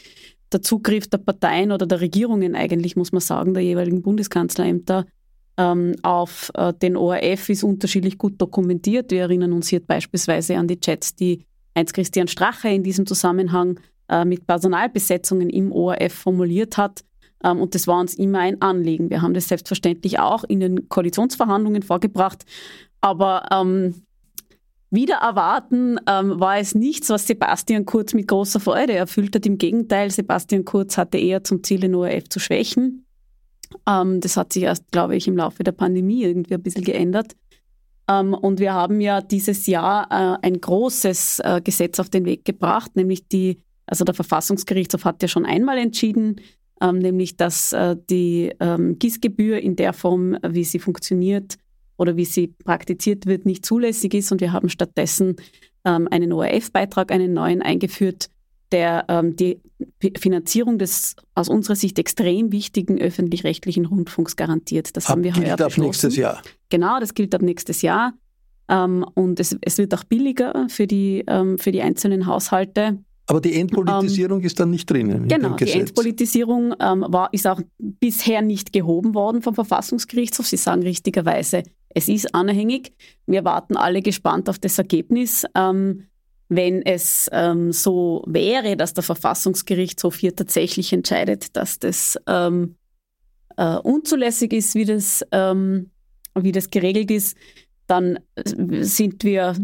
Der 0.55 0.63
Zugriff 0.63 1.09
der 1.09 1.19
Parteien 1.19 1.73
oder 1.73 1.85
der 1.85 2.01
Regierungen 2.01 2.55
eigentlich, 2.55 2.95
muss 2.95 3.11
man 3.11 3.21
sagen, 3.21 3.55
der 3.55 3.65
jeweiligen 3.65 4.03
Bundeskanzlerämter 4.03 5.05
ähm, 5.57 5.97
auf 6.03 6.53
äh, 6.55 6.73
den 6.73 6.97
ORF 6.97 7.49
ist 7.49 7.65
unterschiedlich 7.65 8.19
gut 8.19 8.41
dokumentiert. 8.41 9.11
Wir 9.11 9.23
erinnern 9.23 9.53
uns 9.53 9.67
hier 9.67 9.81
beispielsweise 9.81 10.57
an 10.57 10.69
die 10.69 10.79
Chats, 10.79 11.17
die 11.17 11.45
Heinz-Christian 11.77 12.29
Strache 12.29 12.69
in 12.69 12.85
diesem 12.85 13.05
Zusammenhang 13.05 13.81
äh, 14.09 14.25
mit 14.25 14.47
Personalbesetzungen 14.47 15.51
im 15.51 15.73
ORF 15.73 16.13
formuliert 16.13 16.77
hat. 16.77 17.03
Ähm, 17.43 17.61
und 17.61 17.75
das 17.75 17.89
war 17.89 17.99
uns 17.99 18.15
immer 18.15 18.39
ein 18.39 18.63
Anliegen. 18.63 19.11
Wir 19.11 19.23
haben 19.23 19.35
das 19.35 19.49
selbstverständlich 19.49 20.21
auch 20.21 20.45
in 20.45 20.61
den 20.61 20.89
Koalitionsverhandlungen 20.89 21.83
vorgebracht. 21.83 22.45
Aber 23.01 23.49
ähm, 23.51 24.04
wieder 24.95 25.17
erwarten 25.17 25.99
ähm, 26.09 26.39
war 26.41 26.59
es 26.59 26.75
nichts, 26.75 27.11
was 27.11 27.27
Sebastian 27.27 27.85
Kurz 27.85 28.15
mit 28.15 28.29
großer 28.29 28.61
Freude 28.61 28.95
erfüllt 28.95 29.35
hat. 29.35 29.47
Im 29.47 29.59
Gegenteil, 29.59 30.11
Sebastian 30.11 30.65
Kurz 30.65 30.97
hatte 30.97 31.19
eher 31.19 31.45
zum 31.45 31.63
Ziel, 31.63 31.81
den 31.81 31.95
ORF 31.95 32.29
zu 32.29 32.41
schwächen. 32.41 33.07
Ähm, 33.89 34.21
das 34.21 34.37
hat 34.37 34.53
sich 34.53 34.65
erst, 34.65 34.91
glaube 34.91 35.17
ich, 35.17 35.27
im 35.29 35.37
Laufe 35.37 35.65
der 35.65 35.73
Pandemie 35.73 36.23
irgendwie 36.23 36.55
ein 36.55 36.63
bisschen 36.63 36.85
geändert. 36.85 37.35
Ähm, 38.09 38.35
und 38.35 38.61
wir 38.61 38.73
haben 38.73 39.01
ja 39.01 39.21
dieses 39.21 39.67
Jahr 39.67 40.07
äh, 40.11 40.47
ein 40.47 40.61
großes 40.61 41.41
äh, 41.41 41.61
Gesetz 41.63 41.99
auf 41.99 42.11
den 42.11 42.25
Weg 42.25 42.45
gebracht, 42.45 42.97
nämlich 42.97 43.29
die, 43.29 43.61
also 43.87 44.05
der 44.05 44.15
Verfassungsgerichtshof 44.15 45.05
hat 45.05 45.23
ja 45.23 45.29
schon 45.29 45.47
einmal 45.47 45.79
entschieden, 45.79 46.41
ähm, 46.81 46.99
nämlich 46.99 47.37
dass 47.37 47.73
äh, 47.73 47.97
die 48.11 48.53
ähm, 48.61 48.99
GIS-Gebühr 48.99 49.61
in 49.61 49.77
der 49.77 49.93
Form, 49.93 50.37
wie 50.47 50.65
sie 50.65 50.79
funktioniert 50.79 51.57
oder 51.97 52.17
wie 52.17 52.25
sie 52.25 52.49
praktiziert 52.49 53.27
wird, 53.27 53.47
nicht 53.47 53.65
zulässig 53.65 54.15
ist. 54.15 54.33
Und 54.33 54.41
wir 54.41 54.53
haben 54.53 54.69
stattdessen 54.69 55.37
ähm, 55.85 56.09
einen 56.11 56.33
ORF-Beitrag, 56.33 57.13
einen 57.13 57.33
neuen 57.33 57.63
eingeführt, 57.63 58.29
der 58.73 59.05
ähm, 59.09 59.37
die 59.37 59.61
Finanzierung 60.19 60.79
des 60.79 61.17
aus 61.35 61.49
unserer 61.49 61.77
Sicht 61.77 61.99
extrem 61.99 62.53
wichtigen 62.53 63.01
öffentlich-rechtlichen 63.01 63.87
Rundfunks 63.87 64.37
garantiert. 64.37 64.97
Das 64.97 65.07
ab, 65.07 65.13
haben 65.13 65.25
wir 65.25 65.33
gilt 65.33 65.61
ab 65.61 65.77
nächstes 65.79 66.17
Jahr. 66.17 66.43
Genau, 66.71 66.99
das 66.99 67.15
gilt 67.15 67.35
ab 67.35 67.43
nächstes 67.43 67.83
Jahr. 67.83 68.15
Ähm, 68.69 69.05
und 69.15 69.41
es, 69.41 69.57
es, 69.61 69.79
wird 69.79 69.95
auch 69.95 70.05
billiger 70.05 70.67
für 70.69 70.87
die, 70.87 71.23
ähm, 71.27 71.59
für 71.59 71.71
die 71.71 71.83
einzelnen 71.83 72.27
Haushalte. 72.27 72.99
Aber 73.27 73.41
die 73.41 73.55
Entpolitisierung 73.55 74.41
ähm, 74.41 74.47
ist 74.47 74.61
dann 74.61 74.71
nicht 74.71 74.91
drinnen. 74.91 75.29
Genau, 75.29 75.55
die 75.57 75.71
Entpolitisierung 75.71 76.75
ähm, 76.81 77.05
war, 77.09 77.33
ist 77.33 77.47
auch 77.47 77.61
bisher 77.79 78.43
nicht 78.43 78.73
gehoben 78.73 79.15
worden 79.15 79.41
vom 79.41 79.55
Verfassungsgerichtshof. 79.55 80.47
Sie 80.47 80.57
sagen 80.57 80.83
richtigerweise, 80.83 81.63
es 81.95 82.09
ist 82.09 82.35
anhängig. 82.35 82.93
Wir 83.27 83.45
warten 83.45 83.77
alle 83.77 84.03
gespannt 84.03 84.49
auf 84.49 84.59
das 84.59 84.79
Ergebnis. 84.79 85.47
Ähm, 85.55 86.09
wenn 86.49 86.83
es 86.83 87.29
ähm, 87.33 87.73
so 87.73 88.23
wäre, 88.27 88.77
dass 88.77 88.95
der 88.95 89.05
Verfassungsgerichtshof 89.05 90.17
hier 90.17 90.37
tatsächlich 90.37 90.93
entscheidet, 90.93 91.57
dass 91.57 91.79
das 91.79 92.19
ähm, 92.27 92.77
äh, 93.57 93.77
unzulässig 93.77 94.53
ist, 94.53 94.75
wie 94.75 94.85
das, 94.85 95.25
ähm, 95.33 95.91
wie 96.35 96.53
das 96.53 96.71
geregelt 96.71 97.11
ist, 97.11 97.37
dann 97.87 98.19
äh, 98.35 98.83
sind 98.83 99.25
wir 99.25 99.57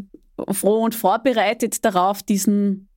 froh 0.51 0.85
und 0.85 0.95
vorbereitet 0.95 1.85
darauf, 1.85 2.23
diesen 2.23 2.89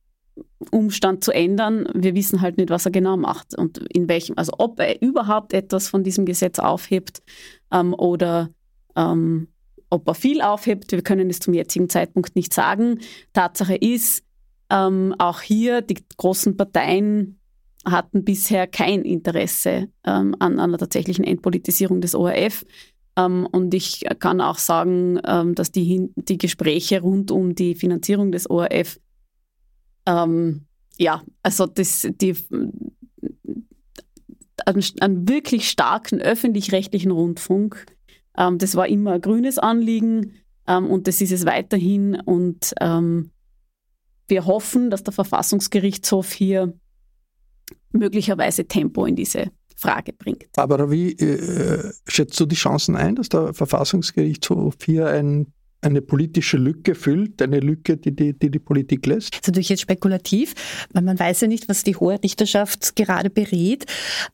Umstand 0.70 1.22
zu 1.22 1.32
ändern. 1.32 1.86
Wir 1.94 2.14
wissen 2.14 2.40
halt 2.40 2.56
nicht, 2.56 2.70
was 2.70 2.86
er 2.86 2.92
genau 2.92 3.16
macht 3.16 3.56
und 3.56 3.78
in 3.92 4.08
welchem, 4.08 4.36
also 4.38 4.52
ob 4.58 4.80
er 4.80 5.02
überhaupt 5.02 5.52
etwas 5.52 5.88
von 5.88 6.02
diesem 6.02 6.24
Gesetz 6.24 6.58
aufhebt 6.58 7.22
ähm, 7.70 7.94
oder 7.94 8.50
ähm, 8.96 9.48
ob 9.90 10.08
er 10.08 10.14
viel 10.14 10.40
aufhebt. 10.40 10.92
Wir 10.92 11.02
können 11.02 11.30
es 11.30 11.40
zum 11.40 11.54
jetzigen 11.54 11.88
Zeitpunkt 11.88 12.36
nicht 12.36 12.52
sagen. 12.52 13.00
Tatsache 13.32 13.76
ist, 13.76 14.24
ähm, 14.70 15.14
auch 15.18 15.40
hier 15.40 15.82
die 15.82 15.98
großen 16.16 16.56
Parteien 16.56 17.38
hatten 17.84 18.24
bisher 18.24 18.66
kein 18.66 19.02
Interesse 19.02 19.88
ähm, 20.04 20.34
an, 20.38 20.58
einer 20.58 20.78
tatsächlichen 20.78 21.24
Entpolitisierung 21.24 22.00
des 22.00 22.14
ORF. 22.14 22.64
Ähm, 23.16 23.46
und 23.52 23.74
ich 23.74 24.04
kann 24.18 24.40
auch 24.40 24.58
sagen, 24.58 25.20
ähm, 25.26 25.54
dass 25.54 25.70
die, 25.70 26.10
die 26.16 26.38
Gespräche 26.38 27.02
rund 27.02 27.30
um 27.30 27.54
die 27.54 27.74
Finanzierung 27.74 28.32
des 28.32 28.48
ORF 28.48 28.98
ähm, 30.06 30.66
ja, 30.98 31.22
also 31.42 31.66
das, 31.66 32.06
die, 32.20 32.36
einen, 34.64 35.28
wirklich 35.28 35.68
starken 35.68 36.20
öffentlich-rechtlichen 36.20 37.10
Rundfunk. 37.10 37.86
Ähm, 38.36 38.58
das 38.58 38.76
war 38.76 38.88
immer 38.88 39.12
ein 39.12 39.20
grünes 39.20 39.58
Anliegen 39.58 40.32
ähm, 40.66 40.90
und 40.90 41.06
das 41.06 41.20
ist 41.20 41.32
es 41.32 41.44
weiterhin. 41.46 42.20
Und 42.20 42.74
ähm, 42.80 43.30
wir 44.28 44.46
hoffen, 44.46 44.90
dass 44.90 45.02
der 45.02 45.12
Verfassungsgerichtshof 45.12 46.32
hier 46.32 46.74
möglicherweise 47.92 48.66
Tempo 48.66 49.04
in 49.06 49.16
diese 49.16 49.50
Frage 49.76 50.12
bringt. 50.12 50.46
Aber 50.56 50.90
wie 50.90 51.12
äh, 51.12 51.92
schätzt 52.06 52.38
du 52.38 52.46
die 52.46 52.56
Chancen 52.56 52.96
ein, 52.96 53.16
dass 53.16 53.28
der 53.28 53.54
Verfassungsgerichtshof 53.54 54.76
hier 54.84 55.08
ein 55.08 55.52
eine 55.84 56.02
politische 56.02 56.56
Lücke 56.56 56.94
füllt, 56.94 57.40
eine 57.42 57.60
Lücke, 57.60 57.96
die 57.96 58.14
die, 58.14 58.32
die, 58.32 58.50
die 58.50 58.58
Politik 58.58 59.06
lässt? 59.06 59.32
Das 59.32 59.40
ist 59.40 59.46
natürlich 59.48 59.68
jetzt 59.68 59.82
spekulativ, 59.82 60.54
weil 60.92 61.02
man 61.02 61.18
weiß 61.18 61.42
ja 61.42 61.48
nicht, 61.48 61.68
was 61.68 61.82
die 61.82 61.96
Hohe 61.96 62.18
Richterschaft 62.22 62.96
gerade 62.96 63.30
berät. 63.30 63.84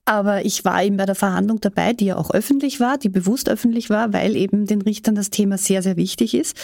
Aber 0.05 0.45
ich 0.45 0.65
war 0.65 0.83
eben 0.83 0.97
bei 0.97 1.07
der 1.07 1.15
Verhandlung 1.15 1.61
dabei, 1.61 1.93
die 1.93 2.07
ja 2.07 2.17
auch 2.17 2.31
öffentlich 2.31 2.81
war, 2.81 2.99
die 2.99 3.09
bewusst 3.09 3.49
öffentlich 3.49 3.91
war, 3.91 4.13
weil 4.13 4.37
eben 4.37 4.67
den 4.67 4.83
Richtern 4.83 5.15
das 5.15 5.31
Thema 5.31 5.59
sehr, 5.59 5.83
sehr 5.83 5.97
wichtig 5.97 6.35
ist. 6.35 6.57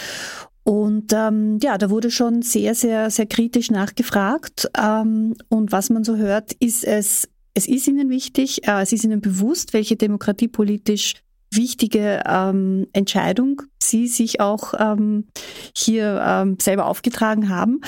Und 0.64 1.12
ähm, 1.12 1.58
ja, 1.62 1.78
da 1.78 1.90
wurde 1.90 2.10
schon 2.10 2.42
sehr, 2.42 2.74
sehr, 2.74 3.10
sehr 3.10 3.26
kritisch 3.26 3.70
nachgefragt. 3.70 4.68
Ähm, 4.76 5.34
und 5.48 5.70
was 5.70 5.90
man 5.90 6.02
so 6.02 6.16
hört, 6.16 6.52
ist 6.54 6.82
es, 6.84 7.28
es 7.54 7.68
ist 7.68 7.86
ihnen 7.86 8.10
wichtig, 8.10 8.66
äh, 8.66 8.82
es 8.82 8.92
ist 8.92 9.04
ihnen 9.04 9.20
bewusst, 9.20 9.72
welche 9.74 9.94
demokratiepolitisch 9.94 11.14
wichtige 11.50 12.22
ähm, 12.26 12.86
Entscheidung 12.92 13.62
Sie 13.82 14.08
sich 14.08 14.40
auch 14.40 14.74
ähm, 14.78 15.28
hier 15.74 16.20
ähm, 16.24 16.56
selber 16.60 16.86
aufgetragen 16.86 17.48
haben. 17.48 17.80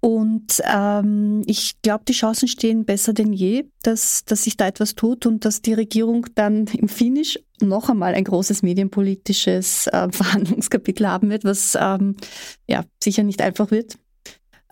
Und 0.00 0.60
ähm, 0.70 1.42
ich 1.46 1.80
glaube, 1.80 2.04
die 2.06 2.12
Chancen 2.12 2.46
stehen 2.46 2.84
besser 2.84 3.14
denn 3.14 3.32
je, 3.32 3.64
dass, 3.82 4.24
dass 4.26 4.44
sich 4.44 4.56
da 4.58 4.66
etwas 4.66 4.94
tut 4.94 5.24
und 5.24 5.46
dass 5.46 5.62
die 5.62 5.72
Regierung 5.72 6.26
dann 6.34 6.66
im 6.66 6.88
Finish 6.88 7.38
noch 7.60 7.88
einmal 7.88 8.14
ein 8.14 8.24
großes 8.24 8.62
medienpolitisches 8.62 9.86
äh, 9.86 10.08
Verhandlungskapitel 10.12 11.08
haben 11.08 11.30
wird, 11.30 11.44
was 11.44 11.76
ähm, 11.80 12.16
ja 12.68 12.84
sicher 13.02 13.22
nicht 13.22 13.40
einfach 13.40 13.70
wird 13.70 13.96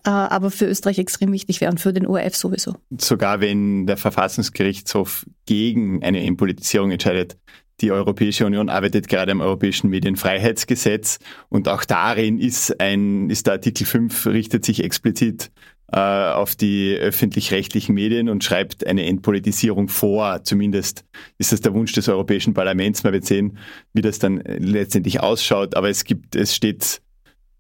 äh, 0.05 0.11
aber 0.11 0.51
für 0.51 0.67
Österreich 0.67 0.99
extrem 0.99 1.33
wichtig 1.33 1.61
wäre 1.61 1.71
und 1.71 1.79
für 1.79 1.93
den 1.93 2.07
ORF 2.07 2.35
sowieso. 2.35 2.75
Sogar 2.99 3.41
wenn 3.41 3.87
der 3.87 3.97
Verfassungsgerichtshof 3.97 5.27
gegen 5.47 6.03
eine 6.03 6.25
Impolitisierung 6.25 6.91
entscheidet, 6.91 7.37
die 7.81 7.91
Europäische 7.91 8.47
Union 8.47 8.69
arbeitet 8.69 9.09
gerade 9.09 9.33
am 9.33 9.41
Europäischen 9.41 9.91
Medienfreiheitsgesetz 9.91 11.19
und 11.49 11.69
auch 11.69 11.85
darin 11.85 12.39
ist 12.39 12.81
ein, 12.81 13.31
ist 13.31 13.47
der 13.47 13.55
Artikel 13.55 13.87
5 13.87 14.27
richtet 14.27 14.65
sich 14.65 14.85
explizit 14.85 15.51
äh, 15.93 15.99
auf 15.99 16.57
die 16.57 16.97
öffentlich-rechtlichen 16.97 17.95
Medien 17.95 18.29
und 18.29 18.43
schreibt 18.43 18.87
eine 18.87 19.05
Entpolitisierung 19.05 19.89
vor. 19.89 20.43
Zumindest 20.43 21.05
ist 21.37 21.53
das 21.53 21.61
der 21.61 21.75
Wunsch 21.75 21.93
des 21.93 22.09
Europäischen 22.09 22.55
Parlaments. 22.55 23.05
Man 23.05 23.13
wird 23.13 23.27
sehen, 23.27 23.59
wie 23.93 24.01
das 24.01 24.19
dann 24.19 24.43
letztendlich 24.47 25.21
ausschaut. 25.21 25.75
Aber 25.77 25.91
es 25.91 26.05
gibt, 26.05 26.35
es 26.35 26.57
steht 26.57 27.03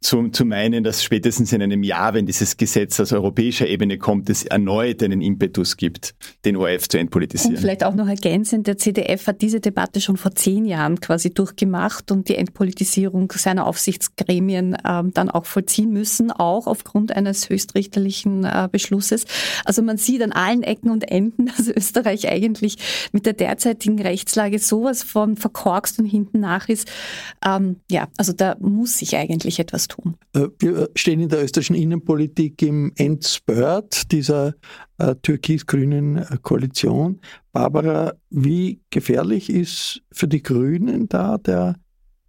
zu, 0.02 0.28
zu 0.28 0.44
meinen, 0.44 0.84
dass 0.84 1.02
spätestens 1.02 1.52
in 1.52 1.62
einem 1.62 1.82
Jahr, 1.82 2.14
wenn 2.14 2.26
dieses 2.26 2.56
Gesetz 2.56 2.98
aus 3.00 3.12
europäischer 3.12 3.66
Ebene 3.66 3.98
kommt, 3.98 4.28
es 4.28 4.44
erneut 4.44 5.02
einen 5.02 5.22
Impetus 5.22 5.76
gibt, 5.76 6.14
den 6.44 6.56
ORF 6.56 6.88
zu 6.88 6.98
entpolitisieren. 6.98 7.56
Und 7.56 7.60
vielleicht 7.60 7.84
auch 7.84 7.94
noch 7.94 8.08
ergänzend, 8.08 8.66
der 8.66 8.76
CDF 8.76 9.26
hat 9.26 9.40
diese 9.40 9.60
Debatte 9.60 10.00
schon 10.00 10.16
vor 10.16 10.34
zehn 10.34 10.64
Jahren 10.64 11.00
quasi 11.00 11.32
durchgemacht 11.32 12.10
und 12.10 12.28
die 12.28 12.36
Entpolitisierung 12.36 13.32
seiner 13.32 13.66
Aufsichtsgremien 13.66 14.76
ähm, 14.86 15.12
dann 15.14 15.30
auch 15.30 15.46
vollziehen 15.46 15.92
müssen, 15.92 16.32
auch 16.32 16.66
aufgrund 16.66 17.12
eines 17.12 17.48
höchstrichterlichen 17.48 18.44
äh, 18.44 18.68
Beschlusses. 18.70 19.24
Also 19.64 19.82
man 19.82 19.98
sieht 19.98 20.22
an 20.22 20.32
allen 20.32 20.62
Ecken 20.62 20.90
und 20.90 21.10
Enden, 21.10 21.46
dass 21.56 21.68
Österreich 21.68 22.28
eigentlich 22.28 22.76
mit 23.12 23.24
der 23.24 23.34
derzeitigen 23.34 24.00
Rechtslage 24.00 24.58
sowas 24.58 25.02
von 25.02 25.36
verkorkst 25.36 26.00
und 26.00 26.06
hinten 26.06 26.40
nach 26.40 26.68
ist. 26.68 26.90
Ähm, 27.46 27.76
ja, 27.90 28.08
also 28.16 28.32
da 28.32 28.56
muss 28.58 28.98
sich 28.98 29.16
eigentlich 29.16 29.60
etwas 29.60 29.88
tun. 29.88 29.91
Äh, 30.32 30.48
wir 30.58 30.88
stehen 30.94 31.20
in 31.20 31.28
der 31.28 31.42
österreichischen 31.42 31.76
Innenpolitik 31.76 32.62
im 32.62 32.92
Endspurt 32.96 34.10
dieser 34.12 34.54
äh, 34.98 35.14
türkis-grünen 35.22 36.18
äh, 36.18 36.38
Koalition. 36.42 37.20
Barbara, 37.52 38.14
wie 38.30 38.80
gefährlich 38.90 39.50
ist 39.50 40.02
für 40.12 40.28
die 40.28 40.42
Grünen 40.42 41.08
da 41.08 41.38
der 41.38 41.76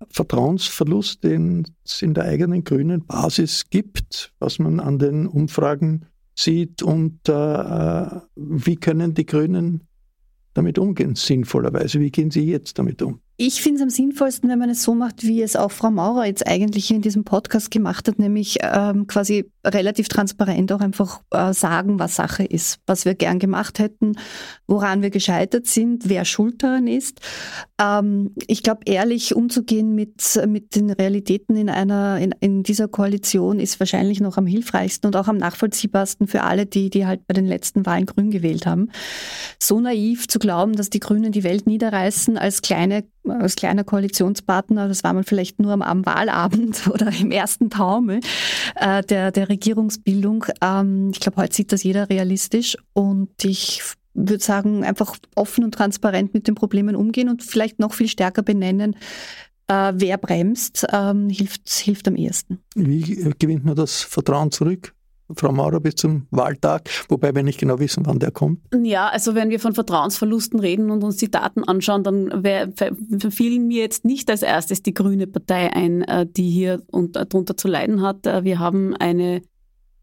Vertrauensverlust, 0.10 1.24
den 1.24 1.66
es 1.86 2.02
in 2.02 2.14
der 2.14 2.26
eigenen 2.26 2.64
grünen 2.64 3.06
Basis 3.06 3.70
gibt, 3.70 4.34
was 4.40 4.60
man 4.60 4.80
an 4.80 5.00
den 5.00 5.28
Umfragen 5.28 6.06
sieht 6.36 6.82
und 6.82 7.30
äh, 7.30 7.34
äh 7.34 8.22
wie 8.36 8.76
können 8.76 9.14
die 9.14 9.26
Grünen 9.26 9.84
damit 10.54 10.78
umgehen, 10.78 11.16
sinnvollerweise? 11.16 12.00
Wie 12.00 12.12
gehen 12.12 12.32
Sie 12.32 12.46
jetzt 12.46 12.78
damit 12.78 13.02
um? 13.02 13.22
Ich 13.36 13.64
finde 13.64 13.78
es 13.78 13.82
am 13.82 13.90
sinnvollsten, 13.90 14.48
wenn 14.48 14.60
man 14.60 14.70
es 14.70 14.84
so 14.84 14.94
macht, 14.94 15.24
wie 15.24 15.42
es 15.42 15.56
auch 15.56 15.72
Frau 15.72 15.90
Maurer 15.90 16.28
jetzt 16.28 16.46
eigentlich 16.46 16.92
in 16.92 17.02
diesem 17.02 17.24
Podcast 17.24 17.72
gemacht 17.72 18.08
hat, 18.08 18.20
nämlich 18.20 18.60
ähm, 18.62 19.08
quasi 19.08 19.50
relativ 19.66 20.08
transparent 20.08 20.72
auch 20.72 20.82
einfach 20.82 21.22
äh, 21.32 21.52
sagen, 21.52 21.98
was 21.98 22.16
Sache 22.16 22.44
ist, 22.44 22.80
was 22.86 23.06
wir 23.06 23.16
gern 23.16 23.40
gemacht 23.40 23.80
hätten, 23.80 24.18
woran 24.68 25.02
wir 25.02 25.10
gescheitert 25.10 25.66
sind, 25.66 26.10
wer 26.10 26.26
schuld 26.26 26.62
daran 26.62 26.86
ist. 26.86 27.22
Ähm, 27.82 28.36
ich 28.46 28.62
glaube, 28.62 28.82
ehrlich 28.86 29.36
umzugehen 29.36 29.96
mit, 29.96 30.40
mit 30.48 30.76
den 30.76 30.92
Realitäten 30.92 31.56
in 31.56 31.70
einer, 31.70 32.20
in, 32.20 32.36
in 32.40 32.62
dieser 32.62 32.88
Koalition 32.88 33.60
ist 33.60 33.80
wahrscheinlich 33.80 34.22
noch 34.22 34.38
am 34.38 34.46
hilfreichsten 34.46 35.08
und 35.08 35.16
auch 35.16 35.28
am 35.28 35.38
nachvollziehbarsten 35.38 36.28
für 36.28 36.44
alle, 36.44 36.68
die, 36.68 36.92
die 36.92 37.08
halt 37.08 37.26
bei 37.26 37.34
den 37.34 37.48
letzten 37.48 37.86
Wahlen 37.88 38.06
grün 38.06 38.30
gewählt 38.30 38.68
haben. 38.68 38.92
So 39.60 39.80
naiv 39.80 40.28
zu 40.28 40.38
glauben, 40.38 40.74
dass 40.74 40.92
die 40.92 41.00
Grünen 41.00 41.32
die 41.32 41.44
Welt 41.44 41.66
niederreißen 41.66 42.38
als 42.38 42.62
kleine 42.62 43.06
als 43.28 43.56
kleiner 43.56 43.84
Koalitionspartner, 43.84 44.88
das 44.88 45.04
war 45.04 45.14
man 45.14 45.24
vielleicht 45.24 45.60
nur 45.60 45.72
am, 45.72 45.82
am 45.82 46.06
Wahlabend 46.06 46.88
oder 46.92 47.12
im 47.20 47.32
ersten 47.32 47.70
Taumel 47.70 48.20
äh, 48.76 49.04
der, 49.04 49.32
der 49.32 49.50
Regierungsbildung. 49.50 50.46
Ähm, 50.62 51.12
ich 51.14 51.20
glaube, 51.20 51.42
heute 51.42 51.56
sieht 51.56 51.72
das 51.72 51.84
jeder 51.84 52.10
realistisch 52.10 52.78
und 52.94 53.30
ich 53.44 53.82
würde 54.14 54.44
sagen, 54.44 54.84
einfach 54.84 55.18
offen 55.36 55.64
und 55.64 55.74
transparent 55.74 56.34
mit 56.34 56.48
den 56.48 56.56
Problemen 56.56 56.96
umgehen 56.96 57.30
und 57.30 57.44
vielleicht 57.44 57.80
noch 57.80 57.94
viel 57.94 58.08
stärker 58.08 58.44
benennen, 58.44 58.96
äh, 59.68 59.94
wer 59.96 60.18
bremst, 60.18 60.86
ähm, 60.92 61.30
hilft, 61.30 61.70
hilft 61.70 62.08
am 62.08 62.16
ehesten. 62.16 62.60
Wie 62.76 63.34
gewinnt 63.40 63.66
man 63.66 63.76
das 63.76 64.02
Vertrauen 64.02 64.52
zurück? 64.52 64.94
Frau 65.36 65.52
Maurer, 65.52 65.80
bis 65.80 65.96
zum 65.96 66.28
Wahltag, 66.32 66.90
wobei 67.08 67.34
wir 67.34 67.44
nicht 67.44 67.60
genau 67.60 67.80
wissen, 67.80 68.06
wann 68.06 68.20
der 68.20 68.32
kommt? 68.32 68.60
Ja, 68.84 69.08
also 69.08 69.36
wenn 69.36 69.50
wir 69.50 69.60
von 69.60 69.74
Vertrauensverlusten 69.74 70.60
reden 70.60 70.92
und 70.92 71.04
uns 71.04 71.18
die 71.18 71.32
Daten 71.32 71.64
anschauen, 71.64 72.04
dann 72.04 72.44
fielen 73.32 73.68
mir 73.68 73.82
jetzt 73.82 74.06
nicht 74.06 74.30
als 74.30 74.42
erstes 74.42 74.84
die 74.84 74.94
Grüne 74.94 75.28
Partei 75.28 75.72
ein, 75.74 76.02
äh, 76.04 76.28
die 76.30 76.50
hier 76.50 76.82
darunter 76.92 77.56
zu 77.56 77.68
leiden 77.68 78.02
hat. 78.02 78.28
Äh, 78.28 78.44
wir 78.44 78.60
haben 78.60 78.96
eine 78.98 79.42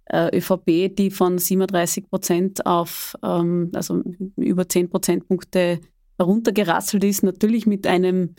äh, 0.06 0.36
ÖVP, 0.36 0.96
die 0.96 1.10
von 1.10 1.38
37 1.38 2.08
Prozent 2.08 2.66
auf 2.66 3.14
ähm, 3.22 3.70
also 3.74 4.02
über 4.36 4.68
10 4.68 4.88
Prozentpunkte 4.88 5.80
heruntergerasselt 6.18 7.04
ist, 7.04 7.22
natürlich 7.22 7.66
mit 7.66 7.86
einem 7.86 8.34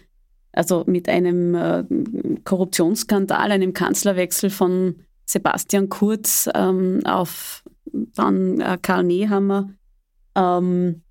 also 0.53 0.83
mit 0.85 1.07
einem 1.07 2.41
Korruptionsskandal, 2.43 3.53
einem 3.53 3.71
Kanzlerwechsel 3.71 4.49
von 4.49 4.95
Sebastian 5.31 5.89
Kurz 5.89 6.49
ähm, 6.53 7.01
auf 7.05 7.63
dann 7.91 8.59
äh, 8.59 8.77
Karl 8.81 9.03
Nehammer. 9.03 9.69
Ähm, 10.35 11.01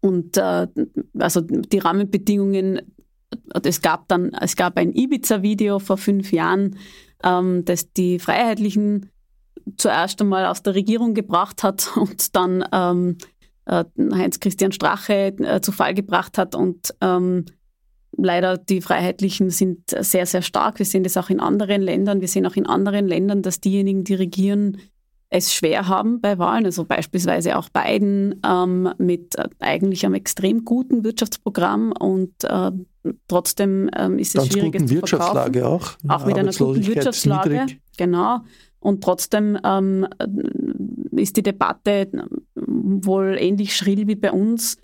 und 0.00 0.36
äh, 0.36 0.66
also 1.18 1.40
die 1.40 1.78
Rahmenbedingungen, 1.78 2.82
es 3.62 3.80
gab 3.80 4.08
dann, 4.08 4.32
es 4.34 4.56
gab 4.56 4.76
ein 4.76 4.92
Ibiza-Video 4.92 5.78
vor 5.78 5.96
fünf 5.96 6.32
Jahren, 6.32 6.76
ähm, 7.24 7.64
das 7.64 7.92
die 7.92 8.18
Freiheitlichen 8.18 9.10
zuerst 9.76 10.20
einmal 10.20 10.46
aus 10.46 10.62
der 10.62 10.74
Regierung 10.74 11.14
gebracht 11.14 11.62
hat 11.62 11.90
und 11.96 12.34
dann 12.36 12.64
ähm, 12.72 13.18
äh, 13.66 13.84
Heinz-Christian 14.12 14.72
Strache 14.72 15.34
äh, 15.38 15.60
zu 15.60 15.72
Fall 15.72 15.94
gebracht 15.94 16.38
hat 16.38 16.54
und 16.54 16.94
ähm, 17.00 17.46
leider 18.16 18.56
die 18.56 18.80
Freiheitlichen 18.80 19.50
sind 19.50 19.90
sehr, 19.90 20.26
sehr 20.26 20.42
stark. 20.42 20.78
Wir 20.78 20.86
sehen 20.86 21.04
das 21.04 21.16
auch 21.16 21.30
in 21.30 21.40
anderen 21.40 21.82
Ländern. 21.82 22.20
Wir 22.20 22.28
sehen 22.28 22.46
auch 22.46 22.56
in 22.56 22.66
anderen 22.66 23.06
Ländern, 23.06 23.42
dass 23.42 23.60
diejenigen, 23.60 24.04
die 24.04 24.14
regieren, 24.14 24.78
es 25.30 25.54
schwer 25.54 25.86
haben 25.86 26.20
bei 26.20 26.38
Wahlen. 26.38 26.66
Also 26.66 26.84
beispielsweise 26.84 27.56
auch 27.56 27.68
Biden 27.68 28.40
ähm, 28.44 28.92
mit 28.98 29.36
äh, 29.38 29.48
eigentlich 29.60 30.04
einem 30.04 30.14
extrem 30.14 30.64
guten 30.64 31.04
Wirtschaftsprogramm 31.04 31.92
und 31.92 32.32
äh, 32.42 32.72
trotzdem 33.28 33.88
ähm, 33.96 34.18
ist 34.18 34.34
es 34.34 34.42
Ganz 34.42 34.52
schwierig, 34.52 34.74
es 34.74 34.86
zu 34.86 34.90
Wirtschaftslage 34.90 35.66
auch. 35.66 35.92
Auch 36.08 36.26
mit 36.26 36.36
einer 36.36 36.52
guten 36.52 36.84
Wirtschaftslage. 36.84 37.66
Genau. 37.96 38.40
Und 38.80 39.04
trotzdem 39.04 39.58
ähm, 39.62 40.08
ist 41.12 41.36
die 41.36 41.42
Debatte 41.42 42.08
wohl 42.54 43.36
ähnlich 43.38 43.76
schrill 43.76 44.08
wie 44.08 44.16
bei 44.16 44.32
uns 44.32 44.78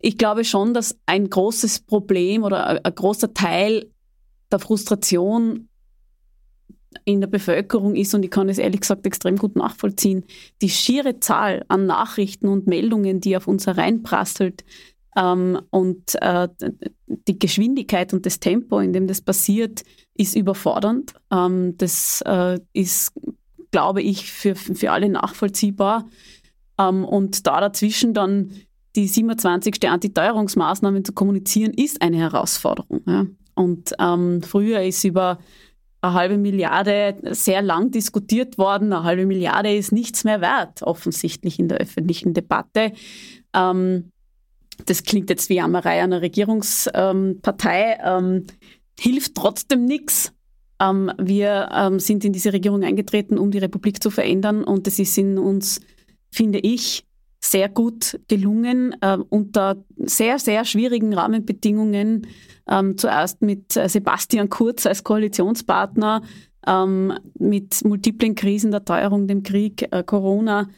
ich 0.00 0.16
glaube 0.16 0.44
schon, 0.44 0.74
dass 0.74 0.96
ein 1.06 1.28
großes 1.28 1.80
Problem 1.80 2.44
oder 2.44 2.84
ein 2.84 2.94
großer 2.94 3.34
Teil 3.34 3.90
der 4.50 4.58
Frustration 4.58 5.68
in 7.04 7.20
der 7.20 7.28
Bevölkerung 7.28 7.96
ist, 7.96 8.14
und 8.14 8.22
ich 8.22 8.30
kann 8.30 8.48
es 8.48 8.58
ehrlich 8.58 8.80
gesagt 8.80 9.06
extrem 9.06 9.36
gut 9.36 9.56
nachvollziehen, 9.56 10.24
die 10.62 10.70
schiere 10.70 11.20
Zahl 11.20 11.64
an 11.68 11.86
Nachrichten 11.86 12.48
und 12.48 12.66
Meldungen, 12.66 13.20
die 13.20 13.36
auf 13.36 13.46
uns 13.46 13.66
hereinprasselt 13.66 14.64
ähm, 15.16 15.60
und 15.70 16.14
äh, 16.20 16.48
die 17.06 17.38
Geschwindigkeit 17.38 18.12
und 18.12 18.24
das 18.24 18.40
Tempo, 18.40 18.78
in 18.78 18.92
dem 18.92 19.06
das 19.06 19.20
passiert, 19.20 19.82
ist 20.14 20.36
überfordernd. 20.36 21.14
Ähm, 21.32 21.76
das 21.76 22.22
äh, 22.26 22.58
ist, 22.72 23.12
glaube 23.70 24.02
ich, 24.02 24.30
für, 24.30 24.54
für 24.54 24.92
alle 24.92 25.08
nachvollziehbar. 25.08 26.06
Ähm, 26.78 27.04
und 27.04 27.46
da 27.46 27.60
dazwischen 27.60 28.14
dann 28.14 28.52
die 28.98 29.06
27. 29.06 29.88
Antiteuerungsmaßnahmen 29.88 31.04
zu 31.04 31.12
kommunizieren, 31.12 31.72
ist 31.72 32.02
eine 32.02 32.16
Herausforderung. 32.16 33.00
Ja. 33.06 33.26
Und 33.54 33.94
ähm, 34.00 34.42
früher 34.42 34.82
ist 34.82 35.04
über 35.04 35.38
eine 36.00 36.14
halbe 36.14 36.36
Milliarde 36.36 37.16
sehr 37.30 37.62
lang 37.62 37.92
diskutiert 37.92 38.58
worden. 38.58 38.92
Eine 38.92 39.04
halbe 39.04 39.24
Milliarde 39.24 39.72
ist 39.72 39.92
nichts 39.92 40.24
mehr 40.24 40.40
wert, 40.40 40.82
offensichtlich 40.82 41.60
in 41.60 41.68
der 41.68 41.78
öffentlichen 41.78 42.34
Debatte. 42.34 42.92
Ähm, 43.54 44.10
das 44.86 45.04
klingt 45.04 45.30
jetzt 45.30 45.48
wie 45.48 45.54
Jammerei 45.54 46.02
einer 46.02 46.20
Regierungspartei, 46.20 47.98
ähm, 48.04 48.46
hilft 48.98 49.36
trotzdem 49.36 49.84
nichts. 49.84 50.32
Ähm, 50.80 51.12
wir 51.18 51.68
ähm, 51.72 52.00
sind 52.00 52.24
in 52.24 52.32
diese 52.32 52.52
Regierung 52.52 52.82
eingetreten, 52.82 53.38
um 53.38 53.52
die 53.52 53.58
Republik 53.58 54.02
zu 54.02 54.10
verändern 54.10 54.64
und 54.64 54.88
es 54.88 54.98
ist 54.98 55.16
in 55.18 55.38
uns, 55.38 55.80
finde 56.30 56.58
ich, 56.58 57.07
sehr 57.40 57.68
gut 57.68 58.18
gelungen, 58.28 58.96
äh, 59.00 59.16
unter 59.28 59.76
sehr, 59.96 60.38
sehr 60.38 60.64
schwierigen 60.64 61.14
Rahmenbedingungen. 61.14 62.26
Ähm, 62.68 62.98
zuerst 62.98 63.42
mit 63.42 63.76
äh, 63.76 63.88
Sebastian 63.88 64.50
Kurz 64.50 64.86
als 64.86 65.04
Koalitionspartner, 65.04 66.22
ähm, 66.66 67.14
mit 67.38 67.84
multiplen 67.84 68.34
Krisen, 68.34 68.70
der 68.70 68.84
Teuerung, 68.84 69.26
dem 69.26 69.42
Krieg, 69.42 69.88
äh, 69.90 70.02
Corona. 70.02 70.68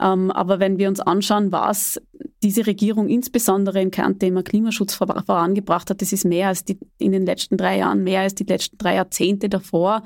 Ähm, 0.00 0.30
aber 0.30 0.60
wenn 0.60 0.78
wir 0.78 0.88
uns 0.88 1.00
anschauen, 1.00 1.50
was 1.52 2.00
diese 2.42 2.66
Regierung 2.66 3.08
insbesondere 3.08 3.80
im 3.80 3.90
Kernthema 3.90 4.42
Klimaschutz 4.42 4.94
vor, 4.94 5.06
vorangebracht 5.24 5.90
hat, 5.90 6.02
das 6.02 6.12
ist 6.12 6.24
mehr 6.24 6.48
als 6.48 6.64
die, 6.64 6.78
in 6.98 7.12
den 7.12 7.26
letzten 7.26 7.56
drei 7.56 7.78
Jahren, 7.78 8.04
mehr 8.04 8.20
als 8.20 8.34
die 8.34 8.44
letzten 8.44 8.76
drei 8.76 8.96
Jahrzehnte 8.96 9.48
davor. 9.48 10.02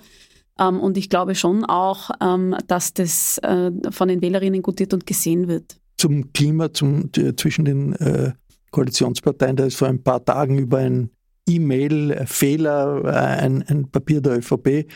Ähm, 0.58 0.78
und 0.78 0.96
ich 0.96 1.10
glaube 1.10 1.34
schon 1.34 1.64
auch, 1.64 2.10
ähm, 2.20 2.54
dass 2.68 2.94
das 2.94 3.38
äh, 3.38 3.72
von 3.90 4.08
den 4.08 4.22
Wählerinnen 4.22 4.62
gutiert 4.62 4.94
und 4.94 5.06
gesehen 5.06 5.48
wird 5.48 5.81
zum 6.02 6.32
Klima 6.32 6.72
zum, 6.72 7.10
zwischen 7.36 7.64
den 7.64 7.92
äh, 7.94 8.32
Koalitionsparteien. 8.72 9.54
Da 9.54 9.66
ist 9.66 9.76
vor 9.76 9.86
ein 9.86 10.02
paar 10.02 10.24
Tagen 10.24 10.58
über 10.58 10.78
ein 10.78 11.10
E-Mail-Fehler, 11.48 13.04
äh, 13.04 13.10
ein, 13.44 13.62
ein, 13.68 13.88
Papier 13.88 14.20
der 14.20 14.38
ÖVP 14.38 14.66
äh, 14.66 14.86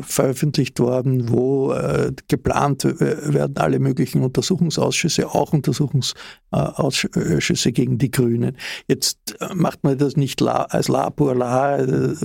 veröffentlicht 0.00 0.80
worden, 0.80 1.30
wo 1.30 1.70
äh, 1.72 2.10
geplant 2.26 2.84
äh, 2.84 3.32
werden 3.32 3.56
alle 3.58 3.78
möglichen 3.78 4.22
Untersuchungsausschüsse, 4.22 5.28
auch 5.28 5.52
Untersuchungsausschüsse 5.52 7.70
gegen 7.70 7.98
die 7.98 8.10
Grünen. 8.10 8.56
Jetzt 8.88 9.36
äh, 9.40 9.54
macht 9.54 9.84
man 9.84 9.96
das 9.96 10.16
nicht 10.16 10.40
la, 10.40 10.62
als 10.62 10.88
La 10.88 11.08
pour 11.10 11.36
La. 11.36 11.78
Äh, 11.78 12.16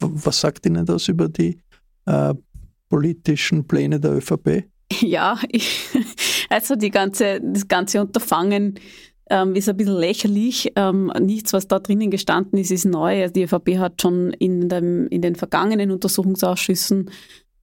was 0.00 0.40
sagt 0.40 0.66
Ihnen 0.66 0.84
das 0.84 1.08
über 1.08 1.30
die 1.30 1.62
äh, 2.04 2.34
politischen 2.90 3.66
Pläne 3.66 4.00
der 4.00 4.16
ÖVP? 4.16 4.64
Ja, 5.00 5.38
ich, 5.50 5.88
also 6.48 6.76
die 6.76 6.90
ganze, 6.90 7.40
das 7.42 7.68
ganze 7.68 8.00
Unterfangen 8.00 8.78
ähm, 9.30 9.54
ist 9.54 9.68
ein 9.68 9.76
bisschen 9.76 9.96
lächerlich. 9.96 10.72
Ähm, 10.76 11.12
nichts, 11.20 11.52
was 11.52 11.68
da 11.68 11.78
drinnen 11.78 12.10
gestanden 12.10 12.58
ist, 12.58 12.70
ist 12.70 12.84
neu. 12.84 13.22
Also 13.22 13.32
die 13.32 13.42
ÖVP 13.42 13.78
hat 13.78 14.00
schon 14.00 14.32
in, 14.32 14.68
dem, 14.68 15.06
in 15.08 15.22
den 15.22 15.36
vergangenen 15.36 15.90
Untersuchungsausschüssen 15.90 17.10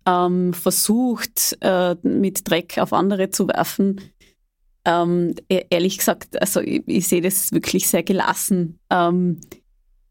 ähm, 0.06 0.54
versucht, 0.54 1.58
äh, 1.62 1.96
mit 2.04 2.50
Dreck 2.50 2.78
auf 2.78 2.94
andere 2.94 3.30
zu 3.30 3.48
werfen. 3.48 4.02
Ähm, 4.86 5.34
e-, 5.50 5.66
ehrlich 5.70 5.98
gesagt, 5.98 6.40
also 6.40 6.62
ich, 6.62 6.84
ich, 6.86 7.08
sehe 7.08 7.22
das 7.22 7.52
wirklich 7.52 7.88
sehr 7.88 8.04
gelassen. 8.04 8.80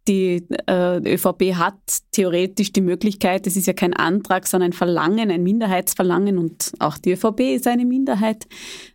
Die 0.07 0.47
äh, 0.67 1.15
ÖVP 1.15 1.55
hat 1.55 1.79
theoretisch 2.13 2.73
die 2.73 2.83
Möglichkeit, 2.83 3.47
es 3.47 3.57
ist 3.57 3.67
ja 3.67 3.73
kein 3.73 3.95
Antrag, 3.95 4.47
sondern 4.47 4.71
ein 4.71 4.75
Verlangen, 4.75 5.31
ein 5.31 5.43
Minderheitsverlangen 5.43 6.37
und 6.37 6.73
auch 6.79 6.99
die 6.99 7.13
ÖVP 7.13 7.41
ist 7.55 7.67
eine 7.67 7.87
Minderheit, 7.87 8.47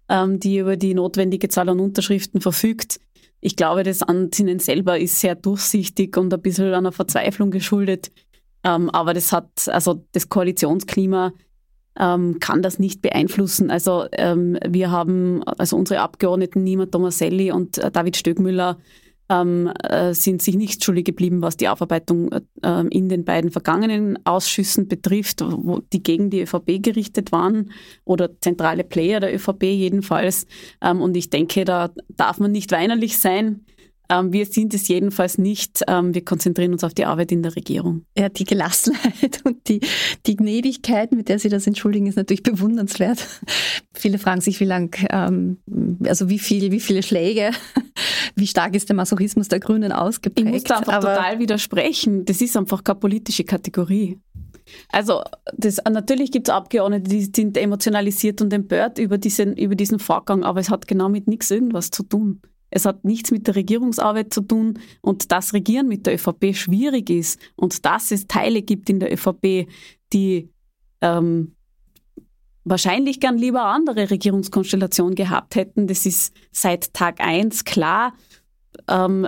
ähm, 0.07 0.39
die 0.39 0.60
über 0.60 0.78
die 0.78 0.93
notwendige 0.93 1.49
Zahl 1.49 1.70
an 1.70 1.80
Unterschriften 1.80 2.41
verfügt. 2.41 2.99
Ich 3.41 3.55
glaube, 3.55 3.84
das 3.84 4.03
Ansinnen 4.03 4.60
selber 4.60 4.99
ist 4.99 5.20
sehr 5.20 5.34
durchsichtig 5.34 6.16
und 6.18 6.32
ein 6.32 6.41
bisschen 6.41 6.74
einer 6.74 6.91
Verzweiflung 6.91 7.49
geschuldet. 7.49 8.12
Ähm, 8.64 8.89
aber 8.89 9.14
das 9.14 9.32
hat, 9.32 9.68
also 9.68 10.05
das 10.12 10.30
Koalitionsklima 10.30 11.34
ähm, 11.97 12.39
kann 12.39 12.62
das 12.62 12.78
nicht 12.78 13.01
beeinflussen. 13.01 13.72
Also 13.72 14.05
ähm, 14.12 14.57
wir 14.68 14.91
haben, 14.91 15.43
also 15.43 15.76
unsere 15.78 16.01
Abgeordneten 16.01 16.64
Nima 16.64 16.86
Tomaselli 16.86 17.51
und 17.51 17.78
äh, 17.78 17.89
David 17.89 18.18
Stögmüller 18.18 18.78
ähm, 19.30 19.72
äh, 19.84 20.14
sind 20.14 20.42
sich 20.42 20.56
nicht 20.56 20.84
schuldig 20.84 21.06
geblieben, 21.06 21.42
was 21.42 21.58
die 21.58 21.70
Aufarbeitung 21.70 22.32
äh, 22.32 22.88
in 22.90 23.10
den 23.10 23.26
beiden 23.26 23.52
vergangenen 23.52 24.18
Ausschüssen 24.26 24.88
betrifft, 24.88 25.42
wo 25.42 25.80
die 25.94 26.04
gegen 26.04 26.30
die 26.30 26.42
ÖVP 26.42 26.82
gerichtet 26.82 27.32
waren 27.32 27.72
oder 28.06 28.30
zentrale 28.42 28.84
Player 28.84 29.20
der 29.20 29.34
ÖVP 29.34 29.64
jedenfalls. 29.64 30.48
Ähm, 30.82 31.02
und 31.02 31.16
ich 31.16 31.30
denke, 31.30 31.66
da 31.66 31.92
darf 32.10 32.40
man 32.40 32.52
nicht 32.52 32.72
weinerlich 32.72 33.18
sein. 33.18 33.66
Ähm, 34.12 34.34
wir 34.34 34.46
sind 34.46 34.74
es 34.74 34.88
jedenfalls 34.88 35.38
nicht. 35.38 35.84
Ähm, 35.88 36.16
wir 36.16 36.26
konzentrieren 36.26 36.74
uns 36.74 36.84
auf 36.84 36.94
die 36.94 37.06
Arbeit 37.06 37.32
in 37.32 37.44
der 37.44 37.56
Regierung. 37.56 38.06
Ja, 38.18 38.30
die 38.30 38.44
Gelassenheit 38.44 39.42
und 39.44 39.68
die, 39.68 39.82
die 40.26 40.36
Gnädigkeit, 40.36 41.12
mit 41.12 41.30
der 41.30 41.38
Sie 41.38 41.50
das 41.50 41.68
entschuldigen, 41.68 42.08
ist 42.08 42.16
natürlich 42.16 42.44
bewundernswert. 42.44 43.26
Viele 43.94 44.18
fragen 44.18 44.42
sich, 44.42 44.60
wie 44.60 44.66
lang, 44.66 44.96
ähm, 45.12 45.58
also 46.06 46.30
wie 46.30 46.40
viel, 46.40 46.72
wie 46.72 46.80
viele 46.80 47.04
Schläge, 47.04 47.52
wie 48.36 48.48
stark 48.48 48.76
ist 48.76 48.90
der 48.90 48.96
Masochismus 48.96 49.48
der 49.48 49.60
Grünen 49.60 49.92
ausgeprägt. 49.92 50.48
Ich 50.48 50.54
muss 50.54 50.64
da 50.64 50.78
einfach 50.78 51.00
total 51.00 51.40
widersprechen. 51.40 52.26
Das 52.26 52.42
ist 52.42 52.56
einfach 52.58 52.84
keine 52.84 53.00
politische 53.00 53.44
Kategorie. 53.44 54.20
Also 54.90 55.24
das, 55.56 55.78
natürlich 55.90 56.32
gibt 56.32 56.48
es 56.48 56.54
Abgeordnete, 56.54 57.10
die 57.10 57.30
sind 57.36 57.58
emotionalisiert 57.58 58.42
und 58.42 58.54
empört 58.54 59.00
über 59.00 59.18
diesen, 59.18 59.58
über 59.58 59.76
diesen 59.76 60.00
Vorgang, 60.00 60.44
aber 60.44 60.60
es 60.60 60.70
hat 60.70 60.88
genau 60.88 61.10
mit 61.10 61.28
nichts 61.28 61.50
irgendwas 61.50 61.90
zu 61.90 62.04
tun. 62.04 62.42
Es 62.72 62.86
hat 62.86 63.04
nichts 63.04 63.32
mit 63.32 63.48
der 63.48 63.56
Regierungsarbeit 63.56 64.32
zu 64.34 64.42
tun 64.42 64.80
und 65.02 65.32
dass 65.32 65.54
Regieren 65.54 65.88
mit 65.88 66.06
der 66.06 66.16
ÖVP 66.16 66.56
schwierig 66.56 67.10
ist 67.10 67.40
und 67.56 67.84
dass 67.86 68.12
es 68.12 68.28
Teile 68.28 68.62
gibt 68.62 68.90
in 68.90 69.00
der 69.00 69.12
ÖVP, 69.12 69.68
die 70.14 70.50
ähm, 71.02 71.56
wahrscheinlich 72.70 73.20
gern 73.20 73.38
lieber 73.38 73.66
andere 73.66 74.10
Regierungskonstellationen 74.10 75.16
gehabt 75.16 75.56
hätten. 75.56 75.88
Das 75.88 76.06
ist 76.06 76.34
seit 76.52 76.94
Tag 76.94 77.20
eins 77.20 77.66
klar. 77.66 78.14
Ähm, 78.88 79.28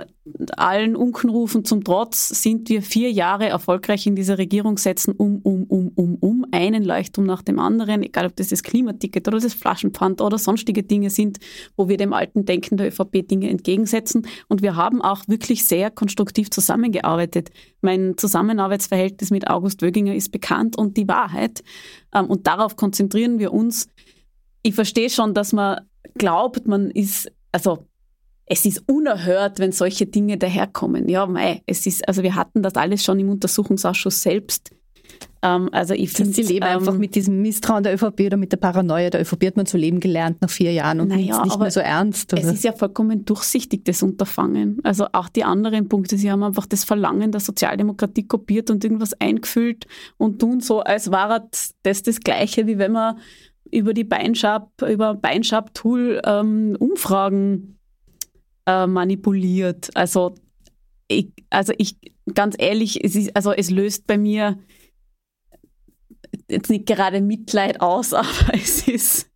allen 0.56 0.94
Unkenrufen 0.96 1.64
zum 1.64 1.82
Trotz 1.82 2.28
sind 2.28 2.68
wir 2.68 2.80
vier 2.82 3.10
Jahre 3.10 3.48
erfolgreich 3.48 4.06
in 4.06 4.14
dieser 4.14 4.38
Regierung, 4.38 4.78
setzen 4.78 5.12
um, 5.12 5.38
um, 5.38 5.64
um, 5.64 5.88
um, 5.94 6.14
um, 6.16 6.46
einen 6.52 6.84
Leuchtturm 6.84 7.26
nach 7.26 7.42
dem 7.42 7.58
anderen, 7.58 8.02
egal 8.02 8.26
ob 8.26 8.36
das 8.36 8.48
das 8.48 8.62
Klimaticket 8.62 9.26
oder 9.26 9.40
das 9.40 9.54
Flaschenpfand 9.54 10.20
oder 10.20 10.38
sonstige 10.38 10.84
Dinge 10.84 11.10
sind, 11.10 11.38
wo 11.76 11.88
wir 11.88 11.96
dem 11.96 12.12
alten 12.12 12.44
Denken 12.44 12.76
der 12.76 12.88
ÖVP 12.88 13.26
Dinge 13.26 13.50
entgegensetzen. 13.50 14.26
Und 14.48 14.62
wir 14.62 14.76
haben 14.76 15.02
auch 15.02 15.26
wirklich 15.26 15.64
sehr 15.64 15.90
konstruktiv 15.90 16.50
zusammengearbeitet. 16.50 17.50
Mein 17.80 18.16
Zusammenarbeitsverhältnis 18.16 19.30
mit 19.30 19.48
August 19.48 19.82
Wöginger 19.82 20.14
ist 20.14 20.30
bekannt 20.30 20.78
und 20.78 20.96
die 20.96 21.08
Wahrheit. 21.08 21.62
Ähm, 22.14 22.26
und 22.26 22.46
darauf 22.46 22.76
konzentrieren 22.76 23.38
wir 23.38 23.52
uns. 23.52 23.88
Ich 24.62 24.74
verstehe 24.74 25.10
schon, 25.10 25.34
dass 25.34 25.52
man 25.52 25.80
glaubt, 26.16 26.66
man 26.66 26.90
ist, 26.90 27.30
also 27.50 27.86
es 28.46 28.64
ist 28.64 28.82
unerhört, 28.88 29.58
wenn 29.58 29.72
solche 29.72 30.06
Dinge 30.06 30.36
daherkommen. 30.36 31.08
Ja, 31.08 31.26
mei, 31.26 31.62
es 31.66 31.86
ist, 31.86 32.06
also 32.06 32.22
wir 32.22 32.34
hatten 32.34 32.62
das 32.62 32.74
alles 32.74 33.04
schon 33.04 33.18
im 33.18 33.30
Untersuchungsausschuss 33.30 34.22
selbst. 34.22 34.70
Ähm, 35.42 35.68
also 35.72 35.94
ich 35.94 36.10
finde, 36.10 36.32
Sie 36.32 36.42
leben 36.42 36.66
ähm, 36.66 36.78
einfach 36.78 36.96
mit 36.96 37.14
diesem 37.14 37.42
Misstrauen 37.42 37.82
der 37.82 37.94
ÖVP 37.94 38.20
oder 38.26 38.36
mit 38.36 38.52
der 38.52 38.58
Paranoia 38.58 39.10
der 39.10 39.20
ÖVP 39.22 39.46
hat 39.46 39.56
man 39.56 39.66
zu 39.66 39.76
leben 39.76 40.00
gelernt 40.00 40.40
nach 40.40 40.50
vier 40.50 40.72
Jahren 40.72 41.00
und 41.00 41.08
naja, 41.08 41.44
nicht 41.44 41.58
mehr 41.58 41.70
so 41.70 41.80
ernst. 41.80 42.32
Oder? 42.32 42.42
Es 42.42 42.52
ist 42.52 42.64
ja 42.64 42.72
vollkommen 42.72 43.24
durchsichtig, 43.24 43.84
das 43.84 44.02
Unterfangen. 44.02 44.78
Also 44.84 45.06
auch 45.12 45.28
die 45.28 45.44
anderen 45.44 45.88
Punkte, 45.88 46.16
Sie 46.16 46.30
haben 46.30 46.42
einfach 46.42 46.66
das 46.66 46.84
Verlangen 46.84 47.32
der 47.32 47.40
Sozialdemokratie 47.40 48.26
kopiert 48.26 48.70
und 48.70 48.84
irgendwas 48.84 49.14
eingefüllt 49.14 49.86
und 50.16 50.40
tun 50.40 50.60
so, 50.60 50.80
als 50.80 51.10
war 51.10 51.48
das 51.82 52.02
das 52.02 52.20
Gleiche, 52.20 52.66
wie 52.66 52.78
wenn 52.78 52.92
man 52.92 53.18
über 53.70 53.94
die 53.94 54.04
Beinschab, 54.04 54.70
über 54.82 55.14
Beinschab-Tool 55.14 56.20
ähm, 56.24 56.76
Umfragen 56.78 57.78
äh, 58.66 58.86
manipuliert. 58.86 59.90
Also 59.94 60.34
ich, 61.08 61.32
also 61.50 61.72
ich, 61.78 61.96
ganz 62.34 62.56
ehrlich, 62.58 63.04
es 63.04 63.14
ist, 63.14 63.34
also 63.36 63.52
es 63.52 63.70
löst 63.70 64.06
bei 64.06 64.18
mir 64.18 64.58
jetzt 66.48 66.70
nicht 66.70 66.86
gerade 66.86 67.20
Mitleid 67.20 67.80
aus, 67.80 68.12
aber 68.14 68.54
es 68.54 68.88
ist, 68.88 69.30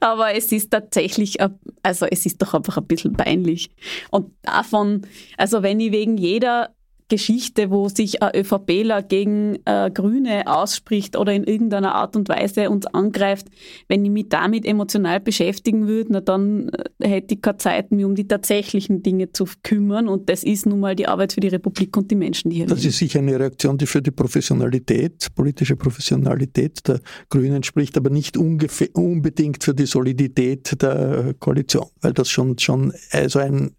aber 0.00 0.34
es 0.34 0.52
ist 0.52 0.70
tatsächlich, 0.70 1.38
also 1.82 2.06
es 2.06 2.26
ist 2.26 2.40
doch 2.40 2.54
einfach 2.54 2.76
ein 2.78 2.86
bisschen 2.86 3.14
peinlich. 3.14 3.70
Und 4.10 4.32
davon, 4.42 5.06
also 5.36 5.62
wenn 5.62 5.80
ich 5.80 5.92
wegen 5.92 6.16
jeder 6.16 6.74
Geschichte, 7.08 7.70
wo 7.70 7.88
sich 7.88 8.22
ein 8.22 8.30
ÖVPler 8.34 9.02
gegen 9.02 9.58
äh, 9.64 9.90
Grüne 9.92 10.44
ausspricht 10.46 11.16
oder 11.16 11.32
in 11.32 11.44
irgendeiner 11.44 11.94
Art 11.94 12.16
und 12.16 12.28
Weise 12.28 12.70
uns 12.70 12.86
angreift, 12.86 13.48
wenn 13.88 14.04
ich 14.04 14.10
mich 14.10 14.28
damit 14.28 14.66
emotional 14.66 15.20
beschäftigen 15.20 15.86
würde, 15.86 16.12
na 16.12 16.20
dann 16.20 16.70
äh, 16.98 17.08
hätte 17.08 17.34
ich 17.34 17.42
keine 17.42 17.58
Zeit, 17.58 17.90
mich 17.92 18.04
um 18.04 18.14
die 18.14 18.28
tatsächlichen 18.28 19.02
Dinge 19.02 19.32
zu 19.32 19.46
kümmern. 19.62 20.08
Und 20.08 20.28
das 20.28 20.44
ist 20.44 20.66
nun 20.66 20.80
mal 20.80 20.94
die 20.94 21.08
Arbeit 21.08 21.32
für 21.32 21.40
die 21.40 21.48
Republik 21.48 21.96
und 21.96 22.10
die 22.10 22.14
Menschen, 22.16 22.50
die 22.50 22.56
hier 22.56 22.66
Das 22.66 22.78
leben. 22.80 22.88
ist 22.90 22.98
sicher 22.98 23.18
eine 23.20 23.38
Reaktion, 23.38 23.78
die 23.78 23.86
für 23.86 24.02
die 24.02 24.10
Professionalität, 24.10 25.28
politische 25.34 25.76
Professionalität 25.76 26.86
der 26.86 27.00
Grünen 27.30 27.62
spricht, 27.62 27.96
aber 27.96 28.10
nicht 28.10 28.36
unbedingt 28.36 29.64
für 29.64 29.74
die 29.74 29.86
Solidität 29.86 30.80
der 30.82 31.34
Koalition, 31.38 31.86
weil 32.00 32.12
das 32.12 32.28
schon, 32.28 32.58
schon 32.58 32.92
also 33.12 33.38
ein 33.38 33.72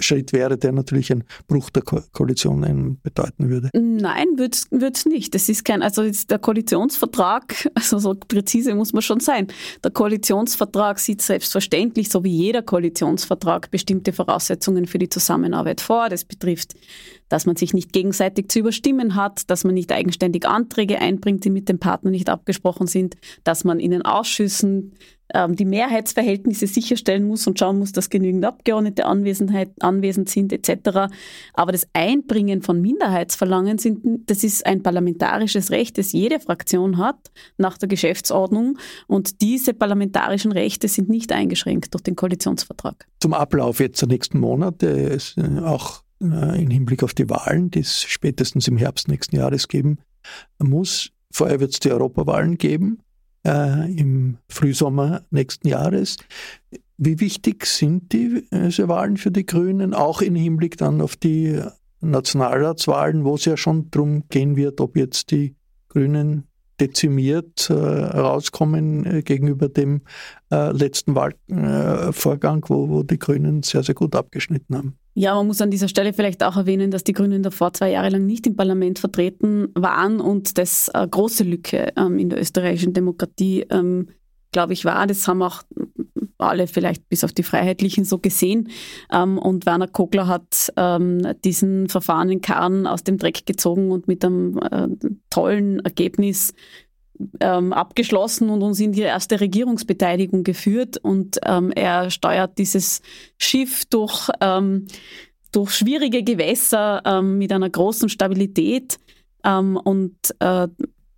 Schritt 0.00 0.32
wäre, 0.32 0.56
der 0.56 0.72
natürlich 0.72 1.10
ein 1.12 1.24
Bruch 1.48 1.70
der 1.70 1.82
Ko 1.82 2.00
Koalition 2.12 2.98
bedeuten 3.02 3.48
würde? 3.48 3.70
Nein, 3.74 4.38
wird 4.38 4.96
es 4.96 5.06
nicht. 5.06 5.34
Das 5.34 5.48
ist 5.48 5.64
kein, 5.64 5.82
also 5.82 6.02
der 6.28 6.38
Koalitionsvertrag, 6.38 7.70
also 7.74 7.98
so 7.98 8.14
präzise 8.14 8.74
muss 8.74 8.92
man 8.92 9.02
schon 9.02 9.20
sein. 9.20 9.48
Der 9.82 9.90
Koalitionsvertrag 9.90 10.98
sieht 10.98 11.22
selbstverständlich, 11.22 12.08
so 12.08 12.24
wie 12.24 12.30
jeder 12.34 12.62
Koalitionsvertrag, 12.62 13.70
bestimmte 13.70 14.12
Voraussetzungen 14.12 14.86
für 14.86 14.98
die 14.98 15.08
Zusammenarbeit 15.08 15.80
vor. 15.80 16.08
Das 16.08 16.24
betrifft, 16.24 16.74
dass 17.28 17.46
man 17.46 17.56
sich 17.56 17.72
nicht 17.72 17.92
gegenseitig 17.92 18.50
zu 18.50 18.58
überstimmen 18.58 19.14
hat, 19.14 19.50
dass 19.50 19.64
man 19.64 19.74
nicht 19.74 19.92
eigenständig 19.92 20.46
Anträge 20.46 20.98
einbringt, 20.98 21.44
die 21.44 21.50
mit 21.50 21.68
dem 21.68 21.78
Partner 21.78 22.10
nicht 22.10 22.28
abgesprochen 22.28 22.86
sind, 22.86 23.16
dass 23.44 23.64
man 23.64 23.80
in 23.80 23.92
den 23.92 24.02
Ausschüssen 24.02 24.94
ähm, 25.34 25.56
die 25.56 25.64
Mehrheitsverhältnisse 25.64 26.66
sicherstellen 26.66 27.26
muss 27.26 27.46
und 27.46 27.58
schauen 27.58 27.78
muss, 27.78 27.92
dass 27.92 28.10
genügend 28.10 28.44
Abgeordnete 28.44 29.06
Anwesenheit, 29.06 29.70
anwesend 29.80 30.28
sind 30.28 30.52
etc. 30.52 31.12
Aber 31.54 31.72
das 31.72 31.86
Einbringen 31.92 32.62
von 32.62 32.80
Minderheitsverlangen, 32.80 33.78
sind, 33.78 34.28
das 34.30 34.44
ist 34.44 34.66
ein 34.66 34.82
parlamentarisches 34.82 35.70
Recht, 35.70 35.98
das 35.98 36.12
jede 36.12 36.40
Fraktion 36.40 36.98
hat 36.98 37.30
nach 37.58 37.78
der 37.78 37.88
Geschäftsordnung 37.88 38.78
und 39.06 39.40
diese 39.40 39.74
parlamentarischen 39.74 40.52
Rechte 40.52 40.88
sind 40.88 41.08
nicht 41.08 41.32
eingeschränkt 41.32 41.94
durch 41.94 42.02
den 42.02 42.16
Koalitionsvertrag. 42.16 43.06
Zum 43.20 43.34
Ablauf 43.34 43.80
jetzt 43.80 44.00
der 44.00 44.08
nächsten 44.08 44.38
Monate, 44.38 45.18
äh, 45.36 45.60
auch 45.60 46.02
äh, 46.22 46.62
im 46.62 46.70
Hinblick 46.70 47.02
auf 47.02 47.14
die 47.14 47.28
Wahlen, 47.30 47.70
die 47.70 47.80
es 47.80 48.02
spätestens 48.02 48.68
im 48.68 48.76
Herbst 48.76 49.08
nächsten 49.08 49.36
Jahres 49.36 49.68
geben 49.68 49.98
muss. 50.58 51.10
Vorher 51.32 51.60
wird 51.60 51.72
es 51.72 51.80
die 51.80 51.90
Europawahlen 51.90 52.58
geben 52.58 53.00
äh, 53.46 53.92
im 53.92 54.38
Frühsommer 54.48 55.22
nächsten 55.30 55.68
Jahres. 55.68 56.16
Wie 56.98 57.20
wichtig 57.20 57.66
sind 57.66 58.12
diese 58.12 58.88
Wahlen 58.88 59.16
für 59.16 59.30
die 59.30 59.46
Grünen, 59.46 59.94
auch 59.94 60.20
im 60.20 60.34
Hinblick 60.34 60.76
dann 60.76 61.00
auf 61.00 61.16
die 61.16 61.60
Nationalratswahlen, 62.00 63.24
wo 63.24 63.34
es 63.34 63.44
ja 63.44 63.56
schon 63.56 63.90
darum 63.90 64.24
gehen 64.28 64.56
wird, 64.56 64.80
ob 64.80 64.96
jetzt 64.96 65.30
die 65.30 65.56
Grünen 65.88 66.44
dezimiert 66.80 67.68
äh, 67.70 67.74
rauskommen 67.74 69.04
äh, 69.04 69.22
gegenüber 69.22 69.68
dem 69.68 70.02
äh, 70.50 70.72
letzten 70.72 71.14
Wahlvorgang, 71.14 72.64
wo, 72.68 72.88
wo 72.88 73.02
die 73.02 73.18
Grünen 73.18 73.62
sehr, 73.62 73.82
sehr 73.82 73.94
gut 73.94 74.16
abgeschnitten 74.16 74.76
haben. 74.76 74.96
Ja, 75.14 75.34
man 75.34 75.48
muss 75.48 75.60
an 75.60 75.70
dieser 75.70 75.88
Stelle 75.88 76.12
vielleicht 76.12 76.42
auch 76.42 76.56
erwähnen, 76.56 76.90
dass 76.90 77.04
die 77.04 77.12
Grünen 77.12 77.42
davor 77.42 77.72
zwei 77.72 77.90
Jahre 77.90 78.08
lang 78.08 78.26
nicht 78.26 78.46
im 78.46 78.56
Parlament 78.56 78.98
vertreten 78.98 79.68
waren 79.74 80.20
und 80.20 80.56
das 80.56 80.88
eine 80.88 81.08
große 81.08 81.44
Lücke 81.44 81.92
ähm, 81.96 82.18
in 82.18 82.30
der 82.30 82.40
österreichischen 82.40 82.92
Demokratie, 82.92 83.66
ähm, 83.70 84.08
glaube 84.52 84.72
ich, 84.72 84.84
war. 84.84 85.06
Das 85.06 85.26
haben 85.28 85.42
auch 85.42 85.62
alle 86.40 86.66
vielleicht 86.66 87.08
bis 87.08 87.24
auf 87.24 87.32
die 87.32 87.42
Freiheitlichen 87.42 88.04
so 88.04 88.18
gesehen. 88.18 88.68
Ähm, 89.12 89.38
und 89.38 89.66
Werner 89.66 89.88
Kogler 89.88 90.26
hat 90.26 90.72
ähm, 90.76 91.34
diesen 91.44 91.88
Verfahren 91.88 92.30
in 92.30 92.40
Karren 92.40 92.86
aus 92.86 93.04
dem 93.04 93.18
Dreck 93.18 93.46
gezogen 93.46 93.90
und 93.90 94.08
mit 94.08 94.24
einem 94.24 94.58
äh, 94.58 94.88
tollen 95.30 95.80
Ergebnis 95.80 96.52
ähm, 97.40 97.72
abgeschlossen 97.72 98.48
und 98.50 98.62
uns 98.62 98.80
in 98.80 98.92
die 98.92 99.02
erste 99.02 99.40
Regierungsbeteiligung 99.40 100.42
geführt. 100.42 100.96
Und 100.96 101.36
er 101.36 102.10
steuert 102.10 102.56
dieses 102.56 103.02
Schiff 103.36 103.84
durch, 103.84 104.30
durch 105.52 105.70
schwierige 105.70 106.22
Gewässer 106.22 107.20
mit 107.20 107.52
einer 107.52 107.68
großen 107.68 108.08
Stabilität. 108.08 108.98
Ähm, 109.44 109.76
und 109.76 110.16
äh, 110.38 110.68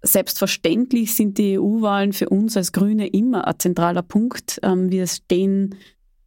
selbstverständlich 0.03 1.15
sind 1.15 1.39
die 1.39 1.59
EU-Wahlen 1.59 2.13
für 2.13 2.29
uns 2.29 2.57
als 2.57 2.73
Grüne 2.73 3.07
immer 3.07 3.47
ein 3.47 3.59
zentraler 3.59 4.03
Punkt. 4.03 4.59
Ähm, 4.63 4.91
wir 4.91 5.07
stehen 5.07 5.77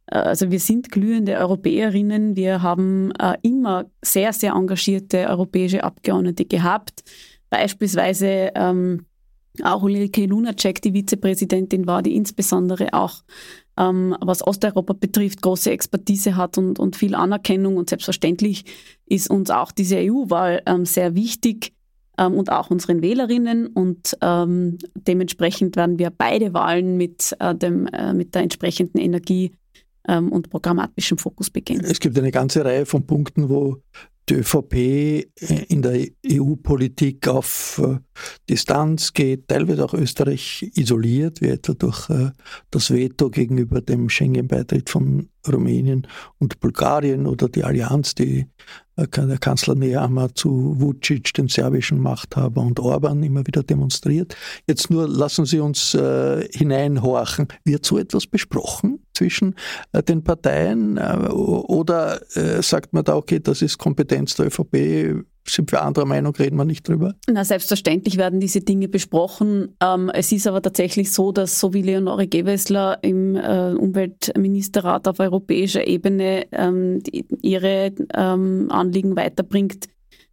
äh, 0.06 0.16
also 0.16 0.50
wir 0.50 0.60
sind 0.60 0.90
glühende 0.90 1.36
Europäerinnen. 1.36 2.36
Wir 2.36 2.62
haben 2.62 3.12
äh, 3.12 3.36
immer 3.42 3.86
sehr, 4.02 4.32
sehr 4.32 4.52
engagierte 4.52 5.28
europäische 5.28 5.84
Abgeordnete 5.84 6.44
gehabt. 6.44 7.04
Beispielsweise 7.50 8.52
ähm, 8.54 9.06
auch 9.62 9.82
Ulrike 9.82 10.26
Lunacek, 10.26 10.82
die 10.82 10.92
Vizepräsidentin 10.92 11.86
war, 11.86 12.02
die 12.02 12.14
insbesondere 12.14 12.92
auch, 12.92 13.22
ähm, 13.78 14.14
was 14.20 14.46
Osteuropa 14.46 14.92
betrifft, 14.92 15.42
große 15.42 15.70
Expertise 15.70 16.36
hat 16.36 16.58
und, 16.58 16.78
und 16.78 16.96
viel 16.96 17.14
Anerkennung. 17.14 17.76
Und 17.76 17.88
selbstverständlich 17.88 18.64
ist 19.06 19.30
uns 19.30 19.50
auch 19.50 19.72
diese 19.72 19.96
EU-Wahl 19.98 20.62
sehr 20.84 21.14
wichtig 21.14 21.75
ähm, 22.18 22.34
und 22.34 22.50
auch 22.50 22.70
unseren 22.70 23.02
Wählerinnen. 23.02 23.66
Und 23.66 24.16
ähm, 24.20 24.78
dementsprechend 24.94 25.76
werden 25.76 25.98
wir 25.98 26.10
beide 26.10 26.54
Wahlen 26.54 26.96
mit, 26.96 27.36
äh, 27.40 27.54
dem, 27.54 27.86
äh, 27.88 28.12
mit 28.12 28.34
der 28.34 28.42
entsprechenden 28.42 28.98
Energie 28.98 29.52
ähm, 30.08 30.32
und 30.32 30.50
programmatischem 30.50 31.18
Fokus 31.18 31.50
beginnen. 31.50 31.84
Es 31.84 32.00
gibt 32.00 32.18
eine 32.18 32.30
ganze 32.30 32.64
Reihe 32.64 32.86
von 32.86 33.06
Punkten, 33.06 33.48
wo 33.48 33.82
die 34.28 34.34
ÖVP 34.34 34.74
äh, 34.74 35.26
in 35.68 35.82
der 35.82 36.06
EU-Politik 36.26 37.28
auf 37.28 37.80
äh, 37.84 37.98
Distanz 38.48 39.12
geht, 39.12 39.48
teilweise 39.48 39.84
auch 39.84 39.94
Österreich 39.94 40.70
isoliert, 40.74 41.40
wie 41.40 41.48
etwa 41.48 41.74
durch 41.74 42.10
äh, 42.10 42.30
das 42.70 42.90
Veto 42.90 43.30
gegenüber 43.30 43.80
dem 43.80 44.08
Schengen-Beitritt 44.08 44.90
von 44.90 45.28
Rumänien 45.52 46.06
und 46.38 46.60
Bulgarien 46.60 47.26
oder 47.26 47.48
die 47.48 47.64
Allianz, 47.64 48.14
die 48.14 48.46
der 48.96 49.38
Kanzler 49.38 49.74
Nehammer 49.74 50.34
zu 50.34 50.80
Vucic, 50.80 51.34
dem 51.34 51.48
serbischen 51.48 52.00
Machthaber, 52.00 52.62
und 52.62 52.80
Orban 52.80 53.22
immer 53.22 53.46
wieder 53.46 53.62
demonstriert. 53.62 54.36
Jetzt 54.66 54.90
nur 54.90 55.06
lassen 55.06 55.44
Sie 55.44 55.60
uns 55.60 55.94
äh, 55.94 56.48
hineinhorchen. 56.50 57.48
Wird 57.64 57.84
so 57.84 57.98
etwas 57.98 58.26
besprochen 58.26 59.00
zwischen 59.12 59.54
äh, 59.92 60.02
den 60.02 60.24
Parteien? 60.24 60.96
Äh, 60.96 61.28
oder 61.28 62.20
äh, 62.36 62.62
sagt 62.62 62.94
man 62.94 63.04
da, 63.04 63.16
okay, 63.16 63.38
das 63.38 63.60
ist 63.60 63.76
Kompetenz 63.76 64.34
der 64.36 64.46
ÖVP, 64.46 65.26
sind 65.48 65.72
wir 65.72 65.82
anderer 65.82 66.04
Meinung, 66.04 66.34
reden 66.34 66.56
wir 66.56 66.64
nicht 66.64 66.88
drüber? 66.88 67.14
Na, 67.30 67.44
selbstverständlich 67.44 68.16
werden 68.16 68.40
diese 68.40 68.60
Dinge 68.60 68.88
besprochen. 68.88 69.76
Ähm, 69.80 70.10
es 70.12 70.32
ist 70.32 70.46
aber 70.46 70.62
tatsächlich 70.62 71.12
so, 71.12 71.32
dass 71.32 71.60
so 71.60 71.72
wie 71.72 71.82
Leonore 71.82 72.26
Gewessler 72.26 72.98
im 73.02 73.36
äh, 73.36 73.72
Umweltministerrat 73.72 75.08
auf 75.08 75.20
europäischer 75.20 75.86
Ebene 75.86 76.46
ähm, 76.52 77.02
die, 77.02 77.26
ihre 77.42 77.92
ähm, 78.14 78.68
Anliegen 78.70 79.16
weiterbringt, 79.16 79.88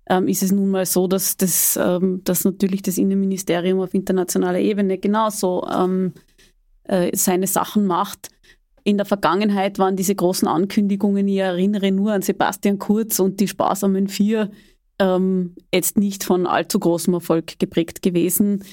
ähm, 0.10 0.28
ist 0.28 0.44
es 0.44 0.52
nun 0.52 0.70
mal 0.70 0.86
so, 0.86 1.08
dass, 1.08 1.38
das, 1.38 1.80
ähm, 1.82 2.22
dass 2.24 2.44
natürlich 2.44 2.82
das 2.82 2.98
Innenministerium 2.98 3.80
auf 3.80 3.94
internationaler 3.94 4.60
Ebene 4.60 4.98
genauso 4.98 5.66
ähm, 5.68 6.14
äh, 6.84 7.16
seine 7.16 7.48
Sachen 7.48 7.86
macht. 7.86 8.30
In 8.84 8.98
der 8.98 9.06
Vergangenheit 9.06 9.80
waren 9.80 9.96
diese 9.96 10.14
großen 10.14 10.48
Ankündigungen, 10.48 11.28
ich 11.28 11.38
erinnere 11.38 11.92
nur 11.92 12.12
an 12.12 12.22
Sebastian 12.22 12.80
Kurz 12.80 13.20
und 13.20 13.40
die 13.40 13.48
sparsamen 13.48 14.10
Vier, 14.10 14.52
ähm, 15.04 15.56
jetzt 15.74 15.98
nicht 15.98 16.24
von 16.24 16.48
allzu 16.48 16.80
großem 16.80 17.14
Erfolg 17.14 17.60
geprägt 17.60 18.02
gewesen. 18.02 18.64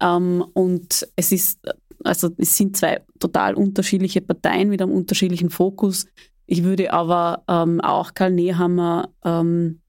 Ähm, 0.00 0.44
und 0.54 1.06
es 1.16 1.32
ist, 1.32 1.58
also 2.04 2.30
es 2.38 2.56
sind 2.56 2.76
zwei 2.76 3.02
total 3.18 3.54
unterschiedliche 3.54 4.20
Parteien 4.20 4.68
mit 4.68 4.80
einem 4.80 4.92
unterschiedlichen 4.92 5.50
Fokus. 5.50 6.06
Ich 6.46 6.62
würde 6.62 6.92
aber 6.92 7.42
ähm, 7.48 7.80
auch 7.80 8.14
Karl 8.14 8.32
Nehammer, 8.32 9.10
ähm, 9.24 9.80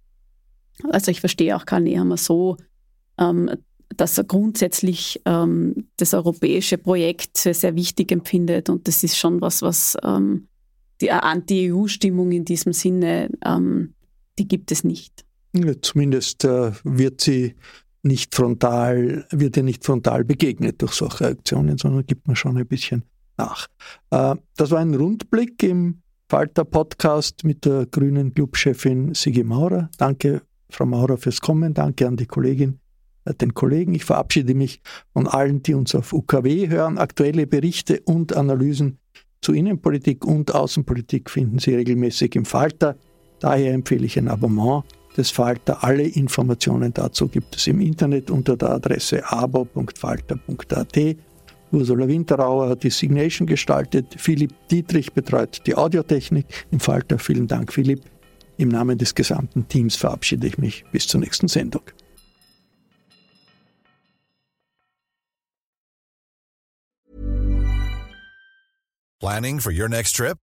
also 0.89 1.11
ich 1.11 1.19
verstehe 1.19 1.55
auch 1.55 1.65
Karl 1.65 1.81
Nehammer 1.83 2.17
so, 2.17 2.57
ähm, 3.19 3.51
dass 3.95 4.17
er 4.17 4.23
grundsätzlich 4.23 5.21
ähm, 5.25 5.87
das 5.97 6.15
europäische 6.15 6.79
Projekt 6.79 7.37
sehr, 7.37 7.53
sehr 7.53 7.75
wichtig 7.75 8.11
empfindet. 8.11 8.69
Und 8.69 8.87
das 8.87 9.03
ist 9.03 9.17
schon 9.17 9.41
was, 9.41 9.61
was 9.61 9.97
die 11.01 11.11
Anti-EU-Stimmung 11.11 12.31
in 12.31 12.45
diesem 12.45 12.73
Sinne, 12.73 13.29
die 14.37 14.47
gibt 14.47 14.71
es 14.71 14.83
nicht. 14.83 15.25
Zumindest 15.81 16.45
äh, 16.45 16.71
wird 16.83 17.21
sie 17.21 17.55
nicht 18.03 18.33
frontal, 18.33 19.25
wird 19.31 19.57
ihr 19.57 19.63
nicht 19.63 19.85
frontal 19.85 20.23
begegnet 20.23 20.81
durch 20.81 20.93
solche 20.93 21.27
Aktionen, 21.27 21.77
sondern 21.77 22.05
gibt 22.05 22.27
man 22.27 22.35
schon 22.35 22.57
ein 22.57 22.67
bisschen 22.67 23.03
nach. 23.37 23.67
Äh, 24.11 24.35
das 24.55 24.71
war 24.71 24.79
ein 24.79 24.93
Rundblick 24.93 25.61
im 25.63 26.01
Falter 26.29 26.63
Podcast 26.63 27.43
mit 27.43 27.65
der 27.65 27.85
grünen 27.85 28.33
Clubchefin 28.33 29.13
Sigi 29.13 29.43
Maurer. 29.43 29.89
Danke, 29.97 30.41
Frau 30.69 30.85
Maurer, 30.85 31.17
fürs 31.17 31.41
Kommen. 31.41 31.73
Danke 31.73 32.07
an 32.07 32.15
die 32.15 32.27
Kollegin, 32.27 32.79
äh, 33.25 33.33
den 33.33 33.53
Kollegen. 33.53 33.93
Ich 33.93 34.05
verabschiede 34.05 34.55
mich 34.55 34.81
von 35.11 35.27
allen, 35.27 35.61
die 35.61 35.73
uns 35.73 35.93
auf 35.93 36.13
UKW 36.13 36.69
hören. 36.69 36.97
Aktuelle 36.97 37.45
Berichte 37.45 37.99
und 38.05 38.35
Analysen 38.35 38.99
zu 39.41 39.53
Innenpolitik 39.53 40.23
und 40.23 40.53
Außenpolitik 40.55 41.29
finden 41.29 41.59
Sie 41.59 41.75
regelmäßig 41.75 42.35
im 42.35 42.45
Falter. 42.45 42.95
Daher 43.39 43.73
empfehle 43.73 44.05
ich 44.05 44.17
ein 44.17 44.27
Abonnement 44.27 44.83
des 45.17 45.31
Falter. 45.31 45.83
Alle 45.83 46.03
Informationen 46.03 46.93
dazu 46.93 47.27
gibt 47.27 47.55
es 47.55 47.67
im 47.67 47.81
Internet 47.81 48.31
unter 48.31 48.57
der 48.57 48.71
Adresse 48.71 49.23
abo.falter.at. 49.29 50.97
Ursula 51.71 52.07
Winterauer 52.07 52.69
hat 52.69 52.83
die 52.83 52.89
Signation 52.89 53.47
gestaltet. 53.47 54.15
Philipp 54.17 54.53
Dietrich 54.69 55.13
betreut 55.13 55.61
die 55.65 55.75
Audiotechnik 55.75 56.45
im 56.71 56.79
Falter. 56.79 57.17
Vielen 57.17 57.47
Dank, 57.47 57.71
Philipp. 57.71 58.01
Im 58.57 58.69
Namen 58.69 58.97
des 58.97 59.15
gesamten 59.15 59.67
Teams 59.67 59.95
verabschiede 59.95 60.47
ich 60.47 60.57
mich. 60.57 60.83
Bis 60.91 61.07
zur 61.07 61.21
nächsten 61.21 61.47
Sendung. 61.47 61.83
Planning 69.19 69.59
for 69.59 69.71
your 69.71 69.87
next 69.87 70.15
trip? 70.15 70.37